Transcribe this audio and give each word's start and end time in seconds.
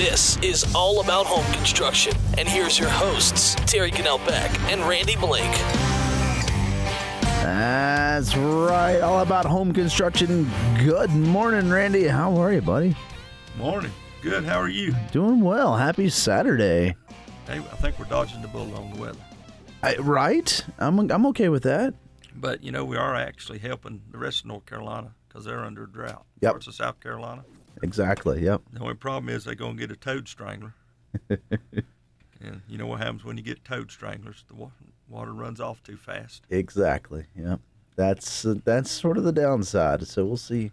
This 0.00 0.38
is 0.38 0.64
All 0.74 1.02
About 1.02 1.26
Home 1.26 1.44
Construction. 1.52 2.14
And 2.38 2.48
here's 2.48 2.78
your 2.78 2.88
hosts, 2.88 3.54
Terry 3.66 3.90
Cannell 3.90 4.16
Beck 4.16 4.50
and 4.70 4.80
Randy 4.88 5.14
Blake. 5.14 5.52
That's 7.42 8.34
right. 8.34 9.00
All 9.02 9.20
about 9.20 9.44
home 9.44 9.74
construction. 9.74 10.50
Good 10.82 11.10
morning, 11.10 11.68
Randy. 11.68 12.08
How 12.08 12.34
are 12.38 12.50
you, 12.50 12.62
buddy? 12.62 12.96
Morning. 13.58 13.92
Good. 14.22 14.46
How 14.46 14.58
are 14.58 14.70
you? 14.70 14.94
Doing 15.12 15.42
well. 15.42 15.76
Happy 15.76 16.08
Saturday. 16.08 16.96
Hey, 17.46 17.58
I 17.58 17.76
think 17.76 17.98
we're 17.98 18.06
dodging 18.06 18.40
the 18.40 18.48
bullet 18.48 18.74
on 18.78 18.94
the 18.94 18.98
weather. 19.02 19.20
I, 19.82 19.96
right? 19.96 20.64
I'm 20.78 21.10
I'm 21.10 21.26
okay 21.26 21.50
with 21.50 21.64
that. 21.64 21.92
But, 22.34 22.64
you 22.64 22.72
know, 22.72 22.86
we 22.86 22.96
are 22.96 23.14
actually 23.14 23.58
helping 23.58 24.00
the 24.10 24.16
rest 24.16 24.40
of 24.40 24.46
North 24.46 24.64
Carolina 24.64 25.12
because 25.28 25.44
they're 25.44 25.62
under 25.62 25.84
drought. 25.84 26.24
Yep. 26.40 26.52
Parts 26.52 26.68
of 26.68 26.74
South 26.74 27.00
Carolina. 27.00 27.44
Exactly. 27.82 28.42
Yep. 28.44 28.62
The 28.72 28.80
only 28.80 28.94
problem 28.94 29.28
is 29.34 29.44
they're 29.44 29.54
going 29.54 29.76
to 29.76 29.80
get 29.80 29.90
a 29.90 29.96
toad 29.96 30.28
strangler. 30.28 30.74
and 31.28 32.62
you 32.68 32.78
know 32.78 32.86
what 32.86 33.00
happens 33.00 33.24
when 33.24 33.36
you 33.36 33.42
get 33.42 33.64
toad 33.64 33.90
stranglers? 33.90 34.44
The 34.48 34.54
wa- 34.54 34.70
water 35.08 35.32
runs 35.32 35.60
off 35.60 35.82
too 35.82 35.96
fast. 35.96 36.42
Exactly. 36.50 37.26
Yep. 37.36 37.60
That's 37.96 38.44
uh, 38.44 38.54
that's 38.64 38.90
sort 38.90 39.18
of 39.18 39.24
the 39.24 39.32
downside. 39.32 40.06
So 40.06 40.24
we'll 40.24 40.36
see 40.36 40.72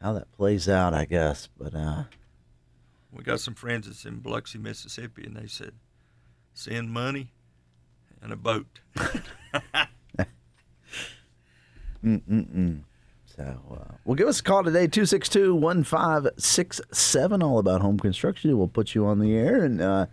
how 0.00 0.12
that 0.14 0.32
plays 0.32 0.68
out, 0.68 0.94
I 0.94 1.04
guess. 1.04 1.48
But 1.58 1.74
uh, 1.74 2.04
We 3.12 3.22
got 3.22 3.40
some 3.40 3.54
friends 3.54 3.86
that's 3.86 4.04
in 4.04 4.18
Biloxi, 4.20 4.58
Mississippi, 4.58 5.24
and 5.24 5.36
they 5.36 5.46
said, 5.46 5.72
send 6.54 6.90
money 6.90 7.32
and 8.20 8.32
a 8.32 8.36
boat. 8.36 8.80
Mm-mm-mm. 12.04 12.82
So, 13.36 13.42
uh, 13.70 13.94
well, 14.04 14.14
give 14.14 14.28
us 14.28 14.40
a 14.40 14.42
call 14.42 14.62
today, 14.62 14.86
262 14.86 15.54
1567, 15.54 17.42
all 17.42 17.58
about 17.58 17.80
home 17.80 17.98
construction. 17.98 18.58
We'll 18.58 18.68
put 18.68 18.94
you 18.94 19.06
on 19.06 19.20
the 19.20 19.34
air. 19.34 19.64
And, 19.64 19.80
uh, 19.80 20.06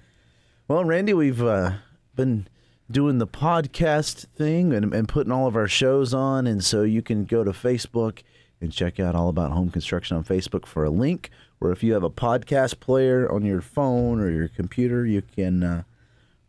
well, 0.69 0.85
Randy, 0.85 1.13
we've 1.13 1.43
uh, 1.43 1.73
been 2.15 2.47
doing 2.89 3.17
the 3.17 3.27
podcast 3.27 4.25
thing 4.35 4.71
and, 4.71 4.93
and 4.93 5.09
putting 5.09 5.33
all 5.33 5.47
of 5.47 5.57
our 5.57 5.67
shows 5.67 6.13
on. 6.13 6.47
And 6.47 6.63
so 6.63 6.83
you 6.83 7.01
can 7.01 7.25
go 7.25 7.43
to 7.43 7.51
Facebook 7.51 8.19
and 8.61 8.71
check 8.71 9.01
out 9.01 9.15
All 9.15 9.27
About 9.27 9.51
Home 9.51 9.69
Construction 9.69 10.15
on 10.15 10.23
Facebook 10.23 10.65
for 10.65 10.85
a 10.85 10.89
link. 10.89 11.29
Or 11.59 11.73
if 11.73 11.83
you 11.83 11.91
have 11.93 12.03
a 12.03 12.09
podcast 12.09 12.79
player 12.79 13.29
on 13.29 13.43
your 13.43 13.59
phone 13.59 14.21
or 14.21 14.29
your 14.29 14.47
computer, 14.47 15.05
you 15.05 15.21
can 15.21 15.61
uh, 15.61 15.83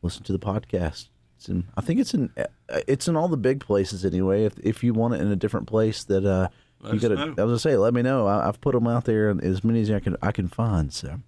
listen 0.03 0.23
to 0.23 0.33
the 0.33 0.39
podcast. 0.39 1.09
It's 1.41 1.49
in, 1.49 1.65
I 1.75 1.81
think 1.81 2.01
it's 2.01 2.13
in 2.13 2.31
uh, 2.37 2.45
it's 2.87 3.09
in 3.09 3.17
all 3.17 3.27
the 3.27 3.39
big 3.39 3.61
places 3.61 4.05
anyway. 4.05 4.45
If 4.45 4.59
if 4.59 4.85
you 4.85 4.93
want 4.93 5.15
it 5.15 5.23
in 5.23 5.29
a 5.29 5.37
different 5.37 5.67
place, 5.67 6.05
that 6.05 6.27
uh, 6.27 6.49
Let 6.83 6.93
you 6.93 7.01
gotta. 7.01 7.15
I 7.19 7.25
was 7.29 7.35
gonna 7.37 7.59
say, 7.59 7.77
let 7.79 7.95
me 7.95 8.03
know. 8.03 8.27
I, 8.27 8.47
I've 8.47 8.61
put 8.61 8.75
them 8.75 8.87
out 8.87 9.07
there 9.07 9.35
as 9.43 9.65
many 9.65 9.81
as 9.81 9.91
I 9.91 10.01
can 10.01 10.17
I 10.21 10.33
can 10.33 10.49
find. 10.49 10.93
So 10.93 11.19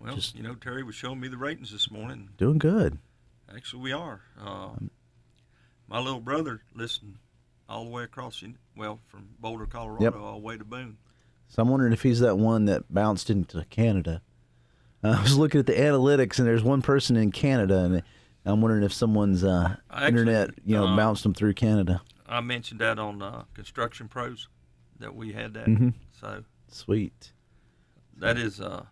Well, 0.00 0.14
Just- 0.14 0.34
you 0.34 0.42
know, 0.42 0.54
Terry 0.54 0.82
was 0.82 0.94
showing 0.94 1.20
me 1.20 1.28
the 1.28 1.36
ratings 1.36 1.70
this 1.72 1.90
morning. 1.90 2.30
doing 2.38 2.56
good. 2.56 2.96
Actually, 3.54 3.82
we 3.82 3.92
are. 3.92 4.22
Uh, 4.40 4.70
my 5.86 5.98
little 5.98 6.20
brother 6.20 6.62
listened 6.74 7.16
all 7.68 7.84
the 7.84 7.90
way 7.90 8.04
across, 8.04 8.42
well, 8.76 9.00
from 9.08 9.28
Boulder, 9.40 9.66
Colorado, 9.66 10.04
Yep. 10.04 10.16
all 10.16 10.32
the 10.32 10.38
way 10.46 10.56
to 10.56 10.64
Boone. 10.64 10.96
So 11.48 11.60
I'm 11.62 11.68
wondering 11.68 11.92
if 11.92 12.02
he's 12.02 12.20
that 12.20 12.38
one 12.38 12.64
that 12.64 12.92
bounced 12.92 13.28
into 13.28 13.62
Canada. 13.68 14.22
Uh, 15.04 15.16
I 15.18 15.22
was 15.22 15.36
looking 15.36 15.58
at 15.60 15.66
the 15.66 15.74
analytics, 15.74 16.38
and 16.38 16.46
there's 16.48 16.62
one 16.64 16.80
person 16.82 17.16
in 17.16 17.30
Canada, 17.30 17.80
and 17.84 18.02
I'm 18.48 18.60
wondering 18.60 18.82
if 18.82 18.92
someone's 18.92 19.44
uh, 19.44 19.76
Actually, 19.90 20.08
internet, 20.08 20.50
you 20.64 20.76
know, 20.76 20.86
uh, 20.88 20.96
bounced 20.96 21.22
them 21.22 21.34
through 21.34 21.54
Canada. 21.54 22.00
I 22.26 22.40
mentioned 22.40 22.80
that 22.80 22.98
on 22.98 23.22
uh, 23.22 23.44
Construction 23.54 24.08
Pros 24.08 24.48
that 24.98 25.14
we 25.14 25.32
had 25.32 25.54
that. 25.54 25.66
Mhm. 25.66 25.94
So 26.20 26.44
Sweet. 26.68 27.32
that 28.16 28.36
is 28.38 28.60
uh, 28.60 28.84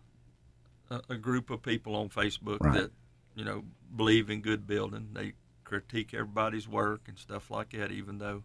a, 0.91 1.01
a 1.11 1.17
group 1.17 1.51
of 1.51 1.63
people 1.63 1.95
on 1.97 2.09
Facebook 2.09 2.59
Right. 2.61 2.75
that 2.75 2.91
you 3.35 3.45
know 3.45 3.65
believe 3.95 4.31
in 4.31 4.41
good 4.41 4.67
building. 4.67 5.09
They 5.13 5.33
critique 5.65 6.15
everybody's 6.15 6.69
work 6.69 7.03
and 7.09 7.19
stuff 7.19 7.51
like 7.51 7.71
that, 7.71 7.91
even 7.91 8.19
though 8.19 8.45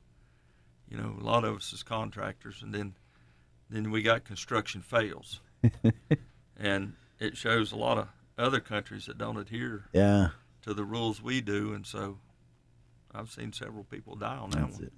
you 0.89 0.97
know 0.97 1.15
a 1.19 1.23
lot 1.23 1.43
of 1.43 1.57
us 1.57 1.73
is 1.73 1.83
contractors, 1.83 2.61
and 2.63 2.73
then 2.73 2.95
then 3.69 3.91
we 3.91 4.01
got 4.01 4.23
construction 4.25 4.81
fails, 4.81 5.39
and 6.57 6.93
it 7.19 7.37
shows 7.37 7.71
a 7.71 7.77
lot 7.77 7.97
of 7.97 8.07
other 8.37 8.59
countries 8.59 9.05
that 9.05 9.17
don't 9.17 9.37
adhere 9.37 9.85
Yeah, 9.93 10.29
to 10.63 10.73
the 10.73 10.83
rules 10.83 11.21
we 11.21 11.41
do, 11.41 11.73
and 11.73 11.85
so 11.85 12.19
I've 13.13 13.31
seen 13.31 13.51
several 13.53 13.83
people 13.83 14.15
die 14.15 14.37
on 14.37 14.51
that 14.51 14.59
that's 14.61 14.75
one. 14.79 14.83
it. 14.83 14.93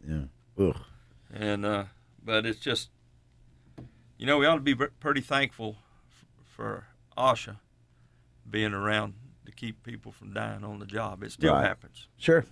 Yeah. 0.58 0.66
Ugh. 0.68 0.78
and 1.34 1.66
uh, 1.66 1.84
but 2.24 2.46
it's 2.46 2.60
just 2.60 2.90
you 4.18 4.26
know 4.26 4.38
we 4.38 4.46
ought 4.46 4.56
to 4.56 4.62
be 4.62 4.76
pretty 4.76 5.22
thankful 5.22 5.78
f- 6.10 6.26
for 6.46 6.86
OSHA 7.18 7.58
being 8.50 8.74
around 8.74 9.14
to 9.46 9.52
keep 9.52 9.84
people 9.84 10.12
from 10.12 10.34
dying 10.34 10.64
on 10.64 10.80
the 10.80 10.86
job. 10.86 11.24
It 11.24 11.32
still 11.32 11.54
Right. 11.54 11.66
happens. 11.66 12.08
Sure. 12.18 12.46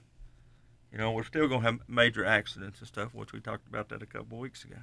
You 0.91 0.97
know, 0.97 1.11
we're 1.11 1.23
still 1.23 1.47
going 1.47 1.61
to 1.61 1.65
have 1.67 1.79
major 1.87 2.25
accidents 2.25 2.79
and 2.79 2.87
stuff, 2.87 3.13
which 3.13 3.31
we 3.31 3.39
talked 3.39 3.65
about 3.67 3.87
that 3.89 4.01
a 4.01 4.05
couple 4.05 4.37
of 4.37 4.41
weeks 4.41 4.65
ago. 4.65 4.75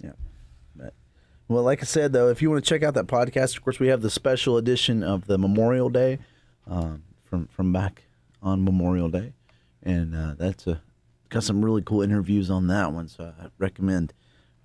Yeah. 0.00 0.12
But, 0.76 0.94
well, 1.48 1.64
like 1.64 1.80
I 1.82 1.84
said, 1.84 2.12
though, 2.12 2.28
if 2.28 2.40
you 2.40 2.48
want 2.50 2.64
to 2.64 2.68
check 2.68 2.84
out 2.84 2.94
that 2.94 3.08
podcast, 3.08 3.56
of 3.56 3.64
course, 3.64 3.80
we 3.80 3.88
have 3.88 4.00
the 4.00 4.10
special 4.10 4.56
edition 4.56 5.02
of 5.02 5.26
the 5.26 5.36
Memorial 5.36 5.88
Day 5.90 6.20
um, 6.68 7.02
from 7.28 7.46
from 7.48 7.72
back 7.72 8.04
on 8.42 8.64
Memorial 8.64 9.08
Day, 9.08 9.32
and 9.82 10.14
uh, 10.14 10.34
that's 10.36 10.66
a 10.66 10.80
got 11.28 11.44
some 11.44 11.64
really 11.64 11.82
cool 11.82 12.02
interviews 12.02 12.50
on 12.50 12.66
that 12.68 12.92
one. 12.92 13.08
So 13.08 13.32
I 13.40 13.46
recommend 13.58 14.14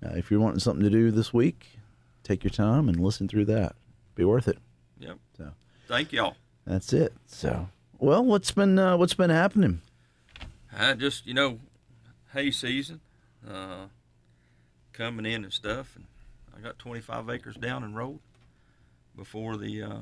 uh, 0.04 0.14
if 0.14 0.30
you're 0.30 0.40
wanting 0.40 0.60
something 0.60 0.82
to 0.82 0.90
do 0.90 1.10
this 1.10 1.32
week, 1.32 1.78
take 2.22 2.42
your 2.42 2.50
time 2.50 2.88
and 2.88 2.98
listen 2.98 3.28
through 3.28 3.44
that. 3.46 3.76
Be 4.14 4.24
worth 4.24 4.48
it. 4.48 4.58
Yep. 4.98 5.18
So 5.36 5.52
Thank 5.88 6.12
y'all. 6.12 6.36
that's 6.66 6.92
it. 6.92 7.12
So 7.26 7.68
well, 7.98 8.24
what's 8.24 8.50
been 8.50 8.78
uh, 8.78 8.96
what's 8.96 9.14
been 9.14 9.30
happening? 9.30 9.80
I 10.76 10.94
just, 10.94 11.26
you 11.26 11.34
know, 11.34 11.60
hay 12.32 12.50
season 12.50 13.00
uh, 13.48 13.86
coming 14.92 15.24
in 15.24 15.44
and 15.44 15.52
stuff, 15.52 15.94
and 15.94 16.04
I 16.56 16.60
got 16.60 16.78
25 16.78 17.30
acres 17.30 17.54
down 17.54 17.84
and 17.84 17.96
rolled 17.96 18.20
before 19.16 19.56
the 19.56 19.82
uh, 19.82 19.98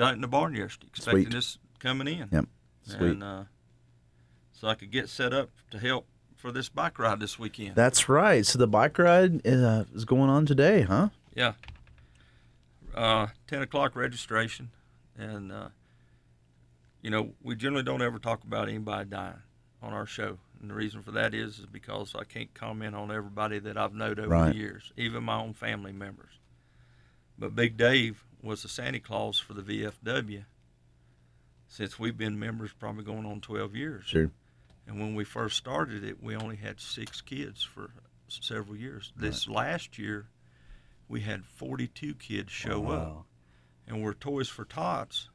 got 0.00 0.14
in 0.14 0.20
the 0.22 0.28
barn 0.28 0.54
yesterday, 0.54 0.88
expecting 0.88 1.24
Sweet. 1.24 1.32
this 1.34 1.58
coming 1.78 2.08
in. 2.08 2.28
Yep. 2.32 2.44
Sweet. 2.84 3.00
And 3.02 3.22
uh, 3.22 3.44
so 4.52 4.66
I 4.68 4.74
could 4.74 4.90
get 4.90 5.08
set 5.10 5.32
up 5.34 5.50
to 5.70 5.78
help 5.78 6.06
for 6.36 6.50
this 6.50 6.70
bike 6.70 6.98
ride 6.98 7.20
this 7.20 7.38
weekend. 7.38 7.74
That's 7.74 8.08
right. 8.08 8.44
So 8.46 8.58
the 8.58 8.66
bike 8.66 8.98
ride 8.98 9.46
uh, 9.46 9.84
is 9.94 10.06
going 10.06 10.30
on 10.30 10.46
today, 10.46 10.82
huh? 10.82 11.10
yeah. 11.34 11.52
Uh, 12.94 13.28
10 13.46 13.62
o'clock 13.62 13.94
registration, 13.94 14.70
and 15.16 15.52
uh, 15.52 15.68
you 17.02 17.10
know 17.10 17.30
we 17.42 17.54
generally 17.54 17.84
don't 17.84 18.02
ever 18.02 18.18
talk 18.18 18.42
about 18.42 18.68
anybody 18.68 19.08
dying 19.08 19.34
on 19.80 19.92
our 19.92 20.06
show, 20.06 20.38
and 20.60 20.68
the 20.70 20.74
reason 20.74 21.00
for 21.02 21.12
that 21.12 21.32
is 21.32 21.60
is 21.60 21.66
because 21.66 22.14
I 22.18 22.24
can't 22.24 22.52
comment 22.52 22.96
on 22.96 23.12
everybody 23.12 23.60
that 23.60 23.76
I've 23.76 23.94
known 23.94 24.18
over 24.18 24.28
Right. 24.28 24.50
the 24.52 24.56
years, 24.58 24.92
even 24.96 25.22
my 25.22 25.36
own 25.38 25.52
family 25.54 25.92
members. 25.92 26.32
But 27.38 27.54
Big 27.54 27.76
Dave 27.76 28.24
was 28.42 28.62
the 28.62 28.68
Santa 28.68 29.00
Claus 29.00 29.38
for 29.38 29.54
the 29.54 29.62
VFW 29.62 30.44
since 31.66 31.98
we've 31.98 32.16
been 32.16 32.38
members, 32.38 32.72
probably 32.72 33.04
going 33.04 33.24
on 33.26 33.40
12 33.40 33.76
years. 33.76 34.04
Sure. 34.06 34.30
And 34.86 34.98
when 34.98 35.14
we 35.14 35.24
first 35.24 35.56
started 35.56 36.02
it, 36.02 36.22
we 36.22 36.34
only 36.34 36.56
had 36.56 36.80
six 36.80 37.20
kids 37.20 37.62
for 37.62 37.90
several 38.28 38.76
years. 38.76 39.12
This 39.16 39.48
last 39.48 39.96
year, 39.98 40.26
we 41.08 41.20
had 41.20 41.44
42 41.44 42.14
kids 42.14 42.50
show 42.50 42.88
up. 42.88 43.06
Wow. 43.06 43.24
And 43.86 44.02
we're 44.02 44.14
Toys 44.14 44.48
for 44.48 44.64
Tots. 44.64 45.28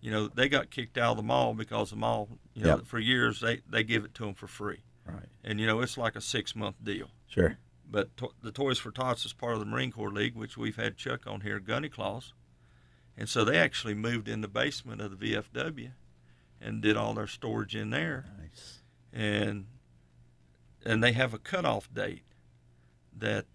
You 0.00 0.10
know, 0.10 0.28
they 0.28 0.48
got 0.48 0.70
kicked 0.70 0.96
out 0.98 1.12
of 1.12 1.16
the 1.18 1.22
mall 1.22 1.54
because 1.54 1.90
the 1.90 1.96
mall, 1.96 2.28
you 2.54 2.64
know, 2.64 2.76
Yep. 2.76 2.86
for 2.86 2.98
years 2.98 3.40
they, 3.40 3.60
they 3.68 3.82
give 3.84 4.04
it 4.04 4.14
to 4.14 4.24
them 4.24 4.34
for 4.34 4.46
free. 4.46 4.82
Right. 5.06 5.26
And, 5.44 5.60
you 5.60 5.66
know, 5.66 5.80
it's 5.80 5.96
like 5.98 6.16
a 6.16 6.20
six 6.20 6.54
month 6.56 6.76
deal. 6.82 7.10
Sure. 7.28 7.58
But 7.90 8.14
to- 8.18 8.34
the 8.42 8.52
Toys 8.52 8.78
for 8.78 8.90
Tots 8.90 9.24
is 9.24 9.32
part 9.32 9.54
of 9.54 9.60
the 9.60 9.64
Marine 9.66 9.90
Corps 9.92 10.12
League, 10.12 10.34
which 10.34 10.56
we've 10.58 10.76
had 10.76 10.96
Chuck 10.96 11.26
on 11.26 11.40
here, 11.40 11.58
Gunny 11.58 11.88
Claus. 11.88 12.34
And 13.16 13.28
so 13.28 13.44
they 13.44 13.56
actually 13.56 13.94
moved 13.94 14.28
in 14.28 14.42
the 14.42 14.48
basement 14.48 15.00
of 15.00 15.18
the 15.18 15.32
VFW 15.34 15.90
and 16.60 16.80
did 16.82 16.96
all 16.96 17.14
their 17.14 17.26
storage 17.26 17.74
in 17.74 17.90
there 17.90 18.26
Nice. 18.40 18.80
and 19.12 19.66
and 20.84 21.02
they 21.02 21.12
have 21.12 21.34
a 21.34 21.38
cutoff 21.38 21.92
date 21.92 22.22
that 23.16 23.46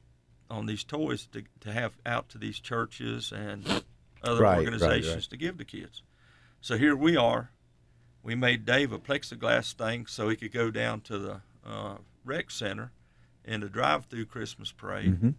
on 0.49 0.65
these 0.65 0.83
toys 0.83 1.25
to, 1.27 1.43
to 1.61 1.71
have 1.71 1.97
out 2.05 2.27
to 2.29 2.37
these 2.37 2.59
churches 2.59 3.31
and 3.31 3.65
other 4.23 4.41
Right, 4.41 4.57
right, 4.57 4.59
organizations 4.59 5.15
right. 5.15 5.29
to 5.29 5.37
give 5.37 5.57
to 5.57 5.65
kids. 5.65 6.01
So 6.61 6.77
here 6.77 6.95
we 6.95 7.15
are. 7.15 7.51
We 8.21 8.35
made 8.35 8.65
Dave 8.65 8.91
a 8.91 8.99
plexiglass 8.99 9.73
thing 9.73 10.05
so 10.05 10.27
he 10.29 10.35
could 10.35 10.51
go 10.53 10.69
down 10.71 11.01
to 11.01 11.17
the 11.17 11.41
uh, 11.65 11.97
rec 12.25 12.51
center 12.51 12.91
in 13.45 13.63
a 13.63 13.69
drive-through 13.69 14.25
Christmas 14.25 14.71
parade. 14.71 15.21
Mhm. 15.21 15.35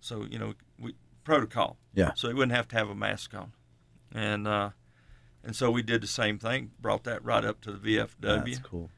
So 0.00 0.24
you 0.24 0.38
know, 0.38 0.54
we 0.78 0.94
protocol. 1.24 1.78
Yeah. 1.94 2.12
So 2.14 2.28
he 2.28 2.34
wouldn't 2.34 2.56
have 2.56 2.68
to 2.68 2.76
have 2.76 2.88
a 2.88 2.94
mask 2.94 3.34
on, 3.34 3.52
and 4.12 4.46
uh, 4.48 4.70
and 5.44 5.54
so 5.56 5.70
we 5.70 5.82
did 5.82 6.02
the 6.02 6.06
same 6.08 6.38
thing. 6.38 6.72
Brought 6.80 7.04
that 7.04 7.24
right 7.24 7.44
up 7.44 7.60
to 7.62 7.72
the 7.72 7.78
VFW 7.78 8.44
That's 8.44 8.58
cool. 8.58 8.90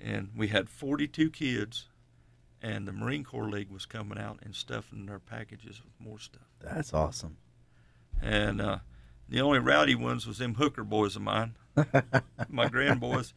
and 0.00 0.30
we 0.36 0.48
had 0.48 0.68
42 0.68 1.30
kids 1.30 1.88
and 2.62 2.86
the 2.88 2.92
marine 2.92 3.22
corps 3.24 3.48
league 3.48 3.70
was 3.70 3.86
coming 3.86 4.18
out 4.18 4.38
and 4.42 4.54
stuffing 4.54 5.06
their 5.06 5.18
packages 5.20 5.80
with 5.82 5.92
more 6.00 6.18
stuff 6.18 6.42
That's 6.60 6.92
awesome. 6.92 7.36
and 8.20 8.60
uh, 8.60 8.78
the 9.28 9.40
only 9.40 9.58
rowdy 9.60 9.94
ones 9.94 10.26
was 10.26 10.38
them 10.38 10.54
hooker 10.54 10.82
boys 10.84 11.14
of 11.16 11.22
mine, 11.22 11.54
my 12.48 12.68
grand 12.68 12.98
boys, 13.00 13.32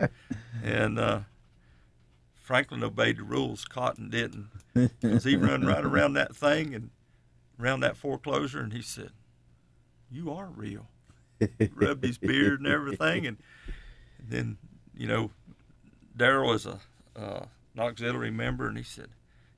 and 0.64 0.98
uh, 1.00 1.20
Franklin 2.52 2.84
obeyed 2.84 3.16
the 3.16 3.24
rules. 3.24 3.64
Cotton 3.64 4.10
didn't, 4.10 4.50
because 4.74 5.24
he 5.24 5.38
run 5.38 5.66
right 5.66 5.86
around 5.86 6.16
that 6.16 6.36
thing 6.36 6.76
and 6.76 6.90
around 7.58 7.80
that 7.80 7.96
foreclosure, 7.96 8.60
and 8.60 8.74
he 8.74 8.82
said, 8.82 9.12
"You 10.12 10.34
are 10.34 10.48
real." 10.48 10.90
Rubbed 11.74 12.04
his 12.04 12.18
beard 12.18 12.60
and 12.60 12.68
everything, 12.68 13.26
and, 13.26 13.38
then 14.20 14.58
you 14.94 15.08
know, 15.08 15.32
Daryl 16.18 16.54
is 16.54 16.66
a 16.66 16.82
uh, 17.16 17.46
an 17.74 17.80
auxiliary 17.80 18.32
member, 18.32 18.68
and 18.68 18.78
he 18.78 18.84
said, 18.84 19.12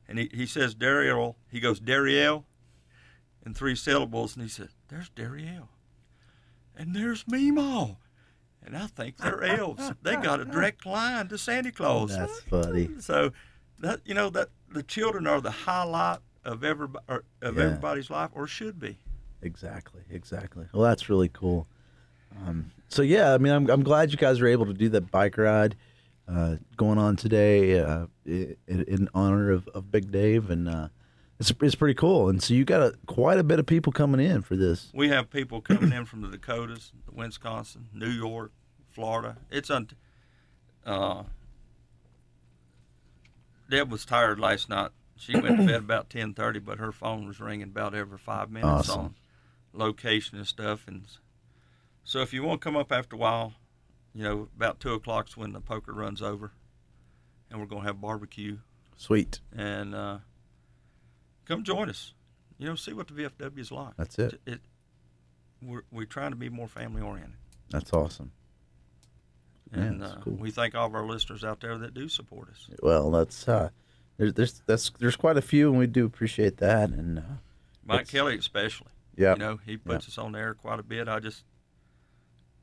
and 0.08 0.20
he, 0.20 0.30
he 0.32 0.46
says 0.46 0.76
Daryl, 0.76 1.34
he 1.50 1.60
goes 1.60 1.80
Dariel, 1.80 2.44
in 3.44 3.56
three 3.56 3.76
syllables, 3.76 4.36
and 4.36 4.44
he 4.44 4.50
said, 4.50 4.70
"There's 4.90 5.10
Dariel, 5.10 5.70
and 6.78 6.96
there's 6.96 7.24
Meemaw." 7.24 7.96
And 8.66 8.78
I 8.78 8.88
think 8.88 9.18
they're 9.18 9.44
elves. 9.44 9.92
They 10.04 10.16
got 10.16 10.40
a 10.40 10.46
direct 10.46 10.86
line 10.86 11.28
to 11.28 11.38
Santa 11.38 11.72
Claus. 11.72 12.16
That's 12.16 12.40
funny. 12.42 12.90
So 13.00 13.32
that 13.80 14.00
you 14.06 14.14
know 14.14 14.30
that 14.32 14.50
the 14.72 14.84
children 14.84 15.28
are 15.28 15.42
the 15.42 15.52
highlight 15.52 16.20
of 16.46 16.64
every 16.64 16.88
of 17.08 17.22
Yeah. 17.42 17.50
everybody's 17.64 18.10
life, 18.10 18.30
or 18.34 18.48
should 18.48 18.80
be. 18.80 18.98
Exactly, 19.42 20.02
exactly. 20.10 20.66
Well, 20.74 20.84
that's 20.84 21.10
really 21.10 21.30
cool. 21.30 21.68
Um, 22.46 22.72
so 22.88 23.02
yeah, 23.02 23.34
I 23.34 23.38
mean, 23.38 23.52
I'm 23.54 23.70
I'm 23.70 23.84
glad 23.84 24.12
you 24.12 24.18
guys 24.18 24.40
were 24.40 24.48
able 24.48 24.66
to 24.68 24.74
do 24.74 24.90
that 24.90 25.12
bike 25.12 25.38
ride 25.38 25.76
uh, 26.28 26.56
going 26.78 26.98
on 26.98 27.16
today 27.18 27.80
uh, 27.80 28.06
in, 28.26 28.56
in 28.68 29.10
honor 29.14 29.52
of, 29.52 29.68
of 29.70 29.92
Big 29.92 30.12
Dave, 30.12 30.50
and 30.50 30.70
uh, 30.70 30.88
it's 31.52 31.62
it's 31.62 31.76
pretty 31.76 31.94
cool. 31.94 32.30
And 32.30 32.42
so 32.42 32.54
you 32.54 32.66
got 32.66 32.82
a, 32.82 32.94
quite 33.06 33.38
a 33.38 33.44
bit 33.44 33.60
of 33.60 33.66
people 33.66 33.92
coming 33.92 34.20
in 34.20 34.42
for 34.42 34.56
this. 34.56 34.90
We 34.94 35.10
have 35.10 35.30
people 35.30 35.62
coming 35.62 35.92
in 35.92 36.06
from 36.06 36.22
the 36.22 36.30
Dakotas, 36.30 36.92
Wisconsin, 37.12 37.88
New 37.94 38.10
York, 38.10 38.52
Florida. 38.90 39.38
It's 39.52 39.70
un. 39.70 39.90
Uh, 40.86 41.24
Deb 43.70 43.92
was 43.92 44.06
tired 44.06 44.40
last 44.40 44.70
night. 44.70 44.92
She 45.16 45.34
went 45.40 45.58
to 45.58 45.66
bed 45.66 45.76
about 45.84 46.10
ten 46.10 46.34
thirty, 46.34 46.60
but 46.60 46.80
her 46.80 46.92
phone 46.92 47.28
was 47.28 47.40
ringing 47.40 47.68
about 47.70 47.94
every 47.96 48.18
five 48.18 48.50
minutes 48.50 48.90
Awesome. 48.90 49.00
on 49.02 49.16
location 49.74 50.38
and 50.38 50.48
stuff. 50.48 50.86
And 50.88 51.06
so, 52.04 52.20
if 52.22 52.34
you 52.34 52.44
want 52.44 52.62
to 52.62 52.66
come 52.66 52.76
up 52.76 52.92
after 52.92 53.16
a 53.16 53.20
while, 53.20 53.54
you 54.14 54.24
know, 54.24 54.50
about 54.56 54.80
two 54.80 54.94
o'clock's 54.94 55.38
when 55.38 55.54
the 55.54 55.62
poker 55.62 55.94
runs 55.94 56.22
over, 56.22 56.52
and 57.50 57.60
we're 57.60 57.66
gonna 57.68 57.84
have 57.86 58.02
barbecue 58.02 58.58
Sweet. 58.98 59.40
and 59.56 59.96
uh, 59.96 60.18
come 61.46 61.64
join 61.64 61.90
us. 61.90 62.14
You 62.58 62.68
know, 62.68 62.76
see 62.76 62.94
what 62.94 63.08
the 63.08 63.14
VFW 63.14 63.60
is 63.60 63.72
like. 63.72 63.94
That's 63.98 64.18
it. 64.20 64.40
It, 64.46 64.62
we're 65.62 65.84
we're 65.92 66.06
trying 66.06 66.32
to 66.32 66.38
be 66.38 66.50
more 66.50 66.68
family 66.68 67.02
oriented, 67.02 67.36
That's 67.72 67.92
awesome. 67.94 68.32
Yeah, 69.74 69.80
and 69.82 70.02
that's 70.02 70.14
uh, 70.14 70.20
cool. 70.24 70.34
we 70.34 70.52
thank 70.52 70.76
all 70.76 70.86
of 70.88 70.94
our 70.96 71.06
listeners 71.06 71.44
out 71.44 71.62
there 71.62 71.78
that 71.80 71.94
do 71.94 72.08
support 72.10 72.50
us. 72.50 72.70
Well, 72.82 73.10
that's 73.12 73.48
uh, 73.48 73.70
there's 74.18 74.34
there's 74.34 74.62
that's 74.68 74.92
there's 75.00 75.16
quite 75.16 75.38
a 75.38 75.42
few, 75.42 75.70
and 75.70 75.80
we 75.80 75.88
do 75.88 76.06
appreciate 76.06 76.58
that. 76.58 76.90
And 76.90 77.20
uh, 77.20 77.22
Mike 77.86 78.08
Kelly, 78.08 78.38
especially. 78.38 78.92
yeah, 79.18 79.34
You 79.34 79.40
know, 79.40 79.60
he 79.66 79.78
puts 79.78 80.08
us 80.08 80.18
on 80.18 80.34
the 80.34 80.40
air 80.40 80.54
quite 80.54 80.80
a 80.80 80.84
bit. 80.84 81.08
I 81.08 81.20
just 81.20 81.44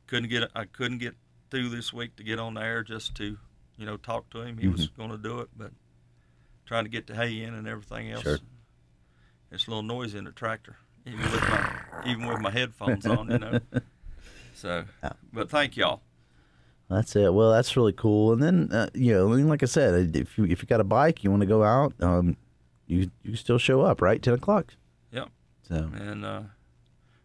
couldn't 0.07 0.29
get 0.29 0.49
I 0.55 0.65
couldn't 0.67 0.99
get 0.99 1.15
through 1.51 1.71
this 1.71 1.93
week 1.93 2.15
to 2.17 2.23
get 2.23 2.39
on 2.39 2.55
the 2.55 2.61
air 2.63 2.83
just 2.85 3.15
to 3.17 3.37
you 3.77 3.87
know 3.87 3.97
talk 3.97 4.31
to 4.31 4.43
him. 4.43 4.59
He 4.59 4.69
was 4.69 4.87
Mm-hmm. 4.89 5.01
going 5.03 5.11
to 5.11 5.19
do 5.19 5.41
it, 5.41 5.49
but 5.57 5.73
trying 6.67 6.85
to 6.85 6.91
get 6.91 7.07
the 7.09 7.15
hay 7.17 7.43
in 7.43 7.55
and 7.55 7.67
everything 7.67 8.11
else. 8.11 8.23
Sure. 8.23 8.39
It's 9.53 9.67
a 9.67 9.71
little 9.71 9.83
noisy 9.83 10.19
in 10.19 10.25
the 10.25 10.33
tractor, 10.33 10.77
even 11.07 11.21
with 11.21 11.41
my 11.49 11.75
even 12.07 12.27
with 12.27 12.41
my 12.41 12.51
headphones 12.51 13.07
on. 13.07 13.31
You 13.31 13.39
know. 13.39 13.61
So, 14.55 14.85
but 15.33 15.51
thank 15.51 15.77
y'all. 15.77 16.01
That's 16.89 17.15
it. 17.15 17.33
Well, 17.33 17.53
that's 17.53 17.77
really 17.77 17.93
cool. 17.93 18.33
And 18.33 18.43
then, 18.43 18.69
uh, 18.73 18.91
you 18.95 19.15
know, 19.15 19.27
like 19.27 19.63
I 19.63 19.67
said, 19.67 20.17
if 20.17 20.37
you 20.37 20.45
if 20.45 20.61
you 20.61 20.67
got 20.67 20.81
a 20.81 20.85
bike, 20.85 21.23
you 21.23 21.31
want 21.31 21.41
to 21.41 21.47
go 21.47 21.63
out, 21.63 21.95
um, 22.01 22.37
you 22.87 23.11
you 23.23 23.37
still 23.37 23.59
show 23.59 23.83
up, 23.83 24.03
right? 24.03 24.21
Ten 24.21 24.35
o'clock. 24.35 24.75
Yep. 25.13 25.29
So 25.69 25.91
And 25.95 26.25
uh, 26.25 26.43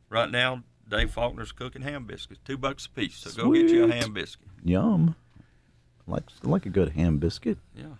right 0.09 0.29
now, 0.29 0.63
Dave 0.87 1.11
Faulkner's 1.11 1.51
cooking 1.51 1.81
ham 1.81 2.05
biscuits, 2.05 2.39
two 2.45 2.57
bucks 2.57 2.85
a 2.85 2.89
piece. 2.91 3.17
So 3.17 3.31
go 3.43 3.51
get 3.53 3.69
you 3.71 3.85
a 3.85 3.91
ham 3.91 4.13
biscuit. 4.13 4.47
yum. 4.63 5.15
Like 6.07 6.23
like 6.43 6.65
a 6.67 6.69
good 6.69 6.89
ham 6.89 7.17
biscuit. 7.17 7.57
Yeah. 7.75 7.95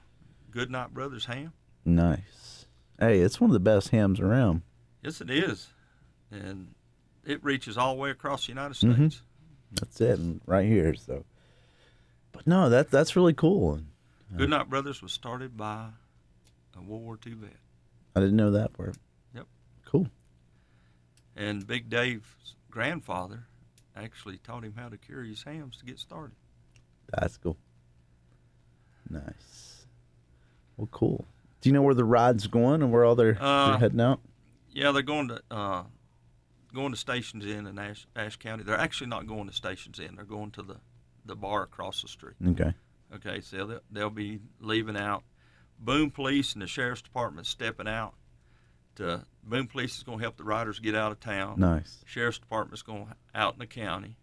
Goodnight 0.52 0.94
Brothers 0.94 1.26
ham. 1.26 1.54
Nice. 1.84 2.55
Hey, 3.00 3.20
it's 3.20 3.42
one 3.42 3.50
of 3.50 3.54
the 3.54 3.60
best 3.60 3.90
hams 3.90 4.20
around. 4.20 4.62
Yes, 5.04 5.22
it 5.22 5.30
is, 5.30 5.68
and 6.32 6.74
it 7.26 7.44
reaches 7.44 7.78
all 7.78 7.96
the 7.96 8.02
way 8.02 8.10
across 8.10 8.46
the 8.46 8.52
United 8.52 8.76
Mhm. 8.76 8.96
States. 9.12 9.22
That's 9.74 10.00
it, 10.02 10.20
and 10.20 10.42
right 10.46 10.66
here. 10.66 10.94
So, 10.96 11.26
but 12.32 12.48
no, 12.48 12.70
that 12.70 12.90
that's 12.92 13.16
really 13.16 13.34
cool. 13.34 13.82
Goodnight 14.36 14.70
Brothers 14.70 15.02
was 15.02 15.12
started 15.12 15.56
by 15.58 15.90
a 16.76 16.82
World 16.82 17.04
War 17.04 17.20
II 17.26 17.34
vet, 17.34 17.58
I 18.16 18.20
didn't 18.22 18.36
know 18.36 18.52
that 18.52 18.74
part. 18.74 18.98
Yep. 19.34 19.48
Cool. 19.86 20.08
and 21.38 21.68
Big 21.68 21.90
Dave's 21.90 22.56
grandfather 22.72 23.46
actually 23.96 24.38
taught 24.38 24.64
him 24.64 24.74
how 24.78 24.88
to 24.90 24.98
cure 24.98 25.24
his 25.24 25.44
hams 25.44 25.78
to 25.78 25.86
get 25.86 26.00
started. 26.00 26.36
That's 27.14 27.36
cool. 27.38 27.58
Nice. 29.10 29.86
Well, 30.78 30.88
cool. 30.92 31.26
Do 31.66 31.70
you 31.70 31.74
know 31.74 31.82
where 31.82 31.96
the 31.96 32.06
ride's 32.06 32.46
going 32.46 32.84
and 32.84 32.92
where 32.92 33.04
all 33.04 33.16
they're, 33.16 33.36
Uh, 33.42 33.70
they're 33.70 33.78
heading 33.80 34.00
out? 34.00 34.20
Yeah, 34.70 34.92
they're 34.92 35.02
going 35.02 35.30
to 35.30 35.42
uh, 35.50 35.84
going 36.72 36.92
to 36.92 36.96
Stations 36.96 37.44
Inn 37.44 37.66
in 37.66 37.80
Ashe, 37.80 38.06
Ashe 38.16 38.36
County. 38.38 38.62
They're 38.62 38.78
actually 38.78 39.08
not 39.08 39.26
going 39.26 39.48
to 39.48 39.52
Stations 39.52 40.00
Inn. 40.00 40.14
They're 40.16 40.26
going 40.26 40.52
to 40.52 40.62
the 40.62 40.76
the 41.26 41.36
bar 41.36 41.64
across 41.64 42.04
the 42.04 42.08
street. 42.08 42.36
Okay. 42.50 42.76
Okay, 43.16 43.42
so 43.42 43.66
they'll, 43.66 43.80
they'll 43.90 44.10
be 44.12 44.42
leaving 44.60 44.96
out. 44.96 45.24
Boone 45.80 46.12
Police 46.12 46.54
and 46.54 46.62
the 46.62 46.68
Sheriff's 46.68 47.02
Department 47.02 47.48
stepping 47.48 47.88
out. 47.88 48.14
To 48.98 49.26
Boone 49.44 49.66
Police 49.66 49.98
is 49.98 50.04
going 50.04 50.20
to 50.20 50.24
help 50.24 50.38
the 50.38 50.44
riders 50.44 50.78
get 50.80 50.94
out 50.94 51.12
of 51.12 51.20
town. 51.20 51.60
Nice. 51.60 52.04
Sheriff's 52.06 52.38
Department's 52.38 52.84
going 52.84 53.08
out 53.34 53.54
in 53.54 53.60
the 53.60 53.66
county, 53.66 54.18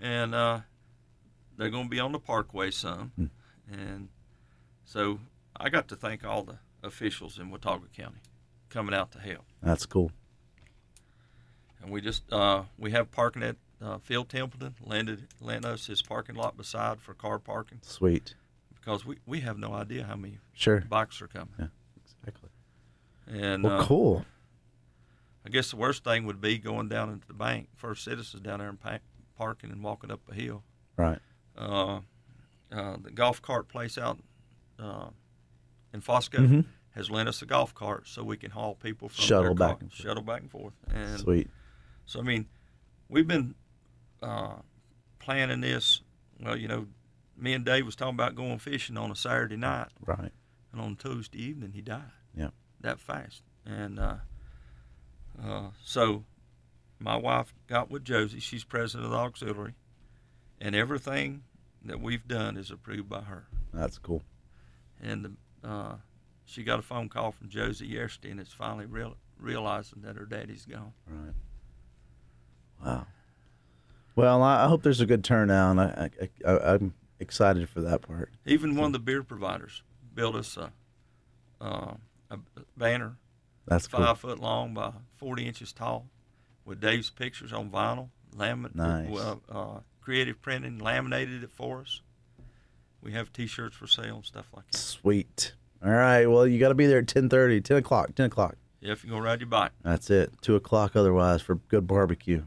and 0.00 0.34
uh, 0.34 0.60
they're 1.58 1.68
going 1.68 1.84
to 1.84 1.90
be 1.90 2.00
on 2.00 2.12
the 2.12 2.18
Parkway 2.18 2.70
some, 2.70 3.12
Hmm. 3.14 3.26
and 3.70 4.08
so 4.86 5.20
I 5.58 5.68
got 5.68 5.88
to 5.88 5.96
thank 5.96 6.24
all 6.24 6.42
the 6.42 6.58
officials 6.82 7.38
in 7.38 7.50
Watauga 7.50 7.86
County 7.96 8.18
coming 8.68 8.94
out 8.94 9.12
to 9.12 9.18
help. 9.18 9.44
That's 9.62 9.86
cool. 9.86 10.12
And 11.82 11.90
we 11.90 12.00
just 12.00 12.30
uh, 12.32 12.64
we 12.78 12.90
have 12.92 13.10
parking 13.10 13.42
at 13.42 13.56
uh, 13.82 13.98
Phil 13.98 14.24
Templeton 14.24 14.74
lended 14.84 15.28
lent 15.40 15.64
us 15.64 15.86
his 15.86 16.02
parking 16.02 16.34
lot 16.36 16.56
beside 16.56 17.00
for 17.00 17.14
car 17.14 17.38
parking 17.38 17.78
Sweet. 17.82 18.34
because 18.74 19.04
we, 19.04 19.16
we 19.26 19.40
have 19.40 19.58
no 19.58 19.72
idea 19.74 20.04
how 20.04 20.16
many 20.16 20.38
Sure. 20.54 20.80
bikes 20.80 21.20
are 21.20 21.28
coming. 21.28 21.54
Yeah, 21.58 21.66
exactly. 22.04 22.48
And 23.26 23.62
Well, 23.64 23.80
uh, 23.82 23.84
cool. 23.84 24.24
I 25.44 25.48
guess 25.50 25.70
the 25.70 25.76
worst 25.76 26.02
thing 26.02 26.24
would 26.26 26.40
be 26.40 26.58
going 26.58 26.88
down 26.88 27.10
into 27.10 27.26
the 27.26 27.34
bank, 27.34 27.68
First 27.76 28.02
Citizens 28.04 28.42
down 28.42 28.58
there 28.58 28.68
and 28.68 28.80
pa- 28.80 28.98
parking 29.36 29.70
and 29.70 29.82
walking 29.82 30.10
up 30.10 30.20
a 30.30 30.34
hill. 30.34 30.64
Right. 30.96 31.18
Uh, 31.56 32.00
uh, 32.72 32.96
the 33.00 33.10
golf 33.14 33.40
cart 33.42 33.68
place 33.68 33.96
out 33.98 34.18
uh, 34.78 35.10
in 35.96 36.00
Foscoe 36.02 36.38
Mhm. 36.46 36.64
has 36.90 37.10
lent 37.10 37.28
us 37.28 37.42
a 37.42 37.46
golf 37.46 37.74
cart 37.74 38.06
so 38.06 38.22
we 38.22 38.36
can 38.36 38.50
haul 38.52 38.74
people 38.76 39.08
from 39.08 39.24
Shuttle 39.24 39.54
back 39.54 39.80
and 39.80 39.90
forth. 39.90 40.00
shuttle 40.00 40.22
back 40.22 40.42
and 40.42 40.50
forth. 40.50 40.74
And 40.88 41.18
Sweet. 41.18 41.50
so 42.04 42.20
I 42.20 42.22
mean, 42.22 42.46
we've 43.08 43.26
been 43.26 43.54
uh, 44.22 44.56
planning 45.18 45.60
this. 45.60 46.00
Well, 46.40 46.56
you 46.56 46.68
know, 46.68 46.86
me 47.36 47.52
and 47.54 47.64
Dave 47.64 47.84
was 47.86 47.96
talking 47.96 48.14
about 48.14 48.34
going 48.34 48.58
fishing 48.58 48.96
on 48.96 49.10
a 49.10 49.16
Saturday 49.16 49.56
night, 49.56 49.88
Right. 50.00 50.32
and 50.72 50.80
on 50.80 50.96
Tuesday 50.96 51.38
evening 51.42 51.72
he 51.72 51.80
died. 51.82 52.12
Yeah. 52.34 52.50
That 52.80 52.98
fast, 53.00 53.42
and 53.64 53.98
uh, 53.98 54.16
uh, 55.42 55.70
so 55.82 56.24
my 56.98 57.16
wife 57.16 57.52
got 57.66 57.90
with 57.90 58.04
Josie. 58.04 58.40
She's 58.40 58.64
president 58.64 59.06
of 59.06 59.10
the 59.12 59.16
auxiliary, 59.18 59.74
and 60.60 60.74
everything 60.74 61.44
that 61.84 62.00
we've 62.00 62.26
done 62.26 62.56
is 62.56 62.70
approved 62.70 63.08
by 63.08 63.22
her. 63.22 63.46
That's 63.72 63.98
cool. 63.98 64.22
And 65.00 65.36
uh, 65.66 65.94
she 66.44 66.62
got 66.62 66.78
a 66.78 66.82
phone 66.82 67.08
call 67.08 67.32
from 67.32 67.48
Josie 67.48 67.86
yesterday, 67.86 68.30
and 68.30 68.40
it's 68.40 68.52
finally 68.52 68.86
real, 68.86 69.16
realizing 69.38 70.02
that 70.02 70.16
her 70.16 70.24
daddy's 70.26 70.64
gone. 70.66 70.92
Right. 71.08 71.34
Wow. 72.84 73.06
Well, 74.14 74.42
I 74.42 74.66
hope 74.68 74.82
there's 74.82 75.00
a 75.00 75.06
good 75.06 75.24
turnout. 75.24 75.78
I, 75.78 76.10
I, 76.46 76.50
I, 76.50 76.74
I'm 76.74 76.94
excited 77.20 77.68
for 77.68 77.82
that 77.82 78.02
part. 78.02 78.30
Even 78.46 78.74
one 78.76 78.86
of 78.86 78.92
the 78.92 78.98
beer 78.98 79.22
providers 79.22 79.82
built 80.14 80.34
us 80.36 80.56
a, 80.56 80.72
uh, 81.60 81.94
a 82.30 82.38
banner 82.76 83.16
That's 83.66 83.86
cool. 83.88 84.00
five 84.00 84.18
foot 84.18 84.38
long 84.40 84.72
by 84.72 84.92
40 85.16 85.46
inches 85.46 85.72
tall 85.72 86.06
with 86.64 86.80
Dave's 86.80 87.10
pictures 87.10 87.52
on 87.52 87.70
vinyl, 87.70 88.08
lamin- 88.34 88.72
Nice. 88.74 89.10
well, 89.10 89.42
uh, 89.50 89.80
creative 90.00 90.40
printing, 90.40 90.78
laminated 90.78 91.42
it 91.42 91.50
for 91.52 91.80
us. 91.82 92.00
We 93.06 93.12
have 93.12 93.32
T-shirts 93.32 93.76
for 93.76 93.86
sale 93.86 94.16
and 94.16 94.24
stuff 94.24 94.46
like 94.52 94.68
that. 94.72 94.76
Sweet. 94.76 95.52
All 95.84 95.92
right. 95.92 96.26
Well, 96.26 96.44
you 96.44 96.58
got 96.58 96.70
to 96.70 96.74
be 96.74 96.86
there 96.86 96.98
at 96.98 97.06
10:30, 97.06 97.62
10 97.62 97.76
o'clock, 97.76 98.16
10 98.16 98.26
o'clock. 98.26 98.56
Yeah, 98.80 98.90
if 98.90 99.04
you 99.04 99.10
go 99.10 99.18
ride 99.20 99.38
your 99.38 99.48
bike. 99.48 99.70
That's 99.84 100.10
it. 100.10 100.32
Two 100.42 100.56
o'clock 100.56 100.96
otherwise 100.96 101.40
for 101.40 101.54
good 101.54 101.86
barbecue. 101.86 102.46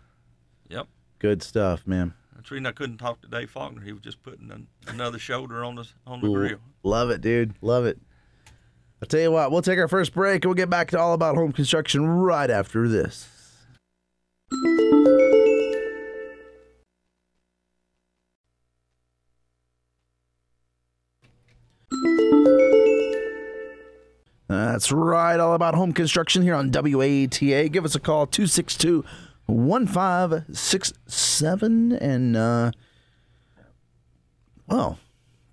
Yep. 0.67 0.87
Good 1.19 1.43
stuff, 1.43 1.87
man. 1.87 2.13
That's 2.35 2.49
the 2.49 2.55
reason 2.55 2.65
I 2.65 2.73
couldn't 2.73 2.97
talk 2.97 3.21
to 3.21 3.29
Dave 3.29 3.49
Faulkner. 3.49 3.81
He 3.83 3.93
was 3.93 4.01
just 4.01 4.21
putting 4.21 4.51
an, 4.51 4.67
another 4.87 5.17
shoulder 5.17 5.63
on 5.63 5.75
the 5.75 5.87
on 6.05 6.19
the 6.19 6.27
L- 6.27 6.33
grill. 6.33 6.59
Love 6.83 7.09
it, 7.09 7.21
dude. 7.21 7.53
Love 7.61 7.85
it. 7.85 7.97
I'll 9.01 9.07
tell 9.07 9.21
you 9.21 9.31
what, 9.31 9.49
we'll 9.49 9.61
take 9.61 9.79
our 9.79 9.87
first 9.87 10.13
break 10.13 10.43
and 10.43 10.49
we'll 10.49 10.55
get 10.55 10.69
back 10.69 10.89
to 10.91 10.99
all 10.99 11.13
about 11.13 11.35
home 11.35 11.53
construction 11.53 12.05
right 12.05 12.49
after 12.49 12.85
this. 12.89 13.29
That's 24.79 24.93
right, 24.93 25.37
all 25.37 25.55
about 25.55 25.75
home 25.75 25.91
construction 25.91 26.41
here 26.41 26.55
on 26.55 26.71
WATA. 26.71 27.69
Give 27.69 27.83
us 27.83 27.95
a 27.95 27.99
call 27.99 28.25
262 28.25 29.03
1567 29.45 31.91
and 31.91 32.37
uh 32.37 32.71
well, 34.67 34.97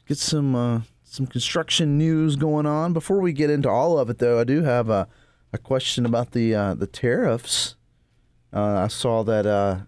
get 0.07 0.19
some 0.19 0.55
uh, 0.55 0.83
some 1.03 1.27
construction 1.27 1.99
news 1.99 2.37
going 2.37 2.67
on. 2.67 2.93
Before 2.93 3.19
we 3.19 3.33
get 3.33 3.51
into 3.51 3.69
all 3.69 3.99
of 3.99 4.09
it, 4.11 4.19
though, 4.19 4.39
I 4.39 4.45
do 4.45 4.63
have 4.63 4.89
a, 4.89 5.09
a 5.53 5.59
question 5.59 6.07
about 6.07 6.31
the 6.31 6.55
uh, 6.55 6.75
the 6.75 6.87
tariffs. 6.87 7.75
Uh, 8.53 8.83
I 8.85 8.87
saw 8.87 9.25
that 9.25 9.45
uh, 9.45 9.79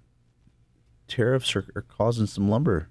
tariffs 1.07 1.55
are, 1.55 1.65
are 1.77 1.83
causing 1.83 2.27
some 2.27 2.51
lumber 2.51 2.89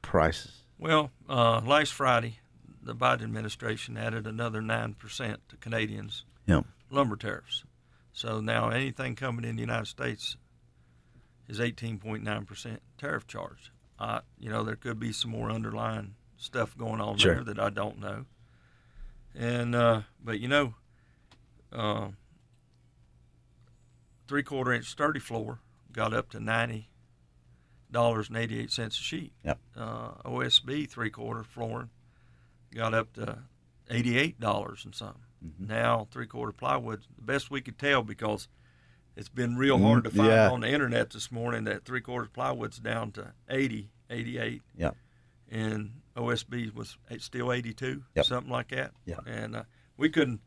prices. 0.00 0.62
Well, 0.78 1.10
uh, 1.28 1.60
last 1.60 1.92
Friday, 1.92 2.38
the 2.84 2.94
Biden 2.94 3.22
administration 3.22 3.96
added 3.96 4.26
another 4.26 4.60
nine 4.60 4.94
percent 4.94 5.40
to 5.48 5.56
Canadians' 5.56 6.24
Yeah, 6.46 6.60
lumber 6.90 7.16
tariffs. 7.16 7.64
So 8.12 8.40
now 8.40 8.68
anything 8.68 9.16
coming 9.16 9.44
in 9.44 9.56
the 9.56 9.62
United 9.62 9.86
States 9.86 10.36
is 11.48 11.58
18.9% 11.58 12.78
tariff 12.96 13.26
charge. 13.26 13.72
Uh, 13.98 14.20
you 14.38 14.48
know, 14.50 14.62
there 14.62 14.76
could 14.76 15.00
be 15.00 15.12
some 15.12 15.30
more 15.32 15.50
underlying 15.50 16.14
stuff 16.36 16.76
going 16.78 17.00
on 17.00 17.16
Sure. 17.18 17.34
there 17.36 17.44
that 17.44 17.58
I 17.58 17.70
don't 17.70 17.98
know. 17.98 18.26
And, 19.34 19.74
uh, 19.74 20.02
but 20.22 20.38
you 20.40 20.46
know, 20.48 20.74
uh, 21.72 22.08
three 24.28 24.42
quarter 24.42 24.72
inch 24.72 24.94
Sturd-I-Floor 24.96 25.58
got 25.92 26.12
up 26.14 26.30
to 26.30 26.38
$90.88 26.38 28.86
a 28.86 28.90
sheet. 28.90 29.32
Yep. 29.44 29.58
Uh, 29.76 30.10
OSB 30.24 30.88
three 30.88 31.10
quarter 31.10 31.42
flooring 31.42 31.90
got 32.74 32.94
up 32.94 33.12
to 33.14 33.38
$88 33.90 34.84
and 34.84 34.94
something. 34.94 35.22
Mm-hmm. 35.44 35.66
Now, 35.66 36.08
three 36.10 36.26
quarter 36.26 36.52
plywood, 36.52 37.02
the 37.16 37.22
best 37.22 37.50
we 37.50 37.60
could 37.60 37.78
tell 37.78 38.02
because 38.02 38.48
it's 39.16 39.28
been 39.28 39.56
real 39.56 39.78
hard 39.78 40.04
to 40.04 40.10
Mm, 40.10 40.16
find 40.16 40.28
yeah. 40.30 40.50
on 40.50 40.60
the 40.60 40.68
internet 40.70 41.10
this 41.10 41.30
morning 41.30 41.64
that 41.64 41.84
three 41.84 42.00
quarter 42.00 42.28
plywood's 42.32 42.78
down 42.78 43.12
to 43.12 43.32
80, 43.48 43.90
88, 44.10 44.62
yeah, 44.76 44.90
and 45.50 46.00
OSB 46.16 46.74
was 46.74 46.96
still 47.18 47.52
82, 47.52 48.02
Yep. 48.14 48.24
something 48.24 48.50
like 48.52 48.68
that. 48.68 48.92
Yeah. 49.04 49.16
And 49.26 49.54
uh, 49.56 49.62
we 49.96 50.08
couldn't, 50.08 50.40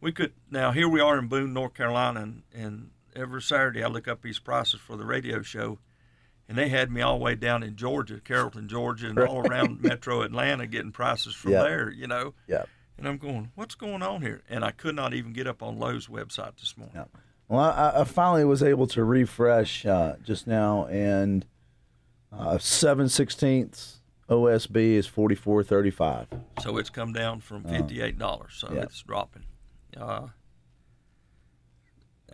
we 0.00 0.12
could, 0.12 0.32
now 0.50 0.72
here 0.72 0.88
we 0.88 1.00
are 1.00 1.18
in 1.18 1.28
Boone, 1.28 1.52
North 1.52 1.74
Carolina, 1.74 2.20
and, 2.22 2.42
and 2.54 2.90
every 3.14 3.42
Saturday 3.42 3.84
I 3.84 3.88
look 3.88 4.08
up 4.08 4.22
these 4.22 4.38
prices 4.38 4.80
for 4.80 4.96
the 4.96 5.04
radio 5.04 5.42
show. 5.42 5.78
And 6.48 6.56
they 6.56 6.68
had 6.70 6.90
me 6.90 7.02
all 7.02 7.18
the 7.18 7.24
way 7.24 7.34
down 7.34 7.62
in 7.62 7.76
Georgia, 7.76 8.20
Carrollton, 8.24 8.68
Georgia, 8.68 9.08
and 9.08 9.18
all 9.18 9.46
around 9.46 9.82
Metro 9.82 10.22
Atlanta 10.22 10.66
getting 10.66 10.92
prices 10.92 11.34
from 11.34 11.52
Yep. 11.52 11.64
there, 11.64 11.90
you 11.90 12.06
know. 12.06 12.32
yeah. 12.46 12.64
And 12.96 13.06
I'm 13.06 13.18
going, 13.18 13.52
what's 13.54 13.74
going 13.76 14.02
on 14.02 14.22
here? 14.22 14.42
And 14.48 14.64
I 14.64 14.70
could 14.72 14.96
not 14.96 15.12
even 15.14 15.32
get 15.32 15.46
up 15.46 15.62
on 15.62 15.78
Lowe's 15.78 16.08
website 16.08 16.58
this 16.58 16.76
morning. 16.76 16.96
Yeah. 16.96 17.04
Well, 17.48 17.60
I, 17.60 18.00
I 18.00 18.04
finally 18.04 18.44
was 18.44 18.62
able 18.62 18.86
to 18.88 19.04
refresh 19.04 19.86
uh, 19.86 20.16
just 20.24 20.46
now, 20.46 20.86
and 20.86 21.46
uh, 22.32 22.58
seven 22.58 23.08
sixteenths 23.08 24.00
OSB 24.28 24.76
is 24.94 25.06
forty 25.06 25.34
four 25.34 25.62
thirty 25.62 25.90
five. 25.90 26.26
So 26.60 26.76
it's 26.76 26.90
come 26.90 27.12
down 27.12 27.40
from 27.40 27.62
fifty-eight 27.64 28.18
dollars. 28.18 28.54
So 28.56 28.70
yeah. 28.72 28.82
it's 28.82 29.00
dropping. 29.02 29.44
Uh, 29.96 30.26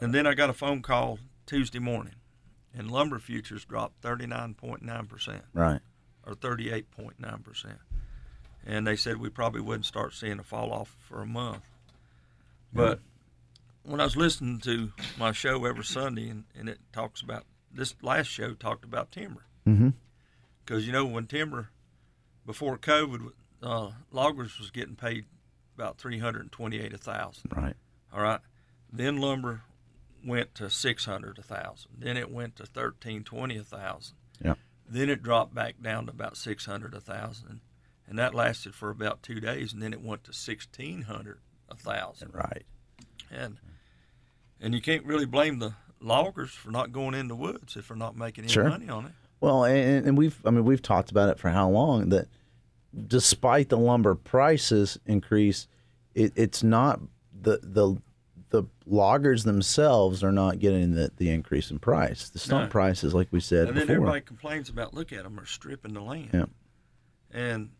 and 0.00 0.12
then 0.14 0.26
I 0.26 0.34
got 0.34 0.50
a 0.50 0.54
phone 0.54 0.82
call 0.82 1.18
Tuesday 1.46 1.78
morning, 1.78 2.14
and 2.76 2.90
lumber 2.90 3.18
futures 3.18 3.64
dropped 3.64 4.02
thirty-nine 4.02 4.54
point 4.54 4.82
nine 4.82 5.06
percent 5.06 5.42
Right. 5.52 5.80
or 6.26 6.34
thirty-eight 6.34 6.90
point 6.90 7.18
nine 7.20 7.38
percent, 7.38 7.78
and 8.66 8.86
they 8.86 8.96
said 8.96 9.18
we 9.18 9.28
probably 9.30 9.60
wouldn't 9.60 9.86
start 9.86 10.14
seeing 10.14 10.38
a 10.38 10.42
fall 10.44 10.72
off 10.72 10.96
for 11.08 11.20
a 11.22 11.26
month. 11.26 11.62
But 12.72 13.00
when 13.84 14.00
I 14.00 14.04
was 14.04 14.16
listening 14.16 14.58
to 14.60 14.92
my 15.18 15.32
show 15.32 15.64
every 15.64 15.84
Sunday, 15.84 16.28
and, 16.28 16.44
and 16.58 16.68
it 16.68 16.78
talks 16.92 17.20
about 17.20 17.44
this 17.72 17.94
last 18.02 18.26
show 18.28 18.54
talked 18.54 18.84
about 18.84 19.12
timber. 19.12 19.44
Mm-hmm. 19.66 19.90
because 20.64 20.86
you 20.86 20.92
know 20.92 21.06
when 21.06 21.26
timber 21.26 21.70
before 22.44 22.76
COVID, 22.76 23.30
uh, 23.62 23.90
loggers 24.12 24.58
was 24.58 24.70
getting 24.70 24.94
paid 24.96 25.24
about 25.76 25.96
three 25.98 26.18
hundred 26.18 26.42
and 26.42 26.52
twenty-eight 26.52 26.92
a 26.92 26.98
thousand. 26.98 27.50
Right. 27.56 27.74
All 28.12 28.20
right, 28.20 28.40
then 28.92 29.16
lumber 29.18 29.62
went 30.24 30.54
to 30.56 30.70
six 30.70 31.04
hundred 31.04 31.38
a 31.38 31.42
thousand. 31.42 31.92
Then 31.98 32.16
it 32.16 32.30
went 32.30 32.56
to 32.56 32.66
thirteen 32.66 33.24
twenty 33.24 33.56
a 33.56 33.64
thousand. 33.64 34.16
Yeah. 34.44 34.54
Then 34.88 35.08
it 35.08 35.22
dropped 35.22 35.54
back 35.54 35.76
down 35.82 36.06
to 36.06 36.12
about 36.12 36.36
six 36.36 36.66
hundred 36.66 36.94
a 36.94 37.00
thousand, 37.00 37.60
and 38.06 38.18
that 38.18 38.34
lasted 38.34 38.74
for 38.74 38.90
about 38.90 39.22
two 39.22 39.40
days, 39.40 39.72
and 39.72 39.82
then 39.82 39.92
it 39.92 40.02
went 40.02 40.24
to 40.24 40.32
sixteen 40.32 41.02
hundred 41.02 41.38
a 41.68 41.76
thousand. 41.76 42.34
Right. 42.34 42.64
And 43.30 43.58
and 44.60 44.74
you 44.74 44.80
can't 44.80 45.04
really 45.04 45.26
blame 45.26 45.58
the 45.58 45.74
loggers 46.00 46.50
for 46.50 46.70
not 46.70 46.92
going 46.92 47.14
in 47.14 47.28
the 47.28 47.36
woods 47.36 47.76
if 47.76 47.88
they're 47.88 47.96
not 47.96 48.16
making 48.16 48.44
any 48.44 48.52
Sure. 48.52 48.68
money 48.68 48.88
on 48.88 49.06
it. 49.06 49.12
Well, 49.40 49.64
and, 49.64 50.06
and 50.06 50.18
we've 50.18 50.38
I 50.44 50.50
mean 50.50 50.64
we've 50.64 50.82
talked 50.82 51.10
about 51.10 51.28
it 51.30 51.38
for 51.38 51.50
how 51.50 51.68
long 51.68 52.10
that 52.10 52.28
despite 53.06 53.68
the 53.70 53.78
lumber 53.78 54.14
prices 54.14 54.98
increase, 55.06 55.66
it, 56.14 56.32
it's 56.36 56.62
not 56.62 57.00
the 57.32 57.58
the 57.62 57.96
the 58.54 58.64
loggers 58.86 59.42
themselves 59.42 60.22
are 60.22 60.30
not 60.30 60.60
getting 60.60 60.94
the, 60.94 61.10
the 61.16 61.28
increase 61.30 61.70
in 61.72 61.78
price. 61.80 62.28
The 62.28 62.38
stump 62.38 62.64
No. 62.66 62.70
prices, 62.70 63.12
like 63.12 63.26
we 63.32 63.40
said 63.40 63.66
And 63.68 63.76
then 63.76 63.86
before, 63.88 63.96
everybody 63.96 64.20
complains 64.20 64.68
about 64.68 64.94
look 64.94 65.12
at 65.12 65.24
them 65.24 65.40
are 65.40 65.44
stripping 65.46 65.92
the 65.94 66.00
land. 66.00 66.30
Yeah. 66.32 66.44
And 67.32 67.70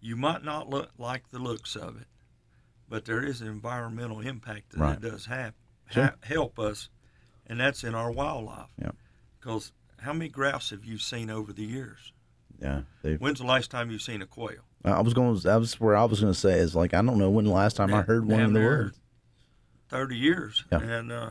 you 0.00 0.16
might 0.16 0.42
not 0.44 0.70
look 0.70 0.90
like 0.96 1.28
the 1.30 1.38
looks 1.38 1.76
of 1.76 2.00
it, 2.00 2.06
but 2.88 3.04
there 3.04 3.22
is 3.22 3.40
an 3.42 3.48
environmental 3.48 4.20
impact 4.20 4.70
that 4.70 4.78
Right. 4.80 4.96
it 4.96 5.02
does 5.02 5.26
have 5.26 5.52
Sure. 5.90 6.04
ha- 6.06 6.14
help 6.22 6.58
us, 6.58 6.88
and 7.46 7.60
that's 7.60 7.84
in 7.84 7.94
our 7.94 8.10
wildlife. 8.10 8.70
Yeah. 8.80 8.92
Because 9.38 9.72
how 9.98 10.12
many 10.12 10.28
grouse 10.30 10.70
have 10.70 10.84
you 10.84 10.98
seen 10.98 11.28
over 11.30 11.52
the 11.52 11.64
years? 11.64 12.12
yeah. 12.60 12.82
When's 13.18 13.38
the 13.40 13.46
last 13.46 13.70
time 13.70 13.90
you've 13.90 14.02
seen 14.02 14.22
a 14.22 14.26
quail? 14.26 14.62
I 14.84 15.00
was 15.00 15.12
going. 15.12 15.36
That 15.40 15.56
was 15.56 15.78
where 15.80 15.96
I 15.96 16.04
was 16.04 16.20
going 16.20 16.32
to 16.32 16.38
say 16.38 16.58
is 16.58 16.74
like 16.74 16.94
I 16.94 17.02
don't 17.02 17.18
know 17.18 17.30
when 17.30 17.44
the 17.44 17.50
last 17.50 17.76
time 17.76 17.92
I 17.92 18.02
heard 18.02 18.24
one 18.24 18.40
in 18.40 18.52
the 18.52 18.60
woods. 18.60 19.00
Thirty 19.88 20.16
years. 20.16 20.64
Yeah. 20.70 20.78
And 20.80 21.12
uh, 21.12 21.30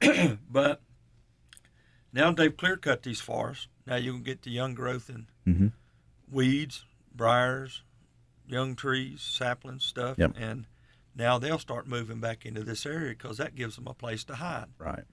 but 0.50 0.80
now 2.12 2.32
they've 2.32 2.56
clear 2.56 2.76
cut 2.76 3.02
these 3.02 3.20
forests. 3.20 3.68
Now 3.86 3.96
you 3.96 4.12
can 4.12 4.22
get 4.22 4.42
the 4.42 4.50
young 4.50 4.74
growth 4.74 5.08
in 5.08 5.26
Mm-hmm. 5.46 5.68
weeds, 6.30 6.84
briars, 7.14 7.82
young 8.46 8.76
trees, 8.76 9.20
saplings, 9.22 9.84
stuff, 9.84 10.16
Yep. 10.18 10.34
and 10.38 10.66
now 11.16 11.38
they'll 11.38 11.58
start 11.58 11.88
moving 11.88 12.20
back 12.20 12.44
into 12.46 12.62
this 12.62 12.84
area 12.86 13.10
because 13.10 13.38
that 13.38 13.54
gives 13.56 13.74
them 13.76 13.86
a 13.88 13.94
place 13.94 14.22
to 14.24 14.36
hide. 14.36 14.66
Right. 14.78 15.04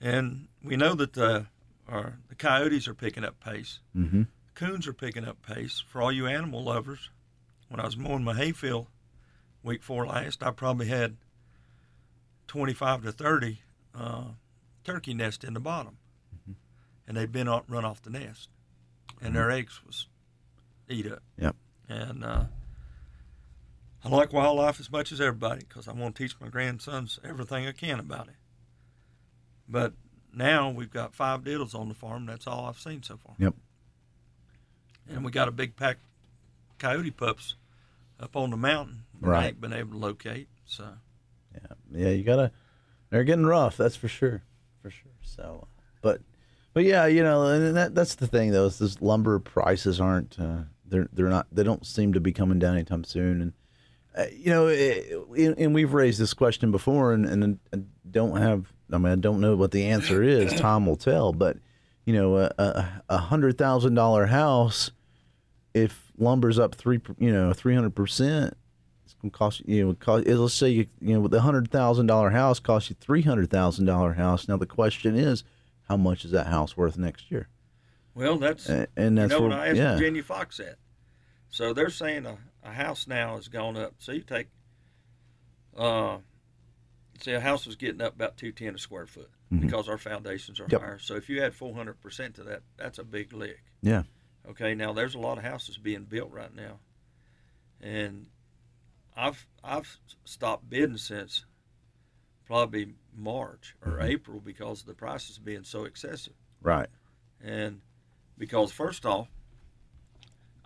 And 0.00 0.48
we 0.62 0.76
know 0.76 0.94
that 0.94 1.12
the 1.14 1.46
or 1.90 2.18
the 2.28 2.34
coyotes 2.34 2.86
are 2.88 2.94
picking 2.94 3.24
up 3.24 3.40
pace. 3.40 3.80
Mm-hmm. 3.96 4.22
Coons 4.54 4.86
are 4.86 4.92
picking 4.92 5.24
up 5.24 5.40
pace. 5.42 5.82
For 5.88 6.02
all 6.02 6.12
you 6.12 6.26
animal 6.26 6.62
lovers, 6.62 7.10
when 7.68 7.80
I 7.80 7.84
was 7.86 7.96
mowing 7.96 8.24
my 8.24 8.34
hayfield 8.34 8.88
week 9.62 9.82
four 9.82 10.04
last, 10.06 10.42
I 10.42 10.50
probably 10.50 10.88
had 10.88 11.16
25 12.48 13.04
to 13.04 13.12
30 13.12 13.60
uh, 13.94 14.24
turkey 14.84 15.14
nests 15.14 15.44
in 15.44 15.54
the 15.54 15.60
bottom, 15.60 15.96
and 17.06 17.16
they'd 17.16 17.30
been 17.32 17.48
run 17.48 17.84
off 17.84 18.02
the 18.02 18.10
nest, 18.10 18.48
and 19.20 19.34
their 19.36 19.50
eggs 19.50 19.80
was 19.86 20.08
eat 20.88 21.06
up. 21.06 21.22
Yep. 21.38 21.56
And 21.88 22.24
uh, 22.24 22.44
I 24.04 24.08
like 24.08 24.32
wildlife 24.32 24.80
as 24.80 24.90
much 24.90 25.12
as 25.12 25.20
everybody 25.20 25.60
because 25.68 25.88
I 25.88 25.92
want 25.92 26.16
to 26.16 26.22
teach 26.22 26.34
my 26.40 26.48
grandsons 26.48 27.18
everything 27.24 27.66
I 27.66 27.72
can 27.72 27.98
about 28.00 28.28
it. 28.28 28.34
But 29.68 29.92
now 30.34 30.70
we've 30.70 30.90
got 30.92 31.14
five 31.14 31.44
diddles 31.44 31.74
on 31.74 31.88
the 31.88 31.94
farm. 31.94 32.26
That's 32.26 32.46
all 32.46 32.66
I've 32.66 32.78
seen 32.78 33.02
so 33.02 33.16
far. 33.18 33.34
Yep. 33.38 33.54
And 35.10 35.24
we 35.24 35.30
got 35.30 35.48
a 35.48 35.52
big 35.52 35.76
pack 35.76 35.98
coyote 36.78 37.10
pups 37.10 37.56
up 38.20 38.36
on 38.36 38.50
the 38.50 38.56
mountain. 38.56 39.04
that 39.20 39.26
I 39.26 39.30
Right. 39.30 39.46
ain't 39.48 39.60
been 39.60 39.72
able 39.72 39.92
to 39.92 39.98
locate. 39.98 40.48
So 40.66 40.94
Yeah, 41.54 41.74
yeah, 41.92 42.08
you 42.10 42.24
gotta. 42.24 42.52
They're 43.10 43.24
getting 43.24 43.46
rough, 43.46 43.76
that's 43.76 43.96
for 43.96 44.08
sure, 44.08 44.42
for 44.82 44.90
sure. 44.90 45.12
So, 45.22 45.66
but, 46.02 46.20
but 46.74 46.84
yeah, 46.84 47.06
you 47.06 47.22
know, 47.22 47.46
and 47.46 47.74
that 47.76 47.94
that's 47.94 48.16
the 48.16 48.26
thing 48.26 48.50
though. 48.50 48.66
Is 48.66 48.78
this 48.78 49.00
lumber 49.00 49.38
prices 49.38 50.00
aren't 50.00 50.38
uh, 50.38 50.64
they're 50.84 51.08
they're 51.12 51.28
not 51.28 51.46
they 51.50 51.62
don't 51.62 51.86
seem 51.86 52.12
to 52.12 52.20
be 52.20 52.32
coming 52.32 52.58
down 52.58 52.74
anytime 52.74 53.04
soon, 53.04 53.40
and 53.40 53.52
uh, 54.18 54.26
you 54.36 54.50
know, 54.50 54.66
eh, 54.66 55.02
and 55.36 55.58
and 55.58 55.74
we've 55.74 55.92
raised 55.92 56.20
this 56.20 56.34
question 56.34 56.70
before, 56.70 57.12
and, 57.12 57.24
and 57.24 57.58
I 57.72 57.78
don't 58.10 58.36
have. 58.36 58.72
I 58.90 58.98
mean, 58.98 59.12
I 59.12 59.16
don't 59.16 59.40
know 59.40 59.54
what 59.54 59.70
the 59.70 59.86
answer 59.86 60.22
is. 60.22 60.52
Time 60.60 60.86
will 60.86 60.96
tell. 60.96 61.32
But 61.32 61.58
you 62.04 62.14
know, 62.14 62.36
a, 62.36 62.52
a, 62.58 63.02
a 63.10 63.18
hundred 63.18 63.58
thousand 63.58 63.94
dollar 63.94 64.26
house, 64.26 64.90
if 65.72 66.10
lumber's 66.18 66.58
up 66.58 66.74
three, 66.74 67.00
you 67.18 67.32
know, 67.32 67.52
three 67.52 67.74
hundred 67.74 67.94
percent, 67.94 68.56
gonna 69.22 69.30
cost 69.30 69.62
you. 69.66 69.86
Know, 69.86 69.94
cost, 69.94 70.26
let's 70.26 70.54
say 70.54 70.68
you, 70.70 70.86
you 71.00 71.14
know, 71.14 71.20
with 71.20 71.34
a 71.34 71.40
hundred 71.40 71.70
thousand 71.70 72.06
dollar 72.06 72.30
house 72.30 72.58
costs 72.60 72.90
you 72.90 72.96
three 73.00 73.22
hundred 73.22 73.50
thousand 73.50 73.86
dollar 73.86 74.12
house. 74.14 74.48
Now 74.48 74.56
the 74.56 74.66
question 74.66 75.16
is, 75.16 75.44
how 75.88 75.96
much 75.96 76.24
is 76.24 76.30
that 76.32 76.46
house 76.46 76.76
worth 76.76 76.96
next 76.98 77.30
year? 77.30 77.48
Well, 78.14 78.36
that's 78.38 78.68
And, 78.68 78.86
and 78.96 79.18
that's 79.18 79.32
you 79.32 79.36
know 79.38 79.42
where, 79.42 79.50
what 79.50 79.58
I 79.60 79.68
asked 79.68 79.76
yeah, 79.76 79.94
Virginia 79.96 80.22
Foxx 80.22 80.60
at. 80.60 80.76
So 81.50 81.72
they're 81.72 81.88
saying 81.90 82.26
a, 82.26 82.38
a 82.62 82.72
house 82.72 83.06
now 83.06 83.36
has 83.36 83.48
gone 83.48 83.76
up. 83.76 83.94
So 83.98 84.12
you 84.12 84.20
take, 84.22 84.48
uh, 85.76 86.18
say 87.20 87.32
a 87.34 87.40
house 87.40 87.66
was 87.66 87.76
getting 87.76 88.00
up 88.02 88.14
about 88.16 88.36
two 88.36 88.52
ten 88.52 88.74
a 88.74 88.78
square 88.78 89.06
foot 89.06 89.30
because 89.60 89.88
our 89.88 89.98
foundations 89.98 90.60
are 90.60 90.64
Mm-hmm. 90.64 90.72
Yep. 90.72 90.80
higher. 90.82 90.98
So 90.98 91.14
if 91.14 91.28
you 91.30 91.42
add 91.42 91.54
four 91.54 91.74
hundred 91.74 92.00
percent 92.00 92.34
to 92.34 92.44
that, 92.44 92.62
that's 92.76 92.98
a 92.98 93.04
big 93.04 93.32
lick. 93.32 93.62
yeah, 93.80 94.02
Okay, 94.50 94.74
now 94.74 94.92
there's 94.92 95.14
a 95.14 95.18
lot 95.18 95.38
of 95.38 95.44
houses 95.44 95.78
being 95.78 96.04
built 96.04 96.30
right 96.32 96.54
now, 96.54 96.80
and 97.80 98.26
I've 99.18 99.46
I've 99.64 99.98
stopped 100.24 100.70
bidding 100.70 100.96
since 100.96 101.44
probably 102.46 102.94
March 103.12 103.74
or 103.84 103.92
Mm-hmm. 103.92 104.02
April 104.02 104.40
because 104.40 104.80
of 104.82 104.86
the 104.86 104.94
prices 104.94 105.38
being 105.38 105.64
so 105.64 105.84
excessive. 105.84 106.34
right, 106.62 106.88
And 107.42 107.80
because 108.38 108.70
first 108.72 109.04
off, 109.04 109.28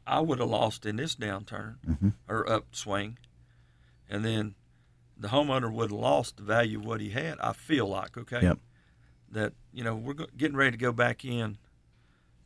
I 0.06 0.21
would 0.21 0.38
have 0.38 0.49
lost 0.50 0.85
in 0.85 0.97
this 0.97 1.14
downturn 1.16 1.76
Mhm. 1.87 2.12
or 2.28 2.49
upswing, 2.49 3.18
and 4.09 4.25
then 4.25 4.54
the 5.16 5.28
homeowner 5.28 5.73
would 5.73 5.90
have 5.90 5.99
lost 6.00 6.37
the 6.37 6.42
value 6.42 6.78
of 6.78 6.85
what 6.85 7.00
he 7.00 7.11
had. 7.11 7.38
I 7.40 7.52
feel 7.52 7.87
like 7.88 8.16
okay, 8.18 8.42
Yep. 8.42 8.59
that 9.30 9.54
you 9.73 9.82
know 9.85 9.94
we're 9.97 10.14
getting 10.37 10.56
ready 10.56 10.73
to 10.73 10.76
go 10.76 10.92
back 10.92 11.25
in 11.25 11.56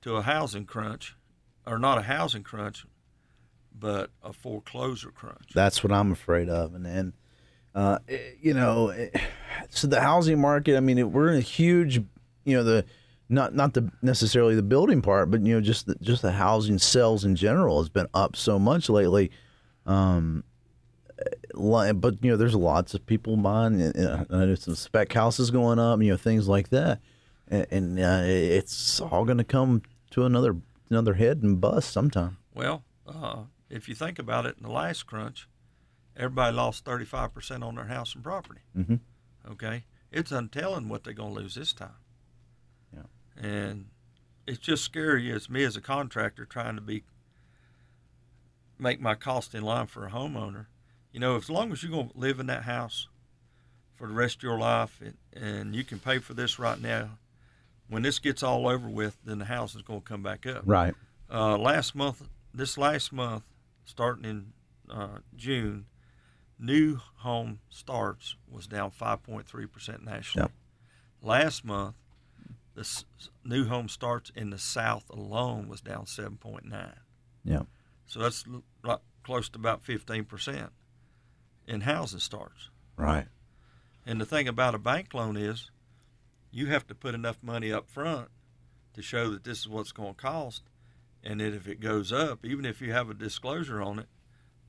to 0.02 0.16
a 0.16 0.22
housing 0.22 0.66
crunch, 0.66 1.16
or 1.66 1.78
not 1.78 1.98
a 1.98 2.02
housing 2.02 2.42
crunch, 2.44 2.86
but 3.78 4.10
a 4.22 4.32
foreclosure 4.32 5.10
crunch. 5.10 5.50
That's 5.54 5.82
what 5.82 5.92
I'm 5.92 6.12
afraid 6.12 6.48
of, 6.48 6.74
and 6.74 6.84
then, 6.84 7.12
uh, 7.74 7.98
eh, 8.08 8.18
you 8.40 8.54
know, 8.54 8.88
eh, 8.88 9.10
so 9.70 9.86
the 9.86 10.00
housing 10.00 10.40
market. 10.40 10.76
I 10.76 10.80
mean, 10.80 10.98
it, 10.98 11.10
we're 11.10 11.30
in 11.30 11.38
a 11.38 11.42
huge, 11.42 11.96
you 11.96 12.56
know, 12.56 12.64
the 12.64 12.84
not 13.28 13.54
not 13.54 13.74
the 13.74 13.90
necessarily 14.02 14.54
the 14.54 14.62
building 14.62 15.02
part, 15.02 15.30
but 15.30 15.44
you 15.44 15.54
know, 15.54 15.60
just 15.60 15.86
the, 15.86 15.96
just 16.00 16.22
the 16.22 16.32
housing 16.32 16.78
sales 16.78 17.24
in 17.24 17.36
general 17.36 17.80
has 17.80 17.88
been 17.88 18.06
up 18.14 18.36
so 18.36 18.58
much 18.58 18.88
lately. 18.88 19.30
Um, 19.84 20.44
but 21.54 22.22
you 22.22 22.30
know, 22.30 22.36
there's 22.36 22.54
lots 22.54 22.94
of 22.94 23.04
people 23.06 23.36
buying. 23.36 23.80
eh, 23.80 24.24
know 24.30 24.54
some 24.54 24.74
spec 24.74 25.12
houses 25.12 25.50
going 25.50 25.78
up, 25.78 26.00
you 26.02 26.10
know, 26.10 26.16
things 26.16 26.48
like 26.48 26.68
that, 26.70 27.00
and, 27.48 27.66
and 27.70 27.98
uh, 27.98 28.22
it's 28.24 29.00
all 29.00 29.24
going 29.24 29.38
to 29.38 29.44
come 29.44 29.82
to 30.10 30.24
another 30.24 30.56
another 30.90 31.14
head 31.14 31.42
and 31.42 31.60
bust 31.60 31.90
sometime. 31.90 32.36
Well, 32.54 32.84
uh, 33.06 33.44
if 33.70 33.88
you 33.88 33.94
think 33.94 34.18
about 34.18 34.46
it, 34.46 34.56
in 34.56 34.62
the 34.62 34.70
last 34.72 35.06
crunch, 35.06 35.48
everybody 36.16 36.54
lost 36.56 36.84
35% 36.84 37.62
on 37.64 37.74
their 37.74 37.86
house 37.86 38.14
and 38.14 38.22
property. 38.24 38.60
Mhm. 38.76 39.00
Okay? 39.48 39.84
It's 40.10 40.32
untelling 40.32 40.88
what 40.88 41.04
they're 41.04 41.12
going 41.12 41.34
to 41.34 41.40
lose 41.40 41.54
this 41.56 41.72
time. 41.72 41.96
Yeah. 42.94 43.02
And 43.36 43.90
it's 44.46 44.58
just 44.58 44.84
scary 44.84 45.30
as 45.32 45.50
me 45.50 45.64
as 45.64 45.76
a 45.76 45.80
contractor 45.80 46.44
trying 46.46 46.76
to 46.76 46.80
be 46.80 47.04
make 48.78 49.00
my 49.00 49.14
cost 49.14 49.54
in 49.54 49.62
line 49.62 49.86
for 49.86 50.06
a 50.06 50.10
homeowner. 50.10 50.66
You 51.12 51.20
know, 51.20 51.36
as 51.36 51.48
long 51.48 51.72
as 51.72 51.82
you're 51.82 51.90
going 51.92 52.10
to 52.10 52.18
live 52.18 52.38
in 52.40 52.46
that 52.46 52.64
house 52.64 53.08
for 53.96 54.06
the 54.06 54.12
rest 54.12 54.36
of 54.38 54.42
your 54.42 54.58
life 54.58 55.00
and, 55.02 55.16
and 55.32 55.74
you 55.74 55.82
can 55.82 55.98
pay 55.98 56.18
for 56.18 56.34
this 56.34 56.58
right 56.58 56.80
now, 56.80 57.18
when 57.88 58.02
this 58.02 58.18
gets 58.18 58.42
all 58.42 58.68
over 58.68 58.88
with, 58.88 59.16
then 59.24 59.38
the 59.38 59.44
house 59.46 59.74
is 59.74 59.82
going 59.82 60.00
to 60.00 60.06
come 60.06 60.22
back 60.22 60.46
up 60.46 60.62
Right. 60.66 60.94
uh, 61.30 61.56
last 61.56 61.94
month, 61.94 62.22
this 62.52 62.76
last 62.76 63.12
month, 63.12 63.44
starting 63.86 64.24
in 64.26 64.52
uh, 64.90 65.18
June, 65.34 65.86
new 66.58 66.98
home 67.18 67.60
starts 67.70 68.36
was 68.50 68.66
down 68.66 68.90
5.3% 68.90 70.04
nationally. 70.04 70.44
Yep. 70.44 70.52
Last 71.22 71.64
month, 71.64 71.94
the 72.74 72.82
s- 72.82 73.04
new 73.42 73.64
home 73.64 73.88
starts 73.88 74.30
in 74.36 74.50
the 74.50 74.58
South 74.58 75.08
alone 75.08 75.66
was 75.68 75.80
down 75.80 76.04
7.9. 76.04 76.92
Yeah. 77.42 77.62
So 78.06 78.20
that's 78.20 78.44
l- 78.84 79.00
close 79.24 79.48
to 79.50 79.58
about 79.58 79.82
15% 79.82 80.68
in 81.66 81.80
housing 81.80 82.20
starts. 82.20 82.68
Right. 82.96 83.26
And 84.04 84.20
the 84.20 84.26
thing 84.26 84.46
about 84.46 84.74
a 84.74 84.78
bank 84.78 85.14
loan 85.14 85.36
is 85.36 85.70
you 86.50 86.66
have 86.66 86.86
to 86.88 86.94
put 86.94 87.14
enough 87.14 87.38
money 87.42 87.72
up 87.72 87.88
front 87.88 88.28
to 88.94 89.02
show 89.02 89.30
that 89.30 89.44
this 89.44 89.60
is 89.60 89.68
what's 89.68 89.92
going 89.92 90.14
to 90.14 90.20
cost. 90.20 90.62
And 91.28 91.40
that 91.40 91.52
if 91.54 91.66
it 91.66 91.80
goes 91.80 92.12
up, 92.12 92.44
even 92.44 92.64
if 92.64 92.80
you 92.80 92.92
have 92.92 93.10
a 93.10 93.14
disclosure 93.14 93.82
on 93.82 93.98
it, 93.98 94.06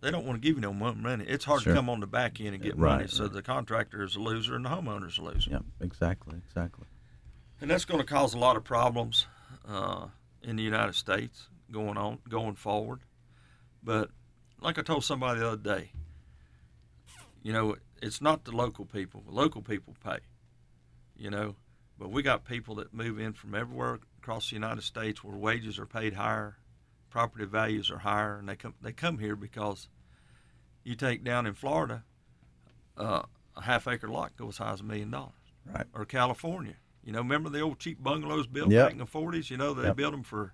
they 0.01 0.09
don't 0.09 0.25
want 0.25 0.41
to 0.41 0.47
give 0.47 0.55
you 0.55 0.61
no 0.61 0.73
money. 0.73 1.23
It's 1.27 1.45
hard 1.45 1.61
Sure. 1.61 1.73
to 1.73 1.77
come 1.77 1.87
on 1.87 1.99
the 1.99 2.07
back 2.07 2.39
end 2.41 2.55
and 2.55 2.63
get 2.63 2.75
Right, 2.75 2.97
money. 2.97 3.07
So 3.07 3.25
right. 3.25 3.33
the 3.33 3.43
contractor 3.43 4.01
is 4.03 4.15
a 4.15 4.19
loser 4.19 4.55
and 4.55 4.65
the 4.65 4.69
homeowner 4.69 5.07
is 5.07 5.19
a 5.19 5.21
loser. 5.21 5.51
Yeah. 5.51 5.59
Exactly. 5.81 6.35
Exactly. 6.47 6.85
And 7.61 7.69
that's 7.69 7.85
going 7.85 7.99
to 7.99 8.05
cause 8.05 8.33
a 8.33 8.39
lot 8.39 8.57
of 8.57 8.63
problems 8.63 9.27
uh, 9.67 10.07
in 10.41 10.55
the 10.55 10.63
United 10.63 10.95
States 10.95 11.47
going 11.71 11.97
on 11.97 12.19
going 12.27 12.55
forward. 12.55 13.01
But 13.83 14.09
like 14.59 14.79
I 14.79 14.81
told 14.81 15.03
somebody 15.03 15.39
the 15.39 15.47
other 15.49 15.57
day, 15.57 15.91
you 17.43 17.53
know, 17.53 17.75
it's 18.01 18.19
not 18.21 18.45
the 18.45 18.51
local 18.51 18.85
people. 18.85 19.23
Local 19.27 19.61
people 19.61 19.95
pay, 20.03 20.19
you 21.15 21.29
know, 21.29 21.55
but 21.99 22.09
we 22.11 22.21
got 22.23 22.45
people 22.45 22.75
that 22.75 22.93
move 22.93 23.19
in 23.19 23.33
from 23.33 23.53
everywhere 23.55 23.99
across 24.27 24.49
the 24.49 24.55
United 24.57 24.83
States 24.83 25.23
where 25.23 25.37
wages 25.37 25.79
are 25.79 25.85
paid 25.85 26.13
higher, 26.13 26.57
property 27.09 27.45
values 27.45 27.89
are 27.89 27.99
higher, 27.99 28.37
and 28.37 28.49
they 28.49 28.57
come 28.57 28.73
they 28.81 28.91
come 28.91 29.19
here 29.19 29.37
because 29.37 29.87
you 30.83 30.95
take 30.95 31.23
down 31.23 31.45
in 31.45 31.53
Florida, 31.53 32.03
uh, 32.97 33.21
a 33.55 33.61
half 33.61 33.87
acre 33.87 34.09
lot 34.09 34.35
goes 34.35 34.55
as 34.55 34.57
high 34.57 34.73
as 34.73 34.81
a 34.81 34.83
million 34.83 35.09
dollars 35.09 35.31
Right. 35.65 35.87
or 35.93 36.03
California. 36.03 36.75
You 37.05 37.13
know, 37.13 37.19
remember 37.19 37.49
the 37.49 37.61
old 37.61 37.79
cheap 37.79 38.03
bungalows 38.03 38.47
built 38.47 38.69
Yep. 38.69 38.85
back 38.85 38.91
in 38.91 38.97
the 38.97 39.05
forties? 39.05 39.49
You 39.49 39.55
know, 39.55 39.73
they 39.73 39.87
Yep. 39.87 39.95
built 39.95 40.11
them 40.11 40.23
for 40.23 40.53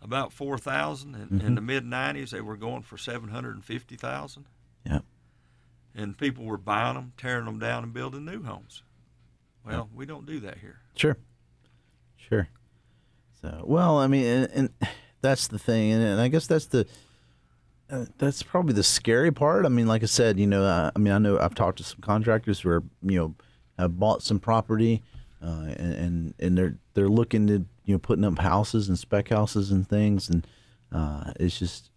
about 0.00 0.32
four 0.32 0.56
thousand, 0.56 1.14
and 1.14 1.42
in 1.42 1.56
the 1.56 1.60
mid 1.60 1.84
nineties 1.84 2.30
they 2.30 2.40
were 2.40 2.56
going 2.56 2.84
for 2.84 2.96
seven 2.96 3.28
hundred 3.28 3.54
and 3.54 3.64
fifty 3.66 3.96
thousand. 3.96 4.46
Yep. 4.86 5.04
And 5.94 6.16
people 6.16 6.46
were 6.46 6.56
buying 6.56 6.94
them, 6.94 7.12
tearing 7.18 7.44
them 7.44 7.58
down, 7.58 7.84
and 7.84 7.92
building 7.92 8.24
new 8.24 8.42
homes. 8.44 8.82
Well, 9.62 9.90
we 9.94 10.06
don't 10.06 10.24
do 10.24 10.40
that 10.40 10.56
here. 10.58 10.80
Sure. 10.96 11.18
Sure. 12.16 12.48
So, 13.40 13.62
well, 13.64 13.98
I 13.98 14.06
mean, 14.06 14.26
and, 14.26 14.50
and 14.54 14.70
that's 15.20 15.48
the 15.48 15.58
thing, 15.58 15.92
and, 15.92 16.02
and 16.02 16.20
I 16.20 16.28
guess 16.28 16.46
that's 16.46 16.66
the 16.66 16.86
uh, 17.90 18.04
that's 18.18 18.42
probably 18.42 18.74
the 18.74 18.82
scary 18.82 19.32
part. 19.32 19.64
I 19.64 19.68
mean, 19.68 19.86
like 19.86 20.02
I 20.02 20.06
said, 20.06 20.38
you 20.38 20.46
know, 20.46 20.64
I, 20.64 20.90
I 20.94 20.98
mean, 20.98 21.12
I 21.12 21.18
know 21.18 21.38
I've 21.38 21.54
talked 21.54 21.78
to 21.78 21.84
some 21.84 22.00
contractors 22.00 22.60
who 22.60 22.70
are, 22.70 22.82
you 23.02 23.18
know, 23.18 23.34
have 23.78 23.98
bought 23.98 24.22
some 24.22 24.38
property, 24.38 25.02
uh, 25.42 25.72
and, 25.76 25.94
and 25.94 26.34
and 26.38 26.58
they're 26.58 26.76
they're 26.94 27.08
looking 27.08 27.46
to 27.46 27.64
you 27.84 27.94
know 27.94 27.98
putting 27.98 28.24
up 28.24 28.38
houses 28.38 28.88
and 28.88 28.98
spec 28.98 29.28
houses 29.28 29.70
and 29.70 29.88
things, 29.88 30.28
and 30.28 30.46
uh, 30.92 31.32
it's 31.40 31.58
just 31.58 31.90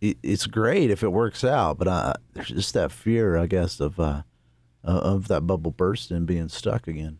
it, 0.00 0.16
it's 0.22 0.46
great 0.46 0.90
if 0.90 1.02
it 1.02 1.08
works 1.08 1.44
out, 1.44 1.78
but 1.78 1.88
uh, 1.88 2.14
there's 2.32 2.48
just 2.48 2.74
that 2.74 2.92
fear, 2.92 3.36
I 3.36 3.46
guess, 3.46 3.80
of 3.80 4.00
uh, 4.00 4.22
of 4.84 5.28
that 5.28 5.46
bubble 5.46 5.72
bursting 5.72 6.16
and 6.16 6.26
being 6.26 6.48
stuck 6.48 6.86
again. 6.88 7.18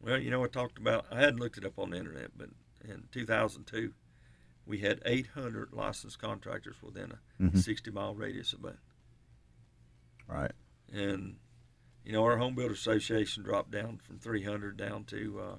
Well, 0.00 0.18
you 0.18 0.30
know, 0.30 0.44
I 0.44 0.48
talked 0.48 0.78
about. 0.78 1.06
I 1.10 1.20
hadn't 1.20 1.40
looked 1.40 1.58
it 1.58 1.64
up 1.64 1.78
on 1.78 1.90
the 1.90 1.96
internet, 1.96 2.30
but 2.36 2.48
in 2.88 3.04
2002, 3.12 3.92
we 4.66 4.78
had 4.78 5.00
800 5.04 5.72
licensed 5.72 6.18
contractors 6.18 6.76
within 6.82 7.12
a 7.52 7.56
60 7.56 7.90
mile 7.90 8.14
radius 8.14 8.52
of 8.52 8.62
Boone. 8.62 8.78
Right. 10.26 10.52
and 10.92 11.36
you 12.04 12.12
know 12.12 12.22
our 12.24 12.36
home 12.38 12.54
builder 12.54 12.72
association 12.74 13.42
dropped 13.42 13.70
down 13.70 13.98
from 13.98 14.18
300 14.18 14.76
down 14.76 15.04
to 15.04 15.38
uh, 15.40 15.56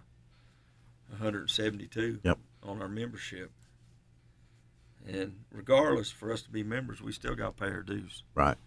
172 1.09 2.19
Yep. 2.23 2.39
on 2.63 2.81
our 2.81 2.87
membership 2.87 3.51
and 5.07 5.43
regardless 5.51 6.09
for 6.09 6.31
us 6.31 6.41
to 6.41 6.49
be 6.49 6.63
members 6.63 7.01
we 7.01 7.11
still 7.11 7.35
got 7.35 7.57
to 7.57 7.63
pay 7.63 7.71
our 7.71 7.83
dues 7.83 8.23
Right. 8.33 8.57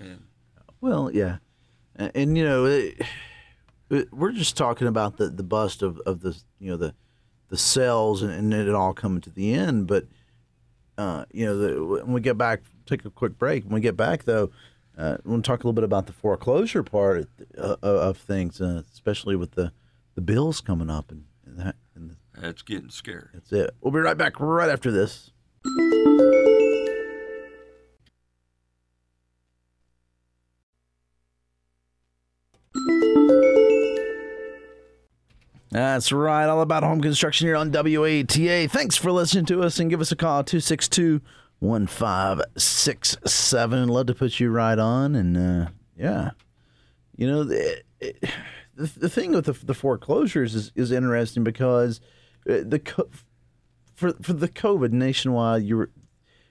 and 0.00 0.24
Well, 0.80 1.10
yeah, 1.12 1.36
and, 1.96 2.10
and 2.14 2.36
you 2.38 2.44
know, 2.44 2.64
it, 2.66 3.00
it- 3.90 4.12
we're 4.12 4.32
just 4.32 4.56
talking 4.56 4.88
about 4.88 5.16
the, 5.16 5.28
the 5.28 5.42
bust 5.44 5.80
of, 5.82 5.98
of 6.06 6.20
the 6.22 6.36
you 6.58 6.70
know 6.70 6.76
the 6.76 6.94
the 7.54 7.58
sales 7.58 8.20
and, 8.20 8.32
and 8.32 8.52
it 8.52 8.74
all 8.74 8.92
coming 8.92 9.20
to 9.20 9.30
the 9.30 9.54
end. 9.54 9.86
But 9.86 10.06
uh, 10.98 11.24
you 11.32 11.46
know, 11.46 11.56
the, 11.56 11.84
when 11.84 12.12
we 12.12 12.20
get 12.20 12.36
back, 12.36 12.62
take 12.84 13.04
a 13.04 13.10
quick 13.10 13.38
break. 13.38 13.62
When 13.62 13.74
we 13.74 13.80
get 13.80 13.96
back, 13.96 14.24
though, 14.24 14.50
uh, 14.98 15.18
we'll 15.24 15.40
talk 15.40 15.62
a 15.62 15.62
little 15.62 15.72
bit 15.72 15.84
about 15.84 16.06
the 16.06 16.12
foreclosure 16.12 16.82
part 16.82 17.28
uh, 17.56 17.76
of 17.80 18.16
things, 18.16 18.60
uh, 18.60 18.82
especially 18.92 19.36
with 19.36 19.52
the 19.52 19.72
the 20.16 20.20
bills 20.20 20.60
coming 20.60 20.90
up 20.90 21.12
and, 21.12 21.26
and 21.46 21.58
that. 21.58 21.76
And 21.94 22.16
that's 22.36 22.62
getting 22.62 22.90
scary 22.90 23.28
that's 23.32 23.52
it. 23.52 23.70
We'll 23.80 23.92
be 23.92 24.00
right 24.00 24.16
back 24.16 24.40
right 24.40 24.68
after 24.68 24.90
this. 24.90 25.30
That's 35.74 36.10
right. 36.12 36.46
All 36.46 36.60
about 36.60 36.84
home 36.84 37.00
construction 37.00 37.48
here 37.48 37.56
on 37.56 37.72
WATA. 37.72 38.70
Thanks 38.70 38.94
for 38.94 39.10
listening 39.10 39.46
to 39.46 39.64
us 39.64 39.80
and 39.80 39.90
give 39.90 40.00
us 40.00 40.12
a 40.12 40.16
call 40.16 40.44
262 40.44 41.20
1567. 41.58 43.88
Love 43.88 44.06
to 44.06 44.14
put 44.14 44.38
you 44.38 44.50
right 44.50 44.78
on. 44.78 45.16
And 45.16 45.36
uh, 45.36 45.70
yeah, 45.96 46.30
you 47.16 47.26
know, 47.26 47.42
the, 47.42 47.82
the, 47.98 48.14
the 48.76 49.08
thing 49.08 49.32
with 49.32 49.46
the, 49.46 49.52
the 49.52 49.74
foreclosures 49.74 50.54
is, 50.54 50.70
is 50.76 50.92
interesting 50.92 51.42
because 51.42 52.00
uh, 52.48 52.62
the 52.64 52.80
for 53.96 54.12
for 54.22 54.32
the 54.32 54.48
COVID 54.48 54.92
nationwide, 54.92 55.64
you 55.64 55.78
were 55.78 55.90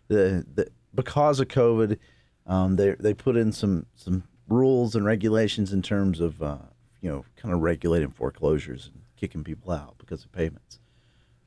the, 0.09 0.45
the 0.53 0.67
because 0.93 1.39
of 1.39 1.47
COVID, 1.47 1.97
um, 2.45 2.75
they 2.75 2.97
they 2.99 3.13
put 3.13 3.37
in 3.37 3.53
some 3.53 3.85
some 3.95 4.25
rules 4.49 4.97
and 4.97 5.05
regulations 5.05 5.71
in 5.71 5.81
terms 5.81 6.19
of 6.19 6.43
uh, 6.43 6.57
you 6.99 7.09
know 7.09 7.23
kind 7.37 7.53
of 7.53 7.61
regulating 7.61 8.11
foreclosures 8.11 8.91
and 8.93 9.02
kicking 9.23 9.43
people 9.45 9.71
out 9.71 9.95
because 9.99 10.25
of 10.25 10.31
payments. 10.33 10.79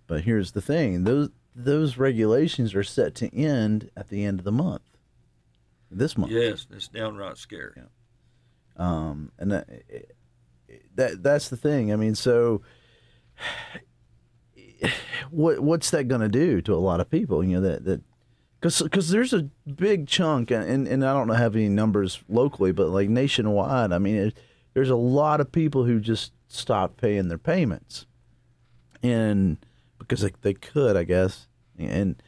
But 0.07 0.23
here's 0.23 0.53
the 0.53 0.63
thing: 0.63 1.05
those 1.05 1.29
those 1.55 1.99
regulations 1.99 2.75
are 2.75 2.83
set 2.83 3.15
to 3.17 3.35
end 3.37 3.91
at 3.95 4.09
the 4.09 4.25
end 4.25 4.41
of 4.41 4.45
the 4.45 4.53
month. 4.53 4.97
This 5.91 6.17
month. 6.17 6.33
Yes, 6.33 6.67
it's 6.71 6.89
downright 6.89 7.37
scary. 7.37 7.73
Yeah. 7.77 7.83
Um, 8.79 9.31
and 9.39 9.53
that, 9.53 9.69
that 10.95 11.23
that's 11.23 11.51
the 11.51 11.57
thing. 11.57 11.93
I 11.93 11.97
mean, 11.97 12.15
so 12.15 12.63
what 15.31 15.61
what's 15.61 15.91
that 15.91 16.09
going 16.09 16.23
to 16.23 16.29
do 16.29 16.63
to 16.63 16.75
a 16.75 16.77
lot 16.77 17.01
of 17.01 17.11
people? 17.11 17.45
You 17.45 17.57
know 17.57 17.69
that 17.69 17.85
that 17.85 18.03
because 18.61 19.11
there's 19.11 19.35
a 19.35 19.43
big 19.43 20.09
chunk, 20.09 20.51
and, 20.51 20.89
and 20.89 21.05
I 21.05 21.13
don't 21.13 21.29
have 21.29 21.55
any 21.55 21.69
numbers 21.69 22.23
locally, 22.27 22.73
but 22.73 22.89
like 22.89 23.09
nationwide, 23.11 23.93
I 23.93 23.99
mean, 23.99 24.17
it, 24.17 24.39
there's 24.73 24.91
a 24.91 24.97
lot 24.97 25.41
of 25.41 25.53
people 25.53 25.85
who 25.85 26.01
just 26.01 26.33
stopped 26.49 26.97
paying 26.97 27.29
their 27.29 27.39
payments, 27.39 28.07
and 29.03 29.59
because 29.99 30.21
they, 30.21 30.33
they 30.43 30.55
could, 30.55 30.97
I 30.97 31.05
guess, 31.05 31.49
and 31.79 32.21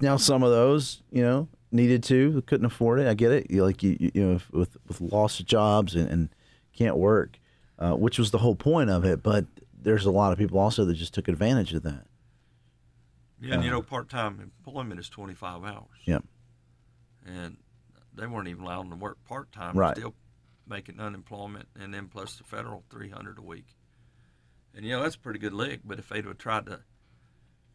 now 0.00 0.16
some 0.16 0.42
of 0.42 0.50
those, 0.50 1.02
you 1.10 1.22
know, 1.22 1.48
needed 1.72 2.02
to, 2.04 2.42
couldn't 2.42 2.66
afford 2.66 3.00
it. 3.00 3.06
I 3.06 3.14
get 3.14 3.32
it. 3.32 3.50
You 3.50 3.64
like 3.64 3.82
you 3.82 3.96
you 3.98 4.10
know 4.14 4.40
with 4.52 4.76
with 4.86 5.00
loss 5.00 5.40
of 5.40 5.46
jobs 5.46 5.94
and, 5.94 6.08
and 6.08 6.28
can't 6.72 6.96
work, 6.96 7.38
uh, 7.78 7.94
which 7.94 8.18
was 8.18 8.30
the 8.30 8.38
whole 8.38 8.54
point 8.54 8.90
of 8.90 9.04
it. 9.04 9.22
But 9.22 9.46
there's 9.82 10.06
a 10.06 10.10
lot 10.10 10.32
of 10.32 10.38
people 10.38 10.58
also 10.58 10.84
that 10.84 10.94
just 10.94 11.14
took 11.14 11.28
advantage 11.28 11.74
of 11.74 11.82
that. 11.82 12.06
Yeah, 13.40 13.54
and 13.54 13.64
you 13.64 13.70
know, 13.70 13.80
part-time 13.80 14.38
employment 14.40 15.00
is 15.00 15.08
25 15.08 15.64
hours. 15.64 15.86
Yeah. 16.04 16.18
And 17.24 17.56
they 18.14 18.26
weren't 18.26 18.48
even 18.48 18.64
allowed 18.64 18.90
to 18.90 18.96
work 18.96 19.16
part-time. 19.24 19.76
Right. 19.76 19.96
Still 19.96 20.14
making 20.70 20.98
unemployment, 21.00 21.68
and 21.78 21.92
then 21.92 22.06
plus 22.08 22.36
the 22.36 22.44
federal 22.44 22.84
300 22.90 23.38
a 23.38 23.42
week. 23.42 23.76
And 24.74 24.84
you 24.86 24.92
know 24.92 25.02
that's 25.02 25.16
a 25.16 25.18
pretty 25.18 25.40
good 25.40 25.52
lick. 25.52 25.80
But 25.84 25.98
if 25.98 26.08
they'd 26.08 26.24
have 26.24 26.38
tried 26.38 26.66
to, 26.66 26.80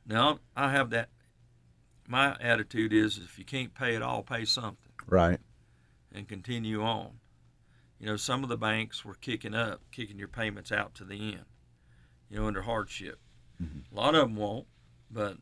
now 0.08 0.40
I 0.56 0.72
have 0.72 0.90
that. 0.92 1.10
My 2.08 2.36
attitude 2.40 2.94
is, 2.94 3.18
if 3.18 3.38
you 3.38 3.46
can't 3.46 3.74
pay 3.74 3.96
it 3.96 4.02
all, 4.02 4.22
pay 4.24 4.46
something 4.46 4.92
Right. 5.08 5.40
and 6.14 6.28
continue 6.28 6.82
on. 6.84 7.20
You 8.00 8.06
know, 8.06 8.16
some 8.16 8.44
of 8.44 8.50
the 8.50 8.58
banks 8.58 9.04
were 9.04 9.16
kicking 9.16 9.56
up, 9.56 9.82
kicking 9.92 10.20
your 10.20 10.28
payments 10.28 10.72
out 10.72 10.94
to 10.96 11.04
the 11.04 11.34
end. 11.34 11.46
You 12.30 12.38
know, 12.40 12.48
under 12.48 12.62
hardship. 12.62 13.20
A 13.62 13.96
lot 13.96 14.16
of 14.16 14.22
them 14.22 14.36
won't, 14.36 14.68
but 15.10 15.38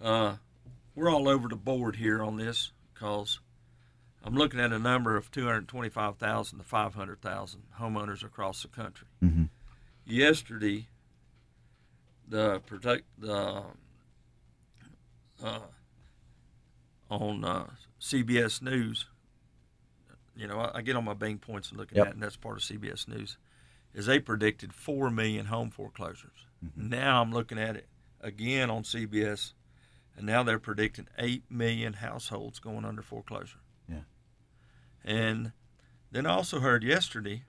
uh, 0.00 0.36
we're 0.94 1.10
all 1.10 1.28
over 1.28 1.48
the 1.48 1.56
board 1.56 1.96
here 1.96 2.22
on 2.22 2.36
this 2.36 2.72
because 2.94 3.40
I'm 4.26 4.34
looking 4.34 4.58
at 4.58 4.72
a 4.72 4.78
number 4.78 5.16
of 5.16 5.30
225,000 5.30 6.58
to 6.58 6.64
500,000 6.64 7.62
homeowners 7.80 8.24
across 8.24 8.62
the 8.62 8.68
country. 8.68 9.06
Mm-hmm. 9.22 9.44
Yesterday, 10.04 10.88
the 12.28 12.58
protect 12.66 13.04
the 13.18 13.62
uh, 15.42 15.58
on 17.08 17.44
uh, 17.44 17.66
CBS 18.00 18.60
News, 18.60 19.06
you 20.36 20.48
know, 20.48 20.58
I, 20.58 20.78
I 20.78 20.82
get 20.82 20.96
on 20.96 21.04
my 21.04 21.14
Bing 21.14 21.38
points 21.38 21.70
and 21.70 21.78
looking 21.78 21.98
Yep. 21.98 22.06
at, 22.06 22.10
it, 22.10 22.14
and 22.14 22.22
that's 22.22 22.36
part 22.36 22.56
of 22.56 22.62
CBS 22.64 23.06
News, 23.06 23.38
is 23.94 24.06
they 24.06 24.18
predicted 24.18 24.72
four 24.72 25.08
million 25.10 25.46
home 25.46 25.70
foreclosures. 25.70 26.46
Now 26.74 27.22
I'm 27.22 27.32
looking 27.32 27.58
at 27.58 27.76
it 27.76 27.86
again 28.20 28.70
on 28.70 28.82
CBS, 28.82 29.52
and 30.16 30.26
now 30.26 30.42
they're 30.42 30.58
predicting 30.58 31.06
eight 31.16 31.44
million 31.48 31.92
households 31.92 32.58
going 32.58 32.84
under 32.84 33.02
foreclosure. 33.02 33.58
Yeah. 35.06 35.12
And 35.14 35.52
then 36.10 36.26
I 36.26 36.30
also 36.30 36.60
heard 36.60 36.82
yesterday 36.82 37.44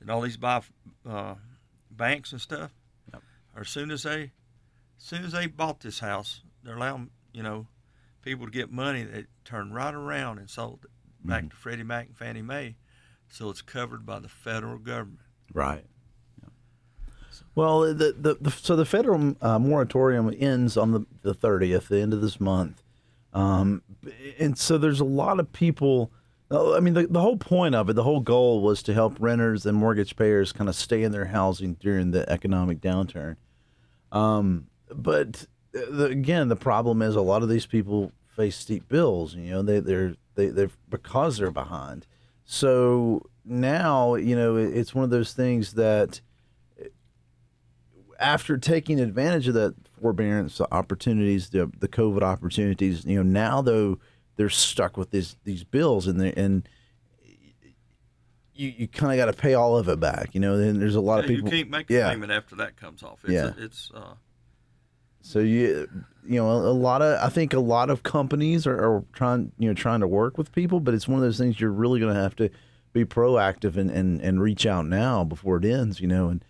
that 0.00 0.10
all 0.10 0.20
these 0.22 0.36
buy, 0.36 0.62
uh, 1.08 1.34
banks 1.90 2.32
and 2.32 2.40
stuff, 2.40 2.72
Yep. 3.12 3.22
are 3.56 3.60
as 3.62 3.68
soon 3.68 3.90
as 3.90 4.02
they, 4.04 4.22
as 4.22 4.30
soon 5.04 5.24
as 5.24 5.32
they 5.32 5.46
bought 5.46 5.80
this 5.80 6.00
house, 6.00 6.42
they're 6.62 6.76
allowing 6.76 7.10
you 7.32 7.42
know 7.42 7.66
people 8.22 8.46
to 8.46 8.52
get 8.52 8.70
money. 8.70 9.04
They 9.04 9.26
turn 9.44 9.72
right 9.72 9.94
around 9.94 10.38
and 10.38 10.48
sold 10.50 10.80
it 10.84 10.90
back 11.26 11.50
to 11.50 11.56
Freddie 11.56 11.82
Mac 11.82 12.06
and 12.06 12.16
Fannie 12.16 12.42
Mae, 12.42 12.76
so 13.28 13.50
it's 13.50 13.62
covered 13.62 14.04
by 14.06 14.18
the 14.18 14.28
federal 14.28 14.78
government. 14.78 15.20
Right. 15.52 15.84
Well, 17.54 17.80
the, 17.94 18.12
the, 18.12 18.36
the 18.40 18.50
so 18.50 18.76
the 18.76 18.84
federal 18.84 19.34
uh, 19.40 19.58
moratorium 19.58 20.32
ends 20.38 20.76
on 20.76 20.92
the 20.92 21.06
the 21.22 21.34
thirtieth, 21.34 21.88
the 21.88 22.00
end 22.00 22.12
of 22.12 22.20
this 22.20 22.40
month, 22.40 22.82
um, 23.32 23.82
and 24.38 24.56
so 24.58 24.78
there's 24.78 25.00
a 25.00 25.04
lot 25.04 25.40
of 25.40 25.52
people. 25.52 26.12
Uh, 26.50 26.74
I 26.74 26.80
mean, 26.80 26.94
the, 26.94 27.06
the 27.06 27.20
whole 27.20 27.36
point 27.36 27.74
of 27.74 27.88
it, 27.88 27.92
the 27.94 28.02
whole 28.02 28.20
goal 28.20 28.60
was 28.60 28.82
to 28.84 28.94
help 28.94 29.16
renters 29.20 29.66
and 29.66 29.76
mortgage 29.76 30.16
payers 30.16 30.52
kind 30.52 30.68
of 30.68 30.74
stay 30.74 31.02
in 31.02 31.12
their 31.12 31.26
housing 31.26 31.74
during 31.74 32.10
the 32.10 32.28
economic 32.30 32.80
downturn. 32.80 33.36
Um, 34.10 34.66
but 34.92 35.46
the, 35.72 36.06
again, 36.06 36.48
the 36.48 36.56
problem 36.56 37.02
is 37.02 37.14
a 37.14 37.20
lot 37.20 37.42
of 37.42 37.48
these 37.48 37.66
people 37.66 38.12
face 38.34 38.56
steep 38.56 38.88
bills. 38.88 39.34
You 39.34 39.50
know, 39.50 39.62
they 39.62 39.78
they're 39.80 40.14
they 40.34 40.48
they're 40.48 40.70
because 40.88 41.38
they're 41.38 41.52
behind. 41.52 42.06
So 42.44 43.30
now, 43.44 44.16
you 44.16 44.34
know, 44.34 44.56
it, 44.56 44.76
it's 44.76 44.94
one 44.94 45.04
of 45.04 45.10
those 45.10 45.32
things 45.32 45.74
that 45.74 46.20
after 48.18 48.58
taking 48.58 48.98
advantage 48.98 49.46
of 49.46 49.54
that 49.54 49.74
forbearance 50.00 50.60
opportunities, 50.72 51.50
the 51.50 51.70
the 51.78 51.88
COVID 51.88 52.22
opportunities, 52.22 53.04
you 53.04 53.16
know, 53.16 53.22
now 53.22 53.62
though 53.62 53.98
they're 54.40 54.48
stuck 54.48 54.96
with 54.96 55.10
these 55.10 55.36
these 55.44 55.64
bills 55.64 56.06
and 56.06 56.18
they 56.18 56.32
and 56.32 56.66
you, 58.54 58.72
you 58.78 58.88
kind 58.88 59.12
of 59.12 59.16
got 59.22 59.30
to 59.34 59.38
pay 59.38 59.52
all 59.52 59.76
of 59.76 59.86
it 59.88 60.00
back, 60.00 60.30
you 60.34 60.40
know. 60.40 60.56
Then 60.56 60.78
there's 60.80 60.94
a 60.94 61.00
lot 61.00 61.16
Yeah, 61.16 61.20
of 61.20 61.26
people. 61.28 61.50
you 61.50 61.56
can't 61.58 61.70
make 61.70 61.90
a 61.90 61.94
yeah. 61.94 62.08
payment 62.10 62.32
after 62.32 62.56
that 62.56 62.76
comes 62.76 63.02
off. 63.02 63.18
It's 63.24 63.32
Yeah. 63.32 63.52
it's 63.58 63.90
uh, 63.94 64.14
So 65.20 65.40
you 65.40 65.88
you 66.26 66.36
know 66.40 66.50
a 66.50 66.72
lot 66.72 67.02
of 67.02 67.18
I 67.22 67.28
think 67.28 67.52
a 67.52 67.60
lot 67.60 67.90
of 67.90 68.02
companies 68.02 68.66
are, 68.66 68.78
are 68.78 69.04
trying 69.12 69.52
you 69.58 69.68
know 69.68 69.74
trying 69.74 70.00
to 70.00 70.08
work 70.08 70.38
with 70.38 70.52
people, 70.52 70.80
but 70.80 70.94
it's 70.94 71.06
one 71.06 71.18
of 71.18 71.22
those 71.22 71.36
things 71.36 71.60
you're 71.60 71.70
really 71.70 72.00
going 72.00 72.14
to 72.14 72.20
have 72.20 72.34
to 72.36 72.48
be 72.94 73.04
proactive 73.04 73.76
and, 73.76 73.90
and, 73.90 74.20
and 74.22 74.40
reach 74.40 74.64
out 74.66 74.86
now 74.86 75.22
before 75.22 75.58
it 75.58 75.64
ends, 75.66 76.00
you 76.00 76.08
know, 76.08 76.28
and 76.30 76.42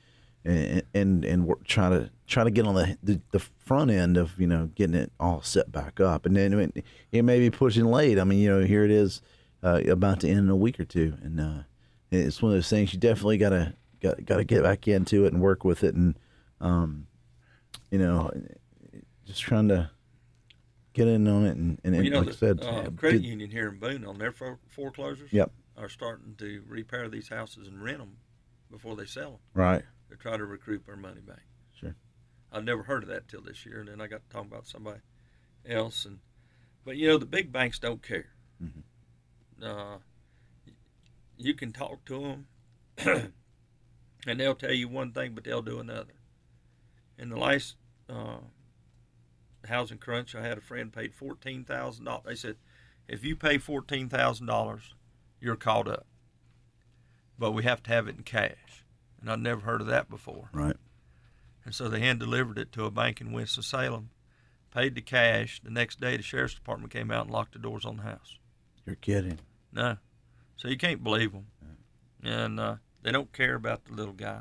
and 0.45 0.83
and, 0.95 1.25
and 1.25 1.47
work, 1.47 1.65
try 1.65 1.89
to 1.89 2.11
try 2.27 2.45
to 2.45 2.51
get 2.51 2.67
on 2.67 2.75
the, 2.75 2.97
the 3.03 3.21
the 3.33 3.39
front 3.39 3.91
end 3.91 4.17
of 4.17 4.39
you 4.39 4.47
know 4.47 4.71
getting 4.75 4.95
it 4.95 5.13
all 5.21 5.43
set 5.43 5.71
back 5.71 6.01
up, 6.01 6.27
and 6.27 6.37
then 6.37 6.53
it, 6.53 6.85
it 7.13 7.23
may 7.23 7.39
be 7.39 7.51
pushing 7.51 7.85
late. 7.85 8.19
I 8.19 8.25
mean, 8.25 8.39
you 8.39 8.51
know, 8.51 8.65
here 8.65 8.85
it 8.85 8.91
is 8.91 9.23
uh, 9.63 9.81
about 9.89 10.21
to 10.21 10.29
end 10.29 10.41
in 10.41 10.49
a 10.49 10.57
week 10.57 10.81
or 10.81 10.85
two, 10.85 11.15
and 11.23 11.41
uh, 11.41 11.63
it's 12.11 12.43
one 12.43 12.53
of 12.53 12.57
those 12.57 12.71
things 12.71 12.93
you 12.93 12.99
definitely 12.99 13.39
got 13.39 13.51
to 13.51 13.75
got 14.01 14.25
got 14.25 14.37
to 14.37 14.45
get 14.45 14.63
back 14.63 14.89
into 14.89 15.25
it 15.25 15.33
and 15.33 15.43
work 15.43 15.65
with 15.65 15.85
it, 15.85 15.95
and 15.95 16.19
um, 16.61 17.07
you 17.91 17.99
know, 17.99 18.31
just 19.27 19.43
trying 19.43 19.69
to 19.69 19.91
get 20.93 21.07
in 21.07 21.27
on 21.29 21.47
it 21.47 21.57
and, 21.57 21.81
and, 21.85 21.95
well, 21.95 22.05
you 22.05 22.11
know 22.11 22.19
like 22.21 22.29
I 22.29 22.33
said, 22.33 22.65
uh, 22.65 22.83
get- 22.83 22.97
credit 22.97 23.23
union 23.23 23.51
here 23.51 23.69
in 23.69 23.79
Boone 23.79 24.05
on 24.05 24.19
their 24.19 24.33
foreclosures. 24.69 25.33
Yep. 25.33 25.53
Are 25.77 25.89
starting 25.89 26.35
to 26.39 26.63
repair 26.67 27.09
these 27.09 27.29
houses 27.29 27.69
and 27.69 27.83
rent 27.83 27.99
them 27.99 28.17
before 28.71 28.97
they 28.97 29.07
sell 29.07 29.31
them. 29.31 29.39
right, 29.55 29.83
They're 30.11 30.19
trying 30.19 30.39
to 30.39 30.45
recoup 30.45 30.85
their 30.85 30.97
money 30.97 31.21
back. 31.21 31.45
Sure. 31.73 31.95
I've 32.53 32.65
never 32.65 32.83
heard 32.83 33.05
of 33.05 33.09
that 33.09 33.29
till 33.29 33.43
this 33.43 33.65
year, 33.65 33.81
and 33.81 33.89
then 33.89 34.01
I 34.01 34.09
got 34.09 34.29
to 34.29 34.37
talk 34.37 34.45
about 34.45 34.67
somebody 34.67 35.01
else, 35.65 36.05
and 36.05 36.19
but 36.85 36.97
you 36.97 37.09
know 37.09 37.17
the 37.17 37.27
big 37.27 37.53
banks 37.53 37.79
don't 37.79 38.03
care. 38.03 38.31
Mm-hmm. 38.63 39.65
Uh, 39.65 39.99
you 41.37 41.55
can 41.55 41.73
talk 41.73 42.05
to 42.07 42.21
them, 42.21 42.47
and 44.27 44.41
they'll 44.41 44.55
tell 44.55 44.73
you 44.73 44.89
one 44.89 45.13
thing, 45.13 45.33
but 45.33 45.45
they'll 45.45 45.63
do 45.63 45.79
another. 45.79 46.15
In 47.17 47.29
the 47.29 47.39
last 47.39 47.77
uh, 48.09 48.39
housing 49.69 49.99
crunch, 49.99 50.35
I 50.35 50.43
had 50.43 50.59
a 50.59 50.63
friend 50.63 50.93
paid 50.93 51.15
fourteen 51.15 51.65
thousand 51.65 52.05
dollars. 52.05 52.25
They 52.27 52.35
said, 52.35 52.57
if 53.07 53.25
you 53.25 53.37
pay 53.37 53.59
fourteen 53.59 54.09
thousand 54.09 54.47
dollars, 54.47 54.95
you're 55.41 55.57
caught 55.57 55.89
up. 55.89 56.07
But 57.39 57.53
we 57.53 57.63
have 57.63 57.83
to 57.85 57.91
have 57.91 58.09
it 58.09 58.17
in 58.17 58.23
cash, 58.23 58.80
and 59.21 59.31
I'd 59.31 59.41
never 59.41 59.61
heard 59.63 59.81
of 59.81 59.87
that 59.89 60.09
before. 60.11 60.49
right, 60.53 60.77
And 61.65 61.75
so 61.75 61.89
they 61.89 62.01
hand 62.01 62.21
delivered 62.21 62.59
it 62.59 62.73
to 62.73 62.85
a 62.85 62.91
bank 62.91 63.21
in 63.21 63.33
Winston 63.33 63.63
Salem, 63.63 64.11
paid 64.75 64.95
the 64.95 65.01
cash. 65.03 65.61
The 65.63 65.71
next 65.71 66.01
day, 66.01 66.17
the 66.17 66.23
sheriff's 66.23 66.55
department 66.55 66.93
came 66.93 67.11
out 67.11 67.25
and 67.27 67.33
locked 67.35 67.53
the 67.53 67.59
doors 67.59 67.85
on 67.85 67.97
the 67.99 68.03
house. 68.05 68.39
you're 68.87 68.97
kidding. 68.97 69.39
No, 69.73 69.97
so 70.57 70.69
you 70.69 70.77
can't 70.77 71.03
believe 71.05 71.33
them, 71.33 71.47
and 72.23 72.59
uh, 72.59 72.77
they 73.03 73.13
don't 73.13 73.33
care 73.33 73.55
about 73.55 73.85
the 73.85 73.93
little 73.95 74.15
guy. 74.15 74.41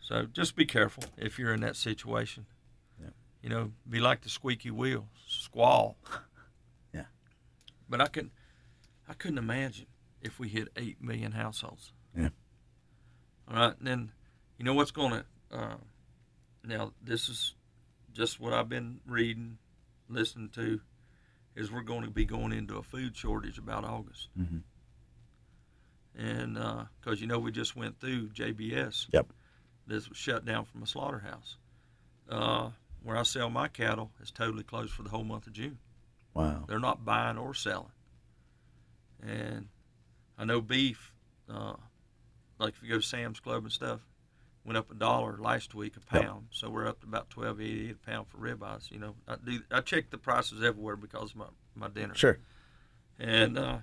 So 0.00 0.26
just 0.26 0.56
be 0.56 0.64
careful 0.66 1.04
if 1.16 1.38
you're 1.38 1.54
in 1.54 1.60
that 1.60 1.76
situation. 1.76 2.46
Yeah. 3.00 3.10
You 3.42 3.48
know, 3.50 3.72
be 3.88 4.00
like 4.00 4.22
the 4.22 4.28
squeaky 4.28 4.70
wheel, 4.70 5.08
squall. 5.26 5.96
Yeah. 6.94 7.04
But 7.88 8.02
I 8.02 8.06
could, 8.08 8.30
I 9.08 9.14
couldn't 9.14 9.38
imagine 9.38 9.86
if 10.20 10.38
we 10.38 10.48
hit 10.48 10.68
eight 10.76 11.02
million 11.02 11.32
households. 11.32 11.92
All 13.52 13.58
right, 13.58 13.78
and 13.78 13.86
then, 13.86 14.12
you 14.58 14.64
know 14.64 14.74
what's 14.74 14.90
going 14.90 15.10
to. 15.12 15.24
Uh, 15.56 15.76
now 16.64 16.92
this 17.02 17.28
is 17.28 17.54
just 18.14 18.40
what 18.40 18.52
I've 18.52 18.68
been 18.68 19.00
reading, 19.06 19.58
listening 20.08 20.48
to, 20.50 20.80
is 21.54 21.70
we're 21.70 21.82
going 21.82 22.02
to 22.02 22.10
be 22.10 22.24
going 22.24 22.52
into 22.52 22.78
a 22.78 22.82
food 22.82 23.14
shortage 23.16 23.58
about 23.58 23.84
August. 23.84 24.28
Mm-hmm. 24.38 24.58
And 26.18 26.54
because 27.00 27.20
you 27.20 27.26
know 27.26 27.38
we 27.38 27.52
just 27.52 27.76
went 27.76 28.00
through 28.00 28.28
JBS. 28.28 29.08
Yep. 29.12 29.32
This 29.86 30.08
was 30.08 30.16
shut 30.16 30.44
down 30.44 30.64
from 30.64 30.82
a 30.82 30.86
slaughterhouse. 30.86 31.56
Uh, 32.28 32.70
where 33.02 33.16
I 33.16 33.24
sell 33.24 33.50
my 33.50 33.68
cattle 33.68 34.10
is 34.22 34.30
totally 34.30 34.62
closed 34.62 34.92
for 34.92 35.02
the 35.02 35.10
whole 35.10 35.24
month 35.24 35.46
of 35.46 35.52
June. 35.52 35.78
Wow. 36.34 36.64
They're 36.66 36.78
not 36.78 37.04
buying 37.04 37.36
or 37.36 37.52
selling. 37.52 37.92
And 39.22 39.68
I 40.38 40.44
know 40.44 40.60
beef, 40.60 41.12
uh, 41.52 41.74
like 42.62 42.74
if 42.74 42.82
you 42.82 42.88
go 42.88 42.96
to 42.96 43.02
Sam's 43.02 43.40
Club 43.40 43.64
and 43.64 43.72
stuff, 43.72 44.00
went 44.64 44.76
up 44.76 44.90
a 44.90 44.94
dollar 44.94 45.36
last 45.38 45.74
week 45.74 45.94
a 45.96 46.14
Yep. 46.16 46.24
pound. 46.24 46.46
So 46.50 46.70
we're 46.70 46.86
up 46.86 47.00
to 47.00 47.06
about 47.06 47.28
twelve 47.30 47.60
eighty 47.60 47.88
eight 47.90 47.96
a 48.02 48.10
pound 48.10 48.28
for 48.28 48.38
ribeyes. 48.38 48.90
You 48.90 48.98
know, 49.00 49.14
I 49.28 49.36
do 49.44 49.60
I 49.70 49.80
check 49.80 50.10
the 50.10 50.18
prices 50.18 50.62
everywhere 50.62 50.96
because 50.96 51.30
of 51.32 51.36
my 51.36 51.46
my 51.74 51.88
dinner. 51.88 52.14
Sure. 52.14 52.38
And 53.18 53.58
uh, 53.58 53.78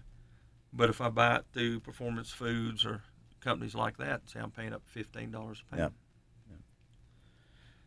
but 0.74 0.90
if 0.90 1.02
I 1.02 1.10
buy 1.10 1.38
it 1.38 1.46
through 1.54 1.80
Performance 1.82 2.32
Foods 2.32 2.86
or 2.86 3.04
companies 3.42 3.76
like 3.76 3.98
that, 3.98 4.30
say 4.30 4.40
I'm 4.40 4.52
paying 4.52 4.74
up 4.74 4.82
fifteen 4.86 5.32
dollars 5.32 5.62
a 5.72 5.76
pound. 5.76 5.94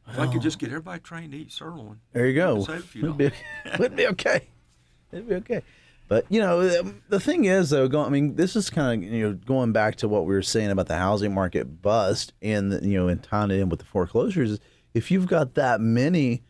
If 0.08 0.18
I 0.18 0.26
could 0.26 0.42
just 0.42 0.58
get 0.58 0.70
everybody 0.70 0.98
trained 1.00 1.30
to 1.32 1.38
eat 1.38 1.52
sirloin, 1.52 2.00
There 2.12 2.26
you 2.26 2.34
go. 2.34 2.64
Save 2.64 2.80
a 2.80 2.82
few 2.82 3.04
It'd 3.04 3.16
be, 3.18 3.30
it'd 3.74 3.96
be 3.96 4.06
okay. 4.08 4.48
It'd 5.12 5.28
be 5.28 5.36
okay. 5.36 5.62
But 6.12 6.26
you 6.28 6.40
know, 6.40 6.60
the, 7.08 7.18
thing 7.18 7.46
is, 7.46 7.70
though, 7.70 7.88
go, 7.88 8.04
I 8.04 8.10
mean, 8.10 8.34
this 8.34 8.54
is 8.54 8.68
kind 8.68 9.02
of 9.02 9.10
you 9.10 9.26
know 9.26 9.32
going 9.32 9.72
back 9.72 9.96
to 9.96 10.08
what 10.08 10.26
we 10.26 10.34
were 10.34 10.42
saying 10.42 10.70
about 10.70 10.86
the 10.86 10.98
housing 10.98 11.32
market 11.32 11.80
bust, 11.80 12.34
and 12.42 12.70
you 12.84 12.98
know, 12.98 13.08
and 13.08 13.22
tying 13.22 13.50
it 13.50 13.58
in 13.58 13.70
with 13.70 13.78
the 13.78 13.86
foreclosures. 13.86 14.58
If 14.92 15.10
you've 15.10 15.26
got 15.26 15.54
that 15.54 15.80
many 15.80 16.42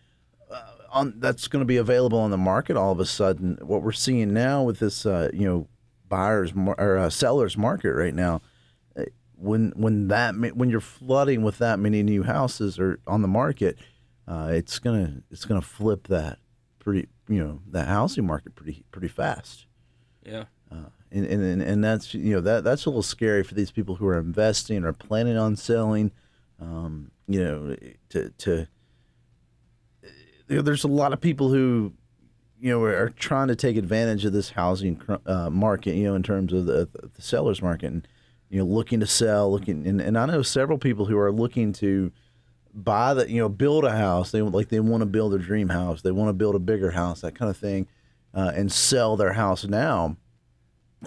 uh, 0.51 0.62
on 0.90 1.14
that's 1.20 1.46
going 1.46 1.61
to 1.61 1.64
be 1.64 1.77
available 1.77 2.18
on 2.18 2.33
the 2.33 2.37
market, 2.37 2.77
all 2.77 2.90
of 2.90 2.98
a 2.98 3.07
sudden, 3.07 3.57
what 3.62 3.83
we're 3.83 3.92
seeing 3.92 4.35
now 4.35 4.64
with 4.64 4.81
this, 4.81 5.07
uh, 5.07 5.31
you 5.33 5.46
know, 5.48 5.68
buyers 6.09 6.53
mar- 6.53 6.75
or 6.77 6.98
uh, 6.98 7.09
sellers 7.09 7.57
market 7.57 7.92
right 7.92 8.16
now, 8.16 8.42
uh, 8.96 9.05
when 9.37 9.72
when 9.77 10.09
that 10.09 10.35
when 10.57 10.70
you're 10.70 10.81
flooding 10.81 11.44
with 11.44 11.59
that 11.59 11.79
many 11.79 12.03
new 12.03 12.25
houses 12.25 12.81
or 12.81 12.98
on 13.07 13.22
the 13.22 13.29
market, 13.29 13.79
uh, 14.27 14.51
it's 14.53 14.81
gonna 14.81 15.22
it's 15.31 15.44
gonna 15.44 15.62
flip 15.62 16.09
that 16.09 16.40
pretty 16.81 17.07
you 17.28 17.42
know 17.42 17.61
that 17.70 17.88
housing 17.88 18.26
market 18.26 18.54
pretty 18.54 18.85
pretty 18.90 19.08
fast. 19.08 19.66
yeah, 20.24 20.44
And, 20.70 21.26
and 21.26 21.42
and- 21.42 21.62
and 21.62 21.85
that's 21.85 22.14
you 22.14 22.35
know 22.35 22.40
that 22.40 22.64
that's 22.64 22.85
a 22.87 22.88
little 22.90 23.02
scary 23.02 23.42
for 23.42 23.54
these 23.54 23.70
people 23.70 23.96
who 23.96 24.06
are 24.06 24.18
investing 24.18 24.85
or 24.85 24.92
planning 24.92 25.37
on 25.37 25.56
selling. 25.56 26.11
Um, 26.61 27.11
you 27.28 27.42
know, 27.42 27.76
to 28.11 28.30
to 28.30 28.66
there's 30.48 30.85
a 30.85 30.88
lot 30.88 31.12
of 31.12 31.20
people 31.20 31.48
who 31.50 31.92
you 32.61 32.70
know 32.70 32.82
are 32.82 33.08
trying 33.11 33.48
to 33.48 33.56
take 33.56 33.76
advantage 33.76 34.24
of 34.24 34.32
this 34.32 34.50
housing 34.50 34.96
cr- 34.96 35.14
uh, 35.26 35.50
market. 35.50 35.94
You 35.94 36.04
know, 36.04 36.14
in 36.14 36.22
terms 36.22 36.52
of 36.52 36.66
the, 36.66 36.88
the 37.14 37.22
sellers 37.22 37.62
market, 37.62 37.87
and 37.87 38.08
you 38.50 38.58
know, 38.58 38.64
looking 38.64 39.00
to 39.00 39.06
sell, 39.06 39.50
looking 39.50 39.87
and, 39.87 40.00
and 40.00 40.18
I 40.18 40.26
know 40.26 40.42
several 40.42 40.78
people 40.78 41.06
who 41.06 41.18
are 41.18 41.32
looking 41.32 41.72
to 41.74 42.12
buy 42.74 43.14
the 43.14 43.30
you 43.30 43.40
know 43.40 43.48
build 43.48 43.85
a 43.85 43.92
house. 43.92 44.30
They 44.30 44.42
like 44.42 44.68
they 44.68 44.80
want 44.80 45.02
to 45.02 45.06
build 45.06 45.35
a 45.35 45.38
dream 45.38 45.68
house. 45.68 46.02
They 46.02 46.12
want 46.12 46.28
to 46.28 46.32
build 46.32 46.54
a 46.54 46.61
bigger 46.61 46.90
house, 46.90 47.20
that 47.20 47.35
kind 47.35 47.50
of 47.50 47.56
thing, 47.56 47.87
uh, 48.35 48.52
and 48.54 48.70
sell 48.70 49.16
their 49.16 49.32
house 49.32 49.64
now 49.64 50.16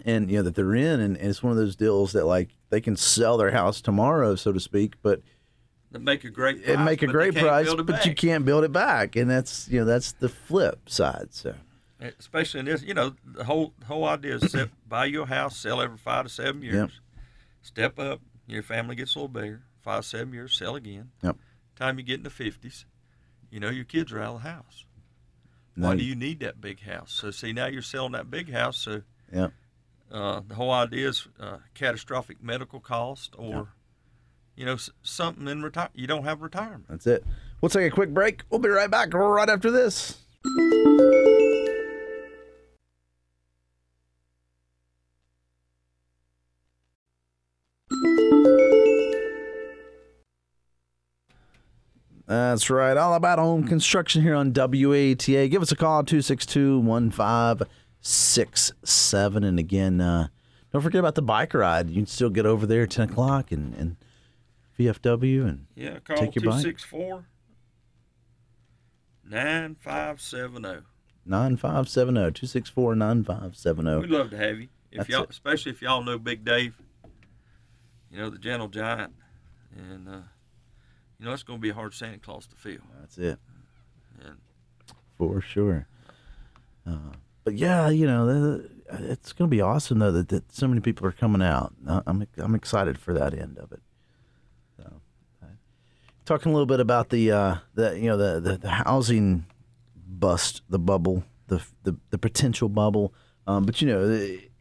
and 0.03 0.29
you 0.29 0.35
know 0.35 0.43
that 0.43 0.55
they're 0.55 0.75
in 0.75 0.99
and, 0.99 1.15
and 1.15 1.29
it's 1.29 1.41
one 1.41 1.51
of 1.51 1.57
those 1.57 1.77
deals 1.77 2.11
that 2.11 2.25
like 2.25 2.49
they 2.69 2.81
can 2.81 2.97
sell 2.97 3.37
their 3.37 3.51
house 3.51 3.79
tomorrow 3.79 4.35
so 4.35 4.51
to 4.51 4.59
speak 4.59 4.95
but 5.01 5.21
they 5.89 5.99
make 5.99 6.25
a 6.25 6.29
great 6.29 6.65
price, 6.65 6.75
and 6.75 6.83
make 6.83 7.01
a 7.01 7.05
but 7.05 7.13
great 7.13 7.33
price 7.33 7.73
but 7.73 8.05
you 8.05 8.13
can't 8.13 8.43
build 8.43 8.65
it 8.65 8.73
back 8.73 9.15
and 9.15 9.31
that's 9.31 9.69
you 9.69 9.79
know 9.79 9.85
that's 9.85 10.11
the 10.11 10.27
flip 10.27 10.89
side 10.89 11.29
so 11.29 11.55
especially 12.19 12.59
in 12.61 12.65
this. 12.65 12.83
You 12.83 12.93
know, 12.93 13.15
the 13.25 13.43
whole 13.43 13.73
the 13.79 13.85
whole 13.85 14.05
idea 14.05 14.35
is 14.35 14.51
set, 14.51 14.69
buy 14.87 15.05
your 15.05 15.25
house, 15.25 15.57
sell 15.57 15.81
every 15.81 15.97
five 15.97 16.25
to 16.25 16.29
seven 16.29 16.61
years, 16.61 16.75
Yep. 16.75 16.89
step 17.61 17.99
up. 17.99 18.21
Your 18.47 18.63
family 18.63 18.95
gets 18.95 19.15
a 19.15 19.19
little 19.19 19.29
bigger. 19.29 19.63
Five 19.81 20.05
seven 20.05 20.33
years, 20.33 20.53
sell 20.55 20.75
again. 20.75 21.11
Yep. 21.23 21.37
Time 21.75 21.97
you 21.99 22.03
get 22.05 22.15
in 22.19 22.23
the 22.23 22.29
fifties, 22.29 22.85
you 23.49 23.59
know 23.59 23.69
your 23.69 23.83
kids 23.85 24.11
are 24.13 24.19
out 24.21 24.35
of 24.37 24.43
the 24.43 24.49
house. 24.49 24.85
Why 25.75 25.91
you- 25.93 25.99
do 25.99 26.05
you 26.05 26.15
need 26.15 26.39
that 26.39 26.61
big 26.61 26.81
house? 26.81 27.11
So 27.11 27.31
see 27.31 27.51
now 27.53 27.67
you're 27.67 27.81
selling 27.81 28.13
that 28.13 28.29
big 28.31 28.51
house. 28.51 28.77
So 28.77 29.01
yeah 29.33 29.47
uh, 30.11 30.41
the 30.47 30.55
whole 30.55 30.71
idea 30.71 31.09
is 31.09 31.27
uh, 31.39 31.57
catastrophic 31.73 32.41
medical 32.41 32.79
cost 32.79 33.33
or 33.37 33.69
you 34.55 34.65
know 34.65 34.73
s- 34.75 34.89
something 35.03 35.47
in 35.47 35.63
retire. 35.63 35.89
You 35.93 36.07
don't 36.07 36.23
have 36.23 36.41
retirement. 36.41 36.85
that's 36.87 37.07
it 37.07 37.25
we'll 37.61 37.69
take 37.69 37.91
a 37.91 37.93
quick 37.95 38.13
break 38.13 38.43
we'll 38.49 38.59
be 38.59 38.69
right 38.69 38.89
back 38.91 39.13
right 39.13 39.49
after 39.49 39.71
this 39.71 40.19
That's 52.27 52.69
right. 52.71 52.97
All 52.97 53.13
about 53.13 53.37
home 53.39 53.67
construction 53.67 54.21
here 54.23 54.33
on 54.35 54.51
WATA. 54.51 55.47
Give 55.49 55.61
us 55.61 55.71
a 55.71 55.75
call, 55.75 56.03
262 56.03 56.79
1567. 56.79 59.43
And 59.43 59.59
again, 59.59 60.01
uh, 60.01 60.27
don't 60.73 60.81
forget 60.81 60.99
about 60.99 61.13
the 61.15 61.21
bike 61.21 61.53
ride. 61.53 61.89
You 61.89 61.97
can 61.97 62.07
still 62.07 62.29
get 62.31 62.45
over 62.45 62.65
there 62.65 62.83
at 62.83 62.89
10 62.91 63.09
o'clock 63.11 63.51
and, 63.51 63.73
and 63.75 63.95
VFW. 64.79 65.47
And 65.47 65.67
Yeah, 65.75 65.99
call 65.99 66.17
Take 66.17 66.35
your 66.35 66.43
two 66.43 66.49
bike. 66.49 66.61
six 66.63 66.83
four 66.83 67.25
nine 69.23 69.75
five 69.79 70.19
seven 70.21 70.63
zero. 70.63 70.81
9570 71.27 72.19
264 72.33 72.95
9570. 72.95 73.99
We'd 74.01 74.09
love 74.09 74.29
to 74.31 74.37
have 74.37 74.59
you. 74.59 74.67
If 74.91 74.97
That's 74.99 75.09
y'all, 75.09 75.23
it. 75.23 75.29
especially 75.31 75.71
if 75.71 75.81
y'all 75.81 76.03
know 76.03 76.19
Big 76.19 76.45
Dave, 76.45 76.75
you 78.11 78.17
know 78.19 78.29
the 78.29 78.37
gentle 78.37 78.67
giant, 78.67 79.13
and 79.75 80.07
uh, 80.07 80.17
you 81.19 81.25
know 81.25 81.33
it's 81.33 81.43
going 81.43 81.59
to 81.59 81.61
be 81.61 81.69
a 81.69 81.73
hard 81.73 81.93
Santa 81.93 82.17
Claus 82.17 82.47
to 82.47 82.55
feel. 82.55 82.81
That's 82.99 83.17
it. 83.17 83.39
And 84.23 84.37
For 85.17 85.41
sure. 85.41 85.87
Uh, 86.87 87.13
but 87.43 87.55
yeah, 87.55 87.89
you 87.89 88.05
know, 88.05 88.25
the, 88.25 88.69
it's 89.11 89.33
going 89.33 89.49
to 89.49 89.55
be 89.55 89.61
awesome 89.61 89.99
though 89.99 90.11
that, 90.11 90.29
that 90.29 90.51
so 90.53 90.67
many 90.67 90.81
people 90.81 91.07
are 91.07 91.11
coming 91.11 91.41
out. 91.41 91.73
I'm 91.87 92.27
I'm 92.37 92.55
excited 92.55 92.97
for 92.97 93.13
that 93.13 93.33
end 93.33 93.57
of 93.57 93.71
it. 93.71 93.81
So, 94.77 94.91
uh, 95.41 95.47
talking 96.25 96.51
a 96.51 96.53
little 96.53 96.65
bit 96.65 96.79
about 96.79 97.09
the 97.09 97.31
uh, 97.31 97.55
the 97.73 97.97
you 97.99 98.07
know 98.07 98.17
the, 98.17 98.39
the 98.39 98.57
the 98.57 98.69
housing 98.69 99.45
bust, 100.07 100.61
the 100.69 100.79
bubble, 100.79 101.23
the 101.47 101.63
the, 101.83 101.95
the 102.09 102.17
potential 102.17 102.69
bubble. 102.69 103.13
Um, 103.47 103.65
but 103.65 103.81
you 103.81 103.87
know, 103.87 104.03
it, 104.09 104.51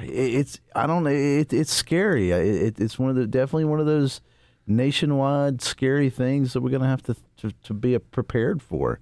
it's 0.00 0.60
I 0.74 0.86
don't 0.86 1.06
it, 1.06 1.52
it's 1.52 1.72
scary. 1.72 2.30
It, 2.30 2.80
it's 2.80 2.98
one 2.98 3.10
of 3.10 3.16
the 3.16 3.26
definitely 3.26 3.64
one 3.64 3.80
of 3.80 3.86
those 3.86 4.20
nationwide 4.70 5.60
scary 5.60 6.08
things 6.08 6.52
that 6.52 6.60
we're 6.60 6.70
going 6.70 6.82
to 6.82 6.88
have 6.88 7.02
to 7.02 7.16
to, 7.38 7.52
to 7.64 7.74
be 7.74 7.98
prepared 7.98 8.62
for. 8.62 9.00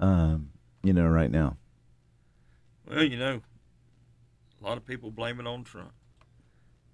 Um, 0.00 0.50
you 0.82 0.92
know, 0.92 1.06
right 1.06 1.30
now. 1.30 1.56
well, 2.86 3.02
you 3.02 3.16
know, 3.16 3.40
a 4.60 4.64
lot 4.64 4.76
of 4.76 4.84
people 4.84 5.10
blame 5.10 5.40
it 5.40 5.46
on 5.46 5.64
Trump, 5.64 5.92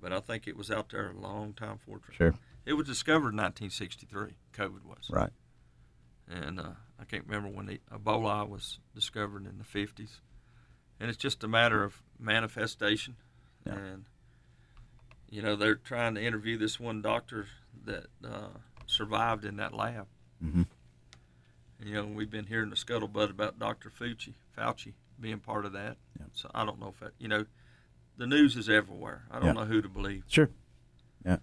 but 0.00 0.12
I 0.12 0.20
think 0.20 0.46
it 0.46 0.56
was 0.56 0.70
out 0.70 0.90
there 0.90 1.10
a 1.10 1.18
long 1.18 1.54
time 1.54 1.78
before 1.78 1.98
Trump. 1.98 2.14
Sure. 2.16 2.34
It 2.64 2.74
was 2.74 2.86
discovered 2.86 3.30
in 3.30 3.38
1963. 3.38 4.34
COVID 4.52 4.84
was. 4.84 5.10
Right. 5.10 5.30
and 6.28 6.60
uh, 6.60 6.74
I 7.00 7.04
can't 7.04 7.24
remember 7.26 7.48
when 7.48 7.66
the 7.66 7.80
Ebola 7.92 8.48
was 8.48 8.78
discovered 8.94 9.46
in 9.46 9.58
the 9.58 9.64
50s. 9.64 10.20
And 11.00 11.08
it's 11.08 11.18
just 11.18 11.42
a 11.42 11.48
matter 11.48 11.82
of 11.82 12.02
manifestation. 12.18 13.16
Yeah. 13.66 13.72
And, 13.72 14.04
you 15.30 15.40
know, 15.40 15.56
they're 15.56 15.74
trying 15.74 16.14
to 16.16 16.22
interview 16.22 16.58
this 16.58 16.78
one 16.78 17.00
doctor 17.00 17.46
that 17.84 18.06
uh, 18.24 18.48
survived 18.86 19.44
in 19.44 19.56
that 19.56 19.72
lab. 19.74 20.06
Mhm. 20.44 20.66
And, 21.80 21.88
you 21.88 21.94
know, 21.94 22.06
we've 22.06 22.30
been 22.30 22.46
hearing 22.46 22.70
the 22.70 22.76
scuttlebutt 22.76 23.30
about 23.30 23.58
Dr. 23.58 23.90
Fauci, 23.90 24.34
Fauci 24.56 24.92
being 25.18 25.38
part 25.38 25.64
of 25.64 25.72
that. 25.72 25.96
Yeah. 26.18 26.26
So 26.32 26.50
I 26.54 26.64
don't 26.64 26.78
know 26.80 26.88
if 26.88 27.00
that, 27.00 27.12
you 27.18 27.28
know, 27.28 27.46
the 28.16 28.26
news 28.26 28.56
is 28.56 28.68
everywhere. 28.68 29.24
I 29.30 29.36
don't 29.38 29.46
Yeah. 29.48 29.52
know 29.52 29.64
who 29.64 29.80
to 29.82 29.88
believe. 29.88 30.24
Sure. 30.28 30.50
Yeah. 31.24 31.38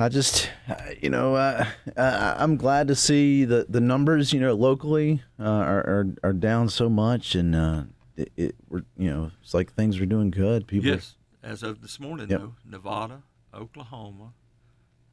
I 0.00 0.08
just, 0.08 0.48
uh, 0.68 0.76
you 1.00 1.10
know, 1.10 1.34
uh, 1.34 1.66
uh, 1.96 2.34
I'm 2.38 2.56
glad 2.56 2.86
to 2.88 2.94
see 2.94 3.44
the, 3.44 3.66
the 3.68 3.80
numbers, 3.80 4.32
you 4.32 4.38
know, 4.38 4.54
locally 4.54 5.22
uh, 5.40 5.42
are, 5.42 5.80
are 5.80 6.06
are 6.22 6.32
down 6.32 6.68
so 6.68 6.88
much, 6.88 7.34
and 7.34 7.56
uh, 7.56 7.82
it, 8.16 8.30
it 8.36 8.54
we're, 8.68 8.84
you 8.96 9.10
know, 9.10 9.32
it's 9.42 9.54
like 9.54 9.72
things 9.72 9.98
are 10.00 10.06
doing 10.06 10.30
good. 10.30 10.68
People, 10.68 10.90
Yes, 10.90 11.16
as 11.42 11.64
of 11.64 11.82
this 11.82 11.98
morning, 11.98 12.28
Yep. 12.30 12.40
though, 12.40 12.54
Nevada, 12.64 13.22
Oklahoma, 13.52 14.34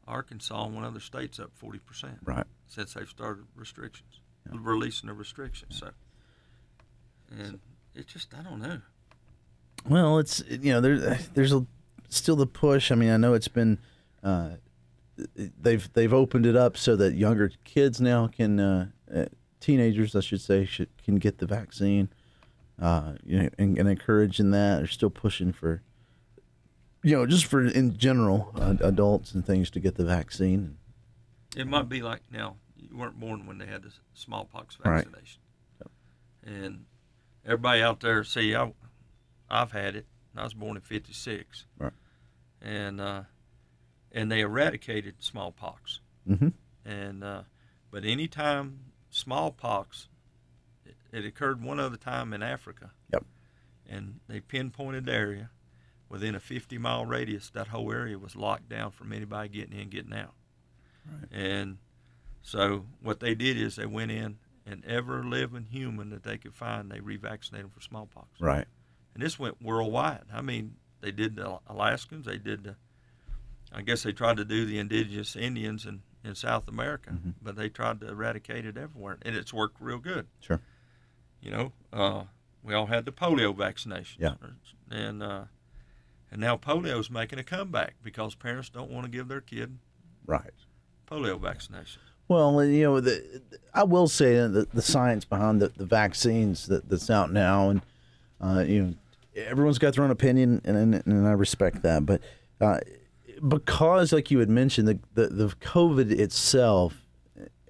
Arkansas 0.08 0.66
and 0.66 0.76
one 0.76 0.84
other 0.84 1.00
state's 1.00 1.40
up 1.40 1.52
forty 1.56 1.80
percent 1.80 2.20
Right. 2.24 2.46
since 2.68 2.94
they've 2.94 3.10
started 3.10 3.46
restrictions, 3.56 4.20
releasing 4.52 5.08
the 5.08 5.14
restrictions. 5.14 5.80
So, 5.80 5.92
and 7.32 7.60
it 7.94 8.08
just 8.08 8.34
I 8.34 8.44
don't 8.44 8.62
know. 8.62 8.82
Well, 9.88 10.20
it's 10.20 10.44
you 10.50 10.74
know 10.74 10.82
there's 10.82 11.28
there's 11.30 11.54
a, 11.54 11.66
still 12.10 12.36
the 12.36 12.48
push. 12.48 12.92
I 12.92 12.96
mean, 12.96 13.10
I 13.10 13.18
know 13.18 13.34
it's 13.34 13.48
been 13.48 13.80
uh, 14.24 14.52
they've 15.36 15.92
they've 15.94 16.14
opened 16.14 16.46
it 16.46 16.56
up 16.56 16.78
so 16.78 16.96
that 16.96 17.16
younger 17.16 17.52
kids 17.64 18.00
now 18.02 18.28
can 18.28 18.60
uh, 18.60 18.88
uh, 19.14 19.26
teenagers, 19.60 20.16
I 20.16 20.20
should 20.22 20.42
say, 20.42 20.66
should 20.66 20.90
can 21.04 21.16
get 21.16 21.38
the 21.40 21.46
vaccine. 21.46 22.10
Uh, 22.82 23.14
you 23.24 23.42
know, 23.42 23.50
and, 23.58 23.78
and 23.78 23.88
encouraging 23.88 24.52
that. 24.52 24.78
They're 24.78 24.88
still 24.88 25.10
pushing 25.10 25.54
for 25.54 25.82
you 27.06 27.16
know 27.16 27.26
just 27.26 27.46
for 27.46 27.64
in 27.66 27.98
general 27.98 28.52
uh, 28.56 28.76
adults 28.82 29.34
and 29.34 29.46
things 29.46 29.70
to 29.72 29.80
get 29.80 29.96
the 29.96 30.04
vaccine. 30.06 30.78
It 31.56 31.68
might 31.68 31.88
be 31.88 32.02
like 32.02 32.22
now 32.32 32.56
you 32.76 32.98
weren't 32.98 33.20
born 33.20 33.46
when 33.46 33.60
they 33.60 33.66
had 33.68 33.84
the 33.84 33.92
smallpox 34.14 34.76
vaccination, 34.76 35.40
Right. 35.80 35.90
vaccination, 36.44 36.66
and 36.66 36.86
everybody 37.46 37.82
out 37.82 38.00
there 38.00 38.24
see 38.24 38.56
I, 38.56 38.74
I've 39.50 39.72
had 39.72 39.96
it. 39.96 40.06
I 40.36 40.44
was 40.44 40.54
born 40.54 40.76
in 40.76 40.82
'56, 40.82 41.66
Right. 41.78 41.94
and 42.62 43.00
uh, 43.00 43.22
and 44.12 44.32
they 44.32 44.42
eradicated 44.42 45.16
smallpox. 45.20 46.02
Mm-hmm. 46.28 46.50
And 46.86 47.24
uh, 47.24 47.44
but 47.92 48.04
anytime 48.04 48.80
smallpox, 49.12 50.10
it, 50.86 50.96
it 51.14 51.26
occurred 51.26 51.64
one 51.64 51.80
other 51.80 51.98
time 51.98 52.34
in 52.34 52.42
Africa. 52.44 52.92
Yep. 53.14 53.24
And 53.88 54.20
they 54.28 54.40
pinpointed 54.42 55.06
the 55.06 55.14
area 55.14 55.50
within 56.10 56.36
a 56.36 56.40
50 56.40 56.78
mile 56.78 57.06
radius. 57.06 57.50
That 57.50 57.68
whole 57.68 57.92
area 57.92 58.18
was 58.18 58.36
locked 58.36 58.70
down 58.70 58.92
from 58.92 59.12
anybody 59.14 59.50
getting 59.50 59.78
in, 59.80 59.90
getting 59.90 60.14
out. 60.14 60.34
Right. 61.10 61.28
And 61.32 61.78
so 62.42 62.86
what 63.02 63.20
they 63.20 63.36
did 63.36 63.58
is 63.58 63.76
they 63.76 63.86
went 63.86 64.12
in 64.12 64.38
and 64.66 64.84
ever 64.86 65.24
living 65.24 65.68
human 65.72 66.10
that 66.10 66.24
they 66.24 66.38
could 66.38 66.54
find, 66.56 66.90
they 66.92 67.00
revaccinated 67.00 67.52
them 67.62 67.70
for 67.70 67.82
smallpox. 67.82 68.40
Right. 68.40 68.66
And 69.14 69.24
this 69.24 69.38
went 69.40 69.62
worldwide. 69.62 70.24
I 70.34 70.42
mean, 70.42 70.76
they 71.02 71.12
did 71.12 71.36
the 71.36 71.60
Alaskans, 71.68 72.26
they 72.26 72.38
did 72.38 72.64
the, 72.64 72.76
I 73.72 73.82
guess 73.82 74.04
they 74.04 74.12
tried 74.12 74.38
to 74.38 74.46
do 74.46 74.66
the 74.66 74.80
indigenous 74.80 75.36
Indians 75.36 75.86
in, 75.86 76.02
in 76.24 76.34
South 76.36 76.68
America, 76.68 77.12
Mm-hmm. 77.12 77.30
but 77.42 77.56
they 77.56 77.70
tried 77.70 78.00
to 78.02 78.08
eradicate 78.10 78.66
it 78.66 78.78
everywhere. 78.78 79.18
And 79.22 79.36
it's 79.36 79.54
worked 79.54 79.78
real 79.80 80.00
good. 80.00 80.28
Sure. 80.40 80.62
You 81.42 81.52
know, 81.52 81.72
uh, 81.94 82.24
we 82.64 82.74
all 82.74 82.88
had 82.88 83.06
the 83.06 83.12
polio 83.12 83.56
vaccination. 83.56 84.24
Yeah. 84.24 84.34
And, 84.90 85.22
uh, 85.22 85.44
and 86.36 86.42
now 86.42 86.58
polio 86.58 87.00
is 87.00 87.10
making 87.10 87.40
a 87.40 87.44
comeback 87.44 87.94
because 88.04 88.36
parents 88.36 88.68
don't 88.68 88.92
want 88.92 89.06
to 89.06 89.10
give 89.10 89.30
their 89.30 89.40
kid 89.40 89.78
Right. 90.26 90.52
polio 91.08 91.40
vaccination. 91.40 92.02
Well, 92.28 92.62
you 92.66 92.84
know, 92.84 93.00
the, 93.00 93.42
I 93.74 93.84
will 93.84 94.10
say 94.10 94.36
that 94.36 94.50
the, 94.50 94.68
the 94.74 94.82
science 94.82 95.24
behind 95.24 95.62
the, 95.62 95.70
the 95.70 95.86
vaccines 95.86 96.68
that, 96.68 96.90
that's 96.90 97.10
out 97.10 97.32
now, 97.32 97.70
and 97.70 97.82
uh, 98.42 98.66
you 98.68 98.84
know, 98.84 98.94
everyone's 99.38 99.80
got 99.80 99.96
their 99.96 100.04
own 100.04 100.12
opinion, 100.12 100.60
and 100.66 100.76
and, 100.76 101.04
and 101.06 101.26
I 101.26 101.32
respect 101.32 101.84
that. 101.84 102.06
But 102.06 102.22
uh, 102.60 102.80
because, 103.48 104.12
like 104.12 104.30
you 104.30 104.40
had 104.40 104.50
mentioned, 104.50 104.88
the 104.90 105.00
the, 105.14 105.28
the 105.28 105.48
COVID 105.62 106.12
itself, 106.12 106.96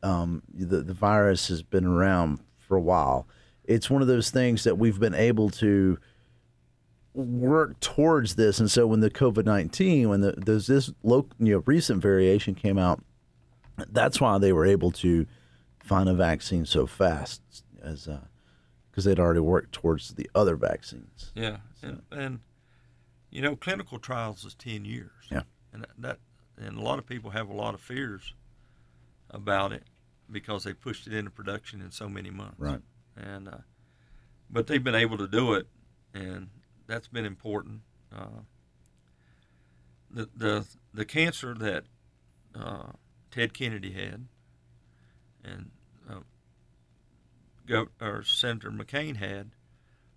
um, 0.02 0.42
the 0.52 0.82
the 0.82 0.94
virus 0.94 1.50
has 1.50 1.62
been 1.62 1.86
around 1.86 2.40
for 2.58 2.78
a 2.78 2.82
while. 2.82 3.28
It's 3.66 3.90
one 3.92 4.02
of 4.02 4.08
those 4.08 4.32
things 4.32 4.64
that 4.64 4.78
we've 4.80 5.00
been 5.00 5.16
able 5.16 5.50
to 5.52 6.00
work 7.16 7.80
towards 7.80 8.36
this, 8.36 8.60
and 8.60 8.70
so 8.70 8.86
when 8.88 9.00
the 9.00 9.10
COVID 9.10 9.46
nineteen, 9.46 10.10
when 10.10 10.22
the 10.22 10.34
there's 10.38 10.68
this 10.68 10.92
local, 11.04 11.32
you 11.40 11.54
know, 11.54 11.64
recent 11.66 12.02
variation 12.02 12.56
came 12.56 12.78
out 12.78 13.04
that's 13.92 14.22
why 14.22 14.38
they 14.38 14.54
were 14.54 14.66
able 14.66 14.92
to 14.92 15.26
find 15.84 16.10
a 16.10 16.14
vaccine 16.14 16.66
so 16.66 16.86
fast 16.86 17.42
as 17.84 18.08
because 18.90 19.04
they'd 19.06 19.20
already 19.20 19.40
worked 19.40 19.74
towards 19.74 20.14
the 20.16 20.30
other 20.34 20.56
vaccines 20.56 21.32
Yeah, 21.36 21.58
and, 21.82 22.02
and 22.12 22.40
you 23.30 23.42
know, 23.42 23.56
clinical 23.56 24.00
trials 24.00 24.46
is 24.46 24.56
ten 24.56 24.86
years. 24.86 25.12
Yeah. 25.30 25.44
and 25.74 25.84
that, 25.84 25.90
that 25.98 26.20
and 26.58 26.78
a 26.78 26.82
lot 26.82 27.00
of 27.00 27.06
people 27.06 27.32
have 27.32 27.50
a 27.50 27.54
lot 27.54 27.74
of 27.74 27.82
fears 27.82 28.34
about 29.30 29.74
it 29.74 29.84
because 30.32 30.64
they 30.64 30.74
pushed 30.74 31.06
it 31.06 31.14
into 31.14 31.30
production 31.30 31.82
in 31.82 31.92
so 31.92 32.08
many 32.08 32.30
months. 32.30 32.60
Right. 32.60 32.80
And 33.18 33.48
uh, 33.48 33.58
but 34.50 34.68
they've 34.68 34.84
been 34.84 34.96
able 34.96 35.18
to 35.18 35.28
do 35.28 35.54
it, 35.54 35.68
and 36.14 36.50
that's 36.88 37.08
been 37.08 37.26
important. 37.26 37.82
Uh, 38.16 38.42
the 40.10 40.30
the 40.36 40.68
the 40.94 41.06
cancer 41.06 41.54
that 41.54 41.86
uh, 42.54 42.92
Ted 43.32 43.54
Kennedy 43.54 43.92
had, 43.92 44.28
and 45.44 45.72
uh, 46.10 46.20
Gov- 47.68 47.90
or 48.00 48.24
Senator 48.24 48.72
McCain 48.72 49.18
had, 49.18 49.52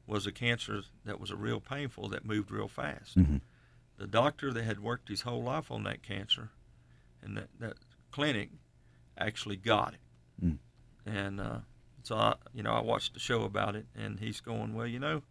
was 0.07 0.27
a 0.27 0.33
cancer 0.33 0.83
that 1.05 1.21
was 1.21 1.31
a 1.31 1.37
real 1.37 1.61
painful 1.61 2.09
that 2.11 2.25
moved 2.25 2.51
real 2.51 2.69
fast. 2.69 3.19
Mhm. 3.19 3.41
The 3.97 4.07
doctor 4.07 4.53
that 4.53 4.63
had 4.63 4.81
worked 4.81 5.09
his 5.09 5.23
whole 5.23 5.43
life 5.43 5.71
on 5.73 5.83
that 5.85 6.03
cancer, 6.03 6.51
and 7.21 7.37
that, 7.37 7.49
that 7.59 7.75
clinic, 8.13 8.51
actually 9.17 9.57
got 9.57 9.95
it. 9.95 10.01
Mm. 10.45 10.59
And 11.05 11.41
uh, 11.41 11.59
so 12.05 12.17
I, 12.17 12.35
you 12.55 12.63
know, 12.63 12.73
I 12.73 12.81
watched 12.81 13.15
the 13.15 13.21
show 13.21 13.43
about 13.43 13.75
it, 13.75 13.87
and 13.97 14.21
he's 14.21 14.41
going, 14.41 14.75
well, 14.75 14.87
you 14.87 15.01
know, 15.01 15.23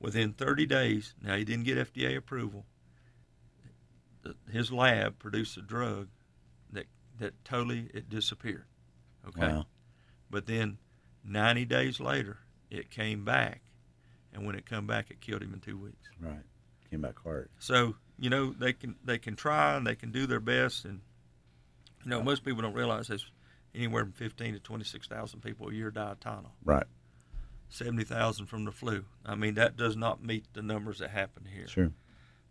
within 0.00 0.32
30 0.32 0.66
days. 0.66 1.14
Now 1.22 1.36
he 1.36 1.44
didn't 1.44 1.64
get 1.64 1.78
FDA 1.78 2.16
approval. 2.16 2.64
His 4.50 4.72
lab 4.72 5.18
produced 5.18 5.56
a 5.56 5.62
drug 5.62 6.08
that 6.72 6.86
that 7.18 7.44
totally 7.44 7.88
it 7.94 8.08
disappeared. 8.08 8.64
Okay. 9.28 9.46
Wow. 9.46 9.66
But 10.30 10.46
then 10.46 10.78
90 11.24 11.64
days 11.66 12.00
later, 12.00 12.38
it 12.70 12.90
came 12.90 13.24
back, 13.24 13.62
and 14.32 14.44
when 14.44 14.56
it 14.56 14.66
come 14.66 14.86
back, 14.86 15.10
it 15.10 15.20
killed 15.20 15.42
him 15.42 15.54
in 15.54 15.60
two 15.60 15.78
weeks. 15.78 16.08
right 16.20 16.42
came 16.90 17.00
back 17.00 17.18
hard 17.22 17.48
So 17.58 17.96
you 18.18 18.30
know 18.30 18.52
they 18.52 18.72
can 18.72 18.96
they 19.04 19.18
can 19.18 19.36
try 19.36 19.76
and 19.76 19.86
they 19.86 19.94
can 19.94 20.10
do 20.10 20.26
their 20.26 20.40
best, 20.40 20.84
and 20.84 21.00
you 22.04 22.10
know 22.10 22.22
most 22.22 22.44
people 22.44 22.62
don't 22.62 22.74
realize 22.74 23.08
there's 23.08 23.30
anywhere 23.74 24.04
from 24.04 24.12
15 24.12 24.54
to 24.54 24.60
26 24.60 25.06
thousand 25.08 25.40
people 25.40 25.68
a 25.68 25.72
year 25.72 25.90
die 25.90 26.12
of 26.12 26.20
tunnel, 26.20 26.52
right 26.64 26.86
70 27.68 28.04
thousand 28.04 28.46
from 28.46 28.64
the 28.64 28.72
flu. 28.72 29.04
I 29.24 29.34
mean 29.34 29.54
that 29.54 29.76
does 29.76 29.96
not 29.96 30.22
meet 30.24 30.46
the 30.52 30.62
numbers 30.62 30.98
that 30.98 31.10
happen 31.10 31.44
here. 31.52 31.66
sure 31.68 31.92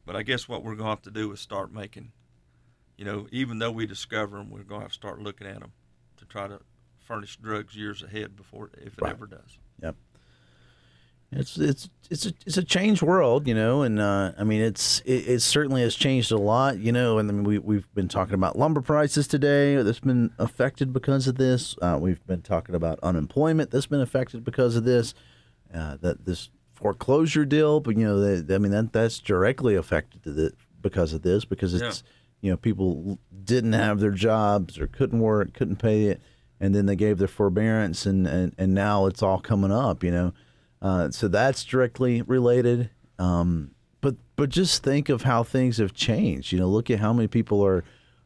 But 0.05 0.15
I 0.15 0.23
guess 0.23 0.47
what 0.47 0.63
we're 0.63 0.75
going 0.75 0.85
to 0.85 0.89
have 0.89 1.01
to 1.03 1.11
do 1.11 1.31
is 1.31 1.39
start 1.39 1.71
making, 1.73 2.11
you 2.97 3.05
know, 3.05 3.27
even 3.31 3.59
though 3.59 3.71
we 3.71 3.85
discover 3.87 4.37
them, 4.37 4.49
we're 4.49 4.63
going 4.63 4.81
to 4.81 4.85
have 4.85 4.91
to 4.91 4.95
start 4.95 5.21
looking 5.21 5.47
at 5.47 5.59
them 5.61 5.71
to 6.17 6.25
try 6.25 6.47
to 6.47 6.59
furnish 6.99 7.37
drugs 7.37 7.75
years 7.75 8.01
ahead 8.03 8.35
before 8.35 8.69
if 8.77 8.97
it 8.97 9.01
Right. 9.01 9.11
ever 9.13 9.25
does. 9.27 9.57
yep 9.81 9.95
it's 11.35 11.57
it's 11.57 11.89
it's 12.09 12.25
a, 12.27 12.33
it's 12.45 12.57
a 12.57 12.63
changed 12.63 13.01
world, 13.01 13.47
you 13.47 13.53
know, 13.53 13.81
and 13.81 13.99
uh, 13.99 14.31
I 14.37 14.43
mean 14.43 14.61
it's 14.61 15.01
it, 15.01 15.27
it 15.27 15.39
certainly 15.41 15.81
has 15.81 15.95
changed 15.95 16.31
a 16.31 16.37
lot, 16.37 16.77
you 16.79 16.91
know, 16.91 17.17
and 17.17 17.29
I 17.29 17.33
mean, 17.33 17.43
we 17.43 17.59
we've 17.59 17.93
been 17.93 18.07
talking 18.07 18.35
about 18.35 18.57
lumber 18.57 18.81
prices 18.81 19.27
today 19.27 19.75
that's 19.81 19.99
been 19.99 20.31
affected 20.37 20.93
because 20.93 21.27
of 21.27 21.35
this. 21.35 21.75
Uh, 21.81 21.97
we've 21.99 22.25
been 22.25 22.41
talking 22.41 22.75
about 22.75 22.99
unemployment 23.01 23.71
that's 23.71 23.87
been 23.87 24.01
affected 24.01 24.43
because 24.43 24.75
of 24.75 24.83
this. 24.83 25.13
Uh, 25.73 25.97
that 25.99 26.25
this 26.25 26.51
foreclosure 26.73 27.43
deal, 27.43 27.79
but 27.79 27.97
you 27.97 28.05
know, 28.05 28.19
that 28.19 28.53
I 28.53 28.57
mean 28.59 28.71
that 28.71 28.93
that's 28.93 29.19
directly 29.19 29.75
affected 29.75 30.23
to 30.23 30.31
the, 30.31 30.53
because 30.81 31.13
of 31.13 31.21
this 31.23 31.43
because 31.43 31.73
it's 31.73 32.03
you 32.41 32.51
know 32.51 32.57
people 32.57 33.17
didn't 33.43 33.73
have 33.73 33.99
their 33.99 34.11
jobs 34.11 34.77
or 34.77 34.87
couldn't 34.87 35.19
work, 35.19 35.53
couldn't 35.53 35.77
pay 35.77 36.05
it, 36.05 36.21
and 36.59 36.75
then 36.75 36.85
they 36.85 36.95
gave 36.95 37.17
their 37.17 37.27
forbearance, 37.27 38.05
and 38.05 38.27
and, 38.27 38.53
and 38.57 38.73
now 38.73 39.07
it's 39.07 39.23
all 39.23 39.39
coming 39.39 39.71
up, 39.71 40.03
you 40.03 40.11
know. 40.11 40.33
Uh, 40.85 41.09
so 41.09 41.27
that's 41.27 41.63
directly 41.63 42.21
related. 42.21 42.91
Um, 43.17 43.71
but 44.01 44.15
but 44.35 44.49
just 44.49 44.83
think 44.83 45.09
of 45.09 45.23
how 45.23 45.41
things 45.43 45.77
have 45.77 45.93
changed. 45.93 46.51
You 46.51 46.59
know, 46.59 46.67
look 46.67 46.91
at 46.91 46.99
how 46.99 47.11
many 47.11 47.27
people 47.27 47.65
are 47.65 47.83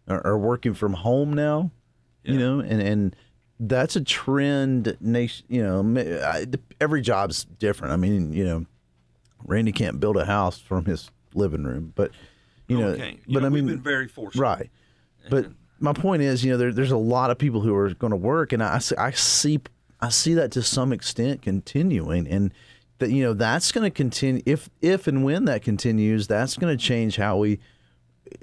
are, 0.09 0.25
are 0.27 0.37
working 0.37 0.73
from 0.73 0.93
home 0.93 1.33
now. 1.33 1.71
You 2.23 2.37
know, 2.37 2.59
and 2.59 2.81
and 2.81 3.15
that's 3.61 3.95
a 3.95 4.01
trend. 4.01 4.97
Nation, 4.99 5.45
you 5.47 5.63
know, 5.63 6.01
I- 6.23 6.47
every 6.81 7.01
job's 7.01 7.45
different. 7.45 7.93
I 7.93 7.95
mean, 7.95 8.33
you 8.33 8.43
know, 8.43 8.65
Randy 9.45 9.71
can't 9.71 9.99
build 10.01 10.17
a 10.17 10.25
house 10.25 10.59
from 10.59 10.83
his 10.83 11.09
living 11.33 11.63
room, 11.63 11.93
but 11.95 12.11
you 12.67 12.77
know, 12.77 12.87
okay. 12.89 13.19
You 13.25 13.35
but 13.35 13.39
know, 13.39 13.45
I 13.45 13.49
mean, 13.49 13.65
we've 13.65 13.75
been 13.75 13.83
very 13.83 14.07
fortunate. 14.09 14.41
right. 14.43 14.69
But 15.29 15.47
my 15.79 15.93
point 15.93 16.21
is, 16.23 16.43
you 16.43 16.51
know, 16.51 16.57
there, 16.57 16.73
there's 16.73 16.91
a 16.91 16.97
lot 16.97 17.31
of 17.31 17.37
people 17.37 17.61
who 17.61 17.73
are 17.73 17.93
going 17.93 18.11
to 18.11 18.17
work, 18.17 18.51
and 18.51 18.61
I, 18.61 18.81
I 18.97 19.11
see 19.11 19.59
I 20.01 20.09
see 20.09 20.33
that 20.35 20.51
to 20.53 20.61
some 20.61 20.93
extent 20.93 21.41
continuing, 21.41 22.27
and 22.27 22.53
that 22.99 23.11
you 23.11 23.23
know 23.23 23.33
that's 23.33 23.71
going 23.71 23.83
to 23.89 23.93
continue 23.93 24.41
if 24.45 24.69
if 24.81 25.07
and 25.07 25.23
when 25.23 25.45
that 25.45 25.61
continues, 25.63 26.27
that's 26.27 26.57
going 26.57 26.75
to 26.77 26.81
change 26.83 27.15
how 27.17 27.37
we 27.37 27.59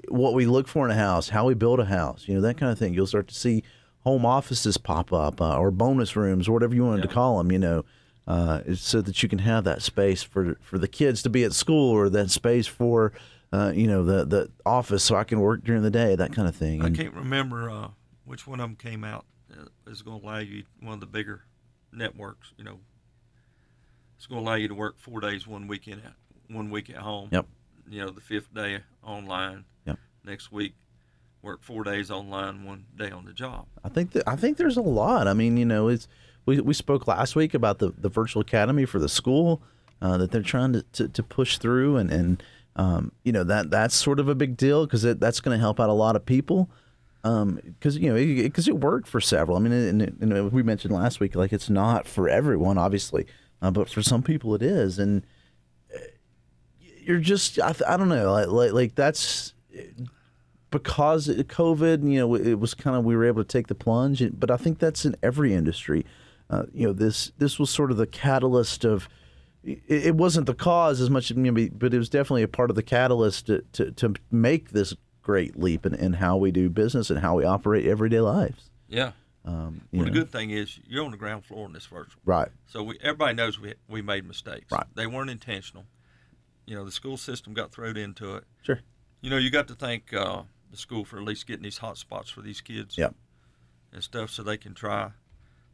what 0.09 0.33
we 0.33 0.45
look 0.45 0.67
for 0.67 0.85
in 0.85 0.91
a 0.91 0.95
house, 0.99 1.29
how 1.29 1.45
we 1.45 1.53
build 1.53 1.79
a 1.79 1.85
house, 1.85 2.25
you 2.27 2.35
know, 2.35 2.41
that 2.41 2.57
kind 2.57 2.71
of 2.71 2.77
thing. 2.77 2.93
You'll 2.93 3.07
start 3.07 3.27
to 3.29 3.35
see 3.35 3.63
home 4.03 4.25
offices 4.25 4.77
pop 4.77 5.11
up 5.13 5.41
uh, 5.41 5.57
or 5.57 5.71
bonus 5.71 6.15
rooms 6.15 6.47
or 6.47 6.51
whatever 6.53 6.75
you 6.75 6.85
wanted 6.85 7.01
to 7.03 7.07
call 7.07 7.37
them, 7.37 7.51
you 7.51 7.59
know, 7.59 7.85
uh, 8.27 8.61
so 8.75 9.01
that 9.01 9.21
you 9.23 9.29
can 9.29 9.39
have 9.39 9.63
that 9.63 9.81
space 9.81 10.23
for 10.23 10.57
for 10.61 10.77
the 10.77 10.87
kids 10.87 11.21
to 11.23 11.29
be 11.29 11.43
at 11.43 11.53
school 11.53 11.89
or 11.91 12.09
that 12.09 12.29
space 12.29 12.67
for 12.67 13.13
uh, 13.53 13.71
you 13.73 13.87
know, 13.87 14.03
the 14.03 14.25
the 14.25 14.51
office 14.65 15.03
so 15.03 15.15
I 15.15 15.23
can 15.23 15.39
work 15.39 15.63
during 15.63 15.81
the 15.81 15.89
day, 15.91 16.15
that 16.15 16.33
kind 16.33 16.47
of 16.49 16.55
thing. 16.55 16.81
I 16.81 16.87
And- 16.87 16.95
can't 16.97 17.13
remember 17.13 17.69
uh, 17.69 17.87
which 18.25 18.45
one 18.45 18.59
of 18.59 18.67
them 18.69 18.75
came 18.75 19.03
out. 19.05 19.25
Is 19.85 20.01
going 20.01 20.19
to 20.19 20.25
allow 20.25 20.39
you 20.39 20.63
one 20.81 20.93
of 20.93 20.99
the 20.99 21.05
bigger 21.05 21.43
networks. 21.91 22.53
You 22.57 22.63
know, 22.63 22.79
it's 24.15 24.25
going 24.25 24.43
to 24.43 24.47
allow 24.47 24.55
you 24.55 24.67
to 24.67 24.75
work 24.75 24.99
four 24.99 25.19
days 25.19 25.47
one 25.47 25.67
weekend 25.67 26.01
at 26.05 26.13
one 26.53 26.69
week 26.69 26.89
at 26.89 26.97
home. 26.97 27.29
Yep. 27.31 27.45
You 27.89 28.05
know, 28.05 28.11
the 28.11 28.21
fifth 28.21 28.53
day 28.53 28.79
online. 29.03 29.65
Yep. 29.85 29.97
Next 30.25 30.51
week, 30.51 30.73
work 31.41 31.63
four 31.63 31.83
days 31.83 32.11
online, 32.11 32.65
one 32.65 32.85
day 32.97 33.11
on 33.11 33.25
the 33.25 33.33
job. 33.33 33.65
I 33.83 33.89
think 33.89 34.11
that 34.11 34.27
I 34.27 34.35
think 34.35 34.57
there's 34.57 34.77
a 34.77 34.81
lot. 34.81 35.27
I 35.27 35.33
mean, 35.33 35.57
you 35.57 35.65
know, 35.65 35.87
it's 35.87 36.07
we, 36.45 36.59
we 36.59 36.73
spoke 36.73 37.07
last 37.07 37.35
week 37.35 37.53
about 37.53 37.79
the, 37.79 37.93
the 37.97 38.09
virtual 38.09 38.41
academy 38.41 38.85
for 38.85 38.99
the 38.99 39.09
school 39.09 39.61
uh, 40.01 40.17
that 40.17 40.31
they're 40.31 40.41
trying 40.41 40.73
to, 40.73 40.83
to, 40.93 41.07
to 41.07 41.23
push 41.23 41.57
through, 41.57 41.97
and 41.97 42.11
and 42.11 42.43
um, 42.75 43.11
you 43.23 43.31
know 43.31 43.43
that 43.43 43.69
that's 43.69 43.95
sort 43.95 44.19
of 44.19 44.27
a 44.27 44.35
big 44.35 44.57
deal 44.57 44.85
because 44.85 45.03
that's 45.03 45.39
going 45.39 45.55
to 45.55 45.59
help 45.59 45.79
out 45.79 45.89
a 45.89 45.93
lot 45.93 46.15
of 46.15 46.25
people. 46.25 46.69
Because 47.23 47.97
you 47.97 48.09
know, 48.09 48.15
because 48.15 48.67
it, 48.67 48.79
worked 48.79 49.07
for 49.07 49.19
several. 49.19 49.57
I 49.57 49.59
mean, 49.59 49.73
and, 49.73 50.01
and 50.01 50.51
we 50.51 50.63
mentioned 50.63 50.93
last 50.93 51.19
week, 51.19 51.35
like 51.35 51.51
it's 51.51 51.69
not 51.69 52.07
for 52.07 52.29
everyone, 52.29 52.77
obviously, 52.77 53.25
uh, 53.61 53.71
but 53.71 53.89
for 53.89 54.01
some 54.01 54.23
people 54.23 54.55
it 54.55 54.61
is, 54.61 54.97
and 54.99 55.25
uh, 55.93 55.99
you're 57.01 57.19
just 57.19 57.59
I, 57.59 57.75
I 57.87 57.97
don't 57.97 58.09
know, 58.09 58.31
like 58.31 58.47
like, 58.47 58.71
like 58.71 58.95
that's 58.95 59.53
because 60.71 61.27
it- 61.27 61.47
COVID, 61.47 62.09
you 62.09 62.19
know, 62.19 62.35
it 62.35 62.59
was 62.59 62.73
kind 62.73 62.95
of 62.95 63.03
we 63.03 63.15
were 63.15 63.25
able 63.25 63.43
to 63.43 63.47
take 63.47 63.67
the 63.67 63.75
plunge, 63.75 64.23
but 64.33 64.51
I 64.51 64.57
think 64.57 64.79
that's 64.79 65.05
in 65.05 65.15
every 65.23 65.53
industry. 65.53 66.05
Uh, 66.49 66.63
you 66.73 66.87
know, 66.87 66.93
this 66.93 67.31
this 67.37 67.59
was 67.59 67.69
sort 67.69 67.91
of 67.91 67.97
the 67.97 68.07
catalyst 68.07 68.85
of. 68.85 69.09
It, 69.63 69.81
it 69.89 70.15
wasn't 70.15 70.45
the 70.45 70.53
cause 70.53 71.01
as 71.01 71.09
much, 71.09 71.33
but 71.35 71.93
it 71.93 71.97
was 71.97 72.09
definitely 72.09 72.43
a 72.43 72.47
part 72.47 72.69
of 72.69 72.75
the 72.77 72.83
catalyst 72.83 73.47
to 73.47 73.63
to, 73.73 73.91
to 73.91 74.13
make 74.31 74.69
this 74.69 74.93
great 75.27 75.59
leap 75.59 75.85
in, 75.85 75.93
in 75.93 76.13
how 76.13 76.37
we 76.37 76.51
do 76.51 76.69
business 76.69 77.09
and 77.09 77.19
how 77.19 77.35
we 77.35 77.43
operate 77.43 77.85
everyday 77.85 78.21
lives. 78.21 78.69
Yeah. 78.87 79.11
Um, 79.43 79.81
you 79.91 79.99
Well, 79.99 80.05
the 80.05 80.11
good 80.11 80.31
thing 80.31 80.51
is 80.51 80.79
you're 80.87 81.03
on 81.03 81.11
the 81.11 81.17
ground 81.17 81.43
floor 81.43 81.65
in 81.67 81.73
this 81.73 81.85
virtual. 81.85 82.21
right? 82.25 82.47
So 82.67 82.81
we, 82.81 82.97
everybody 83.01 83.33
knows 83.35 83.59
we, 83.59 83.73
we 83.89 84.01
made 84.01 84.25
mistakes. 84.25 84.71
Right. 84.71 84.85
They 84.95 85.05
weren't 85.05 85.29
intentional. 85.29 85.83
You 86.65 86.75
know, 86.75 86.85
the 86.85 86.91
school 86.91 87.17
system 87.17 87.53
got 87.53 87.73
thrown 87.73 87.97
into 87.97 88.35
it. 88.37 88.45
Sure. 88.61 88.79
You 89.19 89.29
know, 89.29 89.37
you 89.37 89.49
got 89.51 89.67
to 89.67 89.75
thank 89.75 90.13
uh, 90.13 90.43
the 90.71 90.77
school 90.77 91.03
for 91.03 91.17
at 91.17 91.23
least 91.23 91.45
getting 91.45 91.63
these 91.63 91.79
hot 91.79 91.97
spots 91.97 92.29
for 92.29 92.41
these 92.41 92.61
kids. 92.61 92.97
Yep. 92.97 93.13
And 93.91 94.01
stuff 94.03 94.29
so 94.29 94.43
they 94.43 94.57
can 94.57 94.73
try. 94.73 95.11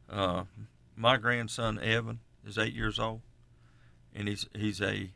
Uh, 0.10 0.44
my 0.96 1.18
grandson 1.18 1.80
Evan 1.80 2.20
is 2.46 2.58
eight 2.58 2.74
years 2.74 2.98
old, 3.00 3.22
and 4.16 4.28
he's 4.28 4.48
he's 4.56 4.82
a 4.82 5.10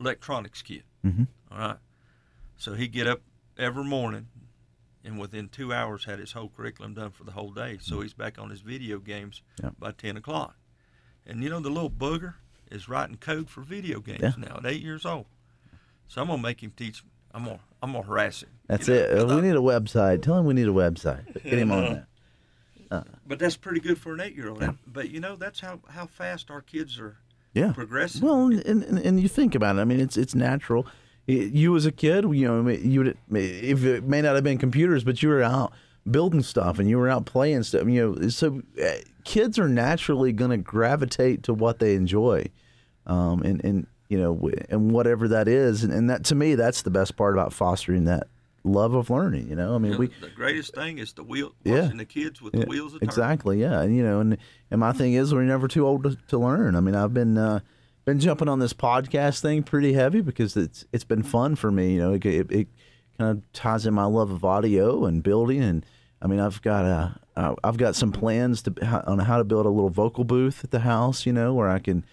electronics 0.00 0.62
kid. 0.62 0.84
Mhm. 1.04 1.26
All 1.50 1.58
right. 1.58 1.76
So 2.56 2.74
he 2.74 2.86
get 2.88 3.06
up 3.06 3.20
every 3.58 3.84
morning, 3.84 4.28
and 5.04 5.18
within 5.18 5.48
two 5.48 5.72
hours 5.72 6.04
had 6.04 6.18
his 6.18 6.32
whole 6.32 6.48
curriculum 6.48 6.94
done 6.94 7.10
for 7.10 7.24
the 7.24 7.32
whole 7.32 7.50
day. 7.50 7.78
So 7.80 7.96
mm. 7.96 8.02
he's 8.02 8.14
back 8.14 8.38
on 8.38 8.50
his 8.50 8.60
video 8.60 8.98
games 8.98 9.42
Yep. 9.62 9.74
by 9.78 9.92
ten 9.92 10.16
o'clock. 10.16 10.56
And 11.26 11.42
you 11.42 11.50
know 11.50 11.60
the 11.60 11.70
little 11.70 11.90
booger 11.90 12.34
is 12.70 12.88
writing 12.88 13.16
code 13.16 13.48
for 13.50 13.60
video 13.62 14.00
games 14.00 14.20
Yeah. 14.22 14.32
now 14.36 14.56
at 14.56 14.66
eight 14.66 14.82
years 14.82 15.04
old. 15.04 15.26
So 16.08 16.20
I'm 16.20 16.28
gonna 16.28 16.42
make 16.42 16.62
him 16.62 16.72
teach. 16.76 17.02
I'm 17.32 17.44
gonna 17.44 17.60
I'm 17.82 17.92
gonna 17.92 18.04
harass 18.04 18.42
him. 18.42 18.50
That's 18.66 18.88
you 18.88 18.94
know, 18.94 19.00
it. 19.00 19.30
Uh, 19.30 19.36
We 19.36 19.42
need 19.42 19.56
a 19.56 19.60
website. 19.60 20.22
Tell 20.22 20.38
him 20.38 20.46
we 20.46 20.54
need 20.54 20.68
a 20.68 20.72
website. 20.72 21.42
Get 21.42 21.58
him 21.58 21.72
on 21.72 21.84
uh-huh. 21.84 21.94
that. 21.94 22.96
Uh. 22.96 23.02
But 23.26 23.38
that's 23.38 23.56
pretty 23.56 23.80
good 23.80 23.98
for 23.98 24.14
an 24.14 24.20
eight-year-old. 24.20 24.62
But 24.86 25.10
you 25.10 25.20
know, 25.20 25.36
that's 25.36 25.60
how 25.60 25.80
how 25.88 26.06
fast 26.06 26.50
our 26.50 26.60
kids 26.60 26.98
are 26.98 27.16
Yeah. 27.54 27.72
progressing. 27.72 28.20
Well, 28.22 28.46
and, 28.46 28.82
and, 28.82 28.98
and 28.98 29.20
you 29.20 29.28
think 29.28 29.54
about 29.54 29.76
it. 29.76 29.80
I 29.80 29.84
mean, 29.84 30.00
it's 30.00 30.16
it's 30.16 30.34
natural. 30.34 30.86
You 31.26 31.74
as 31.76 31.86
a 31.86 31.92
kid, 31.92 32.24
you 32.24 32.46
know, 32.46 32.68
you 32.68 33.00
would 33.00 33.18
if 33.32 33.84
it 33.84 34.04
may 34.04 34.20
not 34.20 34.34
have 34.34 34.44
been 34.44 34.58
computers, 34.58 35.04
but 35.04 35.22
you 35.22 35.30
were 35.30 35.42
out 35.42 35.72
building 36.10 36.42
stuff 36.42 36.78
and 36.78 36.88
you 36.88 36.98
were 36.98 37.08
out 37.08 37.24
playing 37.24 37.62
stuff. 37.62 37.88
You 37.88 38.18
know, 38.18 38.28
so 38.28 38.60
uh, 38.82 38.90
kids 39.24 39.58
are 39.58 39.68
naturally 39.68 40.32
going 40.32 40.50
to 40.50 40.58
gravitate 40.58 41.42
to 41.44 41.54
what 41.54 41.78
they 41.78 41.94
enjoy, 41.94 42.46
um, 43.06 43.42
and 43.42 43.64
and 43.64 43.86
you 44.10 44.18
know, 44.18 44.50
and 44.68 44.90
whatever 44.92 45.26
that 45.28 45.48
is, 45.48 45.82
and, 45.82 45.92
and 45.92 46.10
that 46.10 46.24
to 46.24 46.34
me, 46.34 46.54
that's 46.56 46.82
the 46.82 46.90
best 46.90 47.16
part 47.16 47.34
about 47.34 47.54
fostering 47.54 48.04
that 48.04 48.28
love 48.62 48.94
of 48.94 49.08
learning. 49.08 49.48
You 49.48 49.56
know, 49.56 49.74
I 49.74 49.78
mean, 49.78 49.96
we 49.96 50.08
the 50.20 50.28
greatest 50.28 50.74
thing 50.74 50.98
is 50.98 51.14
the 51.14 51.22
wheel 51.24 51.54
Yeah. 51.64 51.82
watching 51.82 51.96
the 51.96 52.04
kids 52.04 52.42
with 52.42 52.54
yeah, 52.54 52.60
the 52.60 52.66
wheels 52.66 52.94
of 52.94 53.02
exactly, 53.02 53.60
yeah, 53.62 53.80
and 53.80 53.96
you 53.96 54.02
know, 54.02 54.20
and 54.20 54.36
and 54.70 54.78
my 54.80 54.92
thing 54.92 55.14
is, 55.14 55.32
we're 55.32 55.44
never 55.44 55.68
too 55.68 55.86
old 55.86 56.02
to, 56.02 56.16
to 56.28 56.38
learn. 56.38 56.76
I 56.76 56.80
mean, 56.80 56.94
I've 56.94 57.14
been 57.14 57.38
uh, 57.38 57.60
been 58.04 58.20
jumping 58.20 58.48
on 58.48 58.58
this 58.58 58.72
podcast 58.72 59.40
thing 59.40 59.62
pretty 59.62 59.94
heavy 59.94 60.20
because 60.20 60.56
it's 60.56 60.84
it's 60.92 61.04
been 61.04 61.22
fun 61.22 61.56
for 61.56 61.70
me. 61.70 61.94
You 61.94 62.00
know, 62.00 62.12
it, 62.14 62.24
it, 62.26 62.52
it 62.52 62.68
kind 63.18 63.30
of 63.30 63.52
ties 63.52 63.86
in 63.86 63.94
my 63.94 64.04
love 64.04 64.30
of 64.30 64.44
audio 64.44 65.04
and 65.04 65.22
building, 65.22 65.62
and 65.62 65.86
I 66.20 66.26
mean, 66.26 66.40
I've 66.40 66.60
got 66.62 66.84
a 66.84 67.20
uh, 67.36 67.54
I've 67.64 67.76
got 67.76 67.96
some 67.96 68.12
plans 68.12 68.62
to 68.62 69.02
on 69.06 69.18
how 69.20 69.38
to 69.38 69.44
build 69.44 69.66
a 69.66 69.70
little 69.70 69.90
vocal 69.90 70.24
booth 70.24 70.64
at 70.64 70.70
the 70.70 70.80
house. 70.80 71.26
You 71.26 71.32
know, 71.32 71.54
where 71.54 71.68
I 71.68 71.78
can 71.78 72.04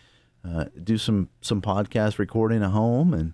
uh, 0.47 0.65
do 0.81 0.97
some 0.97 1.29
some 1.41 1.61
podcast 1.61 2.17
recording 2.17 2.63
at 2.63 2.71
home 2.71 3.13
and 3.13 3.33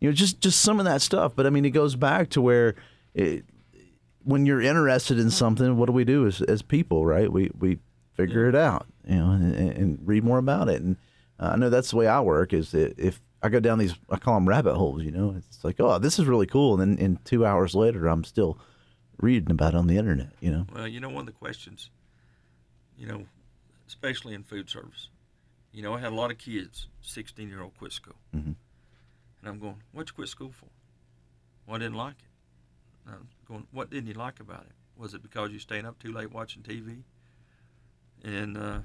you 0.00 0.08
know 0.08 0.14
just 0.14 0.40
just 0.40 0.60
some 0.60 0.78
of 0.78 0.84
that 0.86 1.02
stuff. 1.02 1.32
But 1.36 1.46
I 1.46 1.50
mean, 1.50 1.64
it 1.64 1.70
goes 1.70 1.96
back 1.96 2.30
to 2.30 2.40
where 2.40 2.74
it, 3.14 3.44
when 4.24 4.46
you're 4.46 4.60
interested 4.60 5.18
in 5.18 5.30
something, 5.30 5.76
what 5.76 5.86
do 5.86 5.92
we 5.92 6.04
do 6.04 6.26
as 6.26 6.40
as 6.42 6.62
people, 6.62 7.06
right? 7.06 7.30
We 7.30 7.50
we 7.58 7.78
figure 8.14 8.48
it 8.48 8.54
out, 8.54 8.86
you 9.06 9.16
know, 9.16 9.30
and, 9.30 9.54
and 9.54 9.98
read 10.04 10.24
more 10.24 10.38
about 10.38 10.68
it. 10.68 10.82
And 10.82 10.96
uh, 11.38 11.50
I 11.52 11.56
know 11.56 11.70
that's 11.70 11.90
the 11.90 11.96
way 11.96 12.06
I 12.06 12.20
work. 12.20 12.52
Is 12.52 12.70
that 12.72 12.98
if 12.98 13.20
I 13.42 13.48
go 13.48 13.60
down 13.60 13.78
these, 13.78 13.94
I 14.10 14.16
call 14.18 14.34
them 14.34 14.48
rabbit 14.48 14.74
holes. 14.76 15.02
You 15.02 15.10
know, 15.12 15.34
it's 15.36 15.62
like, 15.64 15.76
oh, 15.80 15.98
this 15.98 16.18
is 16.18 16.26
really 16.26 16.46
cool, 16.46 16.80
and 16.80 16.98
then 16.98 17.04
in 17.04 17.18
two 17.24 17.44
hours 17.46 17.74
later, 17.74 18.06
I'm 18.06 18.24
still 18.24 18.58
reading 19.18 19.50
about 19.50 19.74
it 19.74 19.78
on 19.78 19.86
the 19.86 19.96
internet. 19.96 20.30
You 20.40 20.50
know, 20.50 20.66
Well, 20.74 20.88
you 20.88 21.00
know, 21.00 21.08
one 21.08 21.20
of 21.20 21.26
the 21.26 21.32
questions, 21.32 21.90
you 22.96 23.06
know, 23.06 23.26
especially 23.86 24.34
in 24.34 24.42
food 24.44 24.68
service, 24.70 25.08
you 25.72 25.82
know, 25.82 25.94
I 25.94 25.98
had 26.00 26.12
a 26.12 26.14
lot 26.14 26.30
of 26.30 26.38
kids, 26.38 26.88
16 27.02 27.48
year 27.48 27.62
old 27.62 27.76
quit 27.78 27.92
school. 27.92 28.16
Mhm. 28.34 28.54
And 29.40 29.48
I'm 29.48 29.58
going, 29.58 29.82
what'd 29.92 30.08
you 30.10 30.14
quit 30.14 30.28
school 30.28 30.52
for? 30.52 30.66
Well, 31.66 31.76
I 31.76 31.78
didn't 31.78 31.94
like 31.96 32.16
it. 32.18 33.10
I'm 33.10 33.28
going, 33.46 33.66
what 33.70 33.90
didn't 33.90 34.08
you 34.08 34.14
like 34.14 34.40
about 34.40 34.62
it? 34.62 34.72
Was 34.96 35.14
it 35.14 35.22
because 35.22 35.50
you 35.52 35.58
staying 35.58 35.86
up 35.86 35.98
too 35.98 36.12
late 36.12 36.32
watching 36.32 36.62
TV? 36.62 37.02
And 38.24 38.56
uh, 38.58 38.80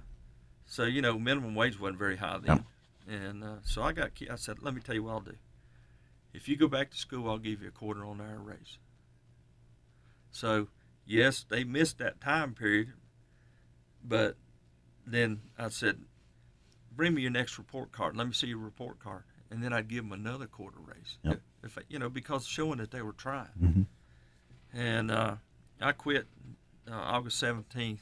so, 0.66 0.84
you 0.84 1.02
know, 1.02 1.20
minimum 1.20 1.56
wage 1.56 1.80
wasn't 1.80 2.00
very 2.00 2.18
high 2.18 2.40
then. 2.40 2.66
And 3.08 3.44
uh, 3.44 3.56
so 3.64 3.84
I 3.84 3.92
got, 3.92 4.12
I 4.30 4.36
said, 4.36 4.62
let 4.62 4.74
me 4.74 4.82
tell 4.82 4.96
you 4.96 5.04
what 5.04 5.12
I'll 5.12 5.20
do. 5.22 5.36
If 6.34 6.48
you 6.48 6.56
go 6.56 6.68
back 6.68 6.92
to 6.92 6.98
school, 6.98 7.30
I'll 7.30 7.38
give 7.38 7.62
you 7.62 7.68
a 7.68 7.72
quarter 7.72 8.06
on 8.06 8.20
hour 8.22 8.40
raise. 8.40 8.78
So, 10.32 10.68
yes, 11.06 11.46
they 11.48 11.64
missed 11.64 12.00
that 12.00 12.20
time 12.20 12.54
period, 12.54 12.94
but 14.04 14.36
then 15.06 15.42
I 15.60 15.70
said, 15.70 16.00
bring 16.96 17.14
me 17.14 17.22
your 17.22 17.32
next 17.32 17.58
report 17.58 17.92
card. 17.92 18.16
Let 18.18 18.26
me 18.28 18.34
see 18.34 18.48
your 18.48 18.58
report 18.58 19.00
card. 19.00 19.24
And 19.52 19.64
then 19.64 19.74
I'd 19.74 19.88
give 19.88 20.04
them 20.04 20.12
another 20.12 20.48
quarter 20.48 20.80
raise. 20.84 21.18
Yep. 21.24 21.40
If, 21.64 21.78
you 21.88 22.00
know, 22.00 22.10
because 22.10 22.48
showing 22.48 22.80
that 22.80 22.90
they 22.90 23.02
were 23.04 23.14
trying. 23.14 23.50
Mhm. 23.62 23.86
And 24.74 25.12
uh, 25.12 25.36
I 25.80 25.92
quit 25.92 26.26
uh, 26.90 26.96
August 26.96 27.42
17th 27.44 28.00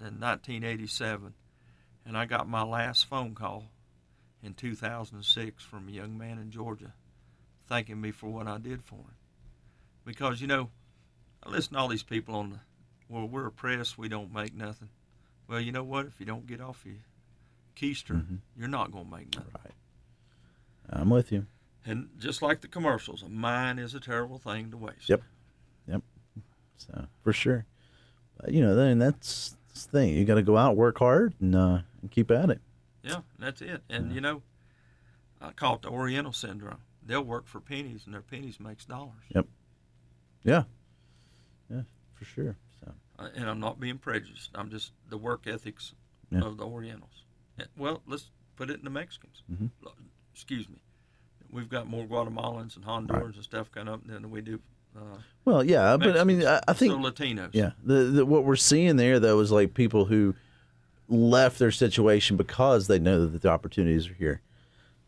in 0.00 0.18
1987. 0.20 1.34
And 2.06 2.16
I 2.16 2.26
got 2.26 2.48
my 2.48 2.62
last 2.62 3.06
phone 3.06 3.34
call 3.34 3.64
in 4.42 4.54
2006 4.54 5.62
from 5.64 5.88
a 5.88 5.90
young 5.90 6.18
man 6.18 6.38
in 6.38 6.50
Georgia 6.50 6.92
thanking 7.66 8.00
me 8.00 8.10
for 8.10 8.30
what 8.30 8.46
I 8.46 8.58
did 8.58 8.82
for 8.84 8.96
him. 8.96 9.14
Because, 10.04 10.40
you 10.42 10.46
know, 10.46 10.68
I 11.42 11.48
listen 11.48 11.72
to 11.74 11.78
all 11.78 11.88
these 11.88 12.02
people 12.02 12.34
on 12.34 12.50
the, 12.50 12.58
well, 13.08 13.26
we're 13.26 13.46
oppressed, 13.46 13.96
we 13.96 14.08
don't 14.08 14.32
make 14.34 14.54
nothing. 14.54 14.90
Well, 15.48 15.60
you 15.60 15.72
know 15.72 15.84
what? 15.84 16.06
If 16.06 16.20
you 16.20 16.26
don't 16.26 16.46
get 16.46 16.60
off 16.60 16.84
your 16.84 16.96
keister, 17.76 18.16
Mhm. 18.22 18.38
you're 18.56 18.68
not 18.68 18.92
going 18.92 19.06
to 19.06 19.10
make 19.10 19.34
nothing. 19.34 19.50
right? 19.64 19.74
I'm 20.90 21.08
with 21.10 21.32
you. 21.32 21.46
And 21.86 22.10
just 22.18 22.42
like 22.42 22.60
the 22.60 22.68
commercials, 22.68 23.22
a 23.22 23.28
mind 23.28 23.80
is 23.80 23.94
a 23.94 24.00
terrible 24.00 24.38
thing 24.38 24.70
to 24.70 24.76
waste. 24.76 25.08
Yep. 25.08 25.22
Yep. 25.88 26.02
So 26.76 27.06
for 27.22 27.32
sure, 27.32 27.64
but, 28.38 28.52
you 28.52 28.60
know, 28.62 28.74
then 28.74 28.98
that's, 28.98 29.56
the 29.74 29.80
thing. 29.90 30.14
You 30.14 30.24
got 30.24 30.34
to 30.36 30.42
go 30.42 30.56
out, 30.56 30.76
work 30.76 30.98
hard, 30.98 31.34
and, 31.40 31.54
uh, 31.54 31.78
and 32.00 32.10
keep 32.10 32.30
at 32.30 32.50
it. 32.50 32.60
Yeah, 33.02 33.20
that's 33.38 33.60
it. 33.60 33.82
And 33.90 34.14
you 34.14 34.20
know, 34.20 34.42
I 35.40 35.50
call 35.50 35.74
it 35.76 35.82
the 35.82 35.88
Oriental 35.90 36.32
syndrome. 36.32 36.78
They'll 37.06 37.22
work 37.24 37.46
for 37.46 37.60
pennies, 37.60 38.02
and 38.06 38.14
their 38.14 38.22
pennies 38.22 38.58
makes 38.58 38.84
dollars. 38.86 39.24
Yep. 39.34 39.46
Yeah, 40.42 40.62
yeah, 41.70 41.82
for 42.14 42.24
sure. 42.24 42.56
So 42.80 42.92
Uh, 43.18 43.28
and 43.34 43.48
I'm 43.48 43.60
not 43.60 43.78
being 43.80 43.98
prejudiced. 43.98 44.50
I'm 44.54 44.70
just 44.70 44.92
the 45.08 45.18
work 45.18 45.46
ethics 45.46 45.94
Yeah. 46.30 46.40
of 46.42 46.56
the 46.56 46.64
Orientals. 46.66 47.24
Well, 47.76 48.02
let's 48.06 48.30
put 48.56 48.70
it 48.70 48.78
in 48.78 48.84
the 48.84 48.90
Mexicans. 48.90 49.42
Mhm. 49.50 49.70
Excuse 50.32 50.68
me. 50.68 50.78
We've 51.50 51.68
got 51.68 51.86
more 51.86 52.06
Guatemalans 52.06 52.74
and 52.76 52.84
Hondurans 52.84 53.34
and 53.36 53.44
stuff 53.44 53.70
coming 53.70 53.92
up 53.92 54.04
than 54.06 54.30
we 54.30 54.40
do. 54.40 54.60
Uh, 54.96 55.18
well, 55.44 55.62
yeah, 55.64 55.96
but 55.96 56.16
I 56.18 56.24
mean, 56.24 56.44
I, 56.46 56.60
I 56.68 56.72
think 56.72 56.92
so 56.92 56.98
Latinos. 56.98 57.50
Yeah, 57.52 57.72
the, 57.82 57.94
the 58.04 58.26
what 58.26 58.44
we're 58.44 58.56
seeing 58.56 58.96
there 58.96 59.18
though 59.20 59.40
is 59.40 59.50
like 59.52 59.74
people 59.74 60.04
who 60.06 60.34
left 61.08 61.58
their 61.58 61.70
situation 61.70 62.36
because 62.36 62.86
they 62.86 62.98
know 62.98 63.26
that 63.26 63.42
the 63.42 63.48
opportunities 63.48 64.08
are 64.08 64.14
here. 64.14 64.40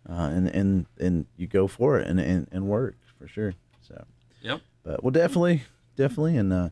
uh, 0.09 0.12
and 0.34 0.49
and 0.49 0.87
and 1.01 1.26
you 1.37 1.47
go 1.47 1.66
for 1.66 1.99
it 1.99 2.07
and 2.07 2.20
and, 2.20 2.49
and 2.53 2.66
work 2.66 2.97
for 3.18 3.26
sure. 3.26 3.55
So, 3.80 4.05
Yep. 4.43 4.61
but 4.82 5.03
we'll 5.03 5.11
definitely 5.12 5.62
definitely 5.97 6.37
and 6.37 6.53
uh, 6.53 6.68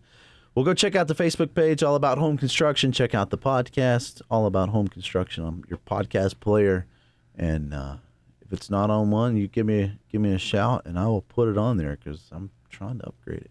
we'll 0.54 0.64
go 0.64 0.74
check 0.74 0.94
out 0.94 1.08
the 1.08 1.14
Facebook 1.14 1.54
page 1.54 1.82
all 1.82 1.94
about 1.94 2.18
home 2.18 2.36
construction. 2.36 2.92
Check 2.92 3.14
out 3.14 3.30
the 3.30 3.38
podcast 3.38 4.20
all 4.30 4.44
about 4.46 4.68
home 4.70 4.88
construction 4.88 5.42
on 5.44 5.64
your 5.70 5.78
podcast 5.78 6.38
player, 6.40 6.86
and 7.34 7.72
uh, 7.72 7.96
if 8.42 8.52
it's 8.52 8.68
not 8.68 8.90
on 8.90 9.10
one, 9.10 9.36
you 9.38 9.48
give 9.48 9.64
me 9.66 9.98
give 10.10 10.20
me 10.20 10.32
a 10.34 10.38
shout 10.38 10.82
and 10.84 10.98
I 10.98 11.06
will 11.06 11.22
put 11.22 11.48
it 11.48 11.56
on 11.56 11.76
there 11.78 11.96
because 11.96 12.28
I'm 12.30 12.50
trying 12.74 12.98
to 12.98 13.06
upgrade 13.06 13.42
it. 13.42 13.50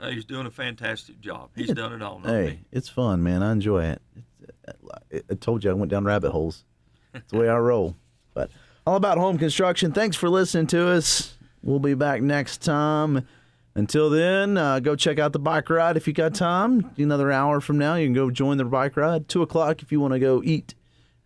Hey, 0.00 0.14
he's 0.14 0.24
doing 0.24 0.46
a 0.46 0.50
fantastic 0.50 1.20
job. 1.20 1.50
He's 1.54 1.72
done 1.72 1.92
it 1.92 2.02
all. 2.02 2.20
Hey, 2.20 2.46
me. 2.46 2.60
it's 2.72 2.88
fun, 2.88 3.22
man. 3.22 3.42
I 3.42 3.52
enjoy 3.52 3.84
it. 3.84 4.02
It's, 4.16 4.26
I, 5.12 5.22
I 5.30 5.34
told 5.34 5.64
you 5.64 5.70
I 5.70 5.74
went 5.74 5.90
down 5.90 6.04
rabbit 6.04 6.30
holes. 6.30 6.64
It's 7.14 7.30
the 7.30 7.38
way 7.38 7.48
I 7.48 7.56
roll. 7.56 7.96
But 8.34 8.50
all 8.86 8.96
about 8.96 9.18
home 9.18 9.36
construction. 9.36 9.92
Thanks 9.92 10.16
for 10.16 10.28
listening 10.28 10.68
to 10.68 10.88
us. 10.88 11.36
We'll 11.62 11.80
be 11.80 11.94
back 11.94 12.22
next 12.22 12.62
time. 12.62 13.26
Until 13.74 14.10
then, 14.10 14.56
uh, 14.56 14.80
go 14.80 14.96
check 14.96 15.18
out 15.18 15.32
the 15.32 15.38
bike 15.38 15.70
ride 15.70 15.96
if 15.96 16.06
you 16.06 16.12
got 16.12 16.34
time. 16.34 16.90
Another 16.96 17.30
hour 17.30 17.60
from 17.60 17.78
now, 17.78 17.94
you 17.94 18.06
can 18.06 18.14
go 18.14 18.30
join 18.30 18.56
the 18.56 18.64
bike 18.64 18.96
ride. 18.96 19.28
Two 19.28 19.42
o'clock 19.42 19.82
if 19.82 19.92
you 19.92 20.00
want 20.00 20.12
to 20.12 20.18
go 20.18 20.42
eat 20.44 20.74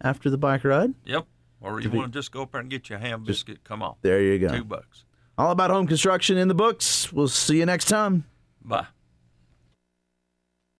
after 0.01 0.29
the 0.31 0.39
bike 0.39 0.65
ride. 0.65 0.95
Yep. 1.07 1.27
Or 1.61 1.81
you 1.81 1.91
want 1.91 2.13
to 2.13 2.19
just 2.19 2.31
go 2.31 2.43
up 2.43 2.53
there 2.53 2.61
and 2.61 2.69
get 2.69 2.91
your 2.91 2.99
ham 2.99 3.25
biscuit? 3.25 3.65
Come 3.65 3.83
on. 3.83 3.95
There 4.03 4.21
you 4.21 4.39
go. 4.39 4.49
Two 4.49 4.65
bucks. 4.65 5.04
All 5.37 5.51
about 5.51 5.71
home 5.71 5.87
construction 5.87 6.39
in 6.39 6.49
the 6.49 6.55
books. 6.55 7.13
We'll 7.13 7.29
see 7.29 7.59
you 7.59 7.67
next 7.67 7.87
time. 7.87 8.25
Bye. 8.65 8.87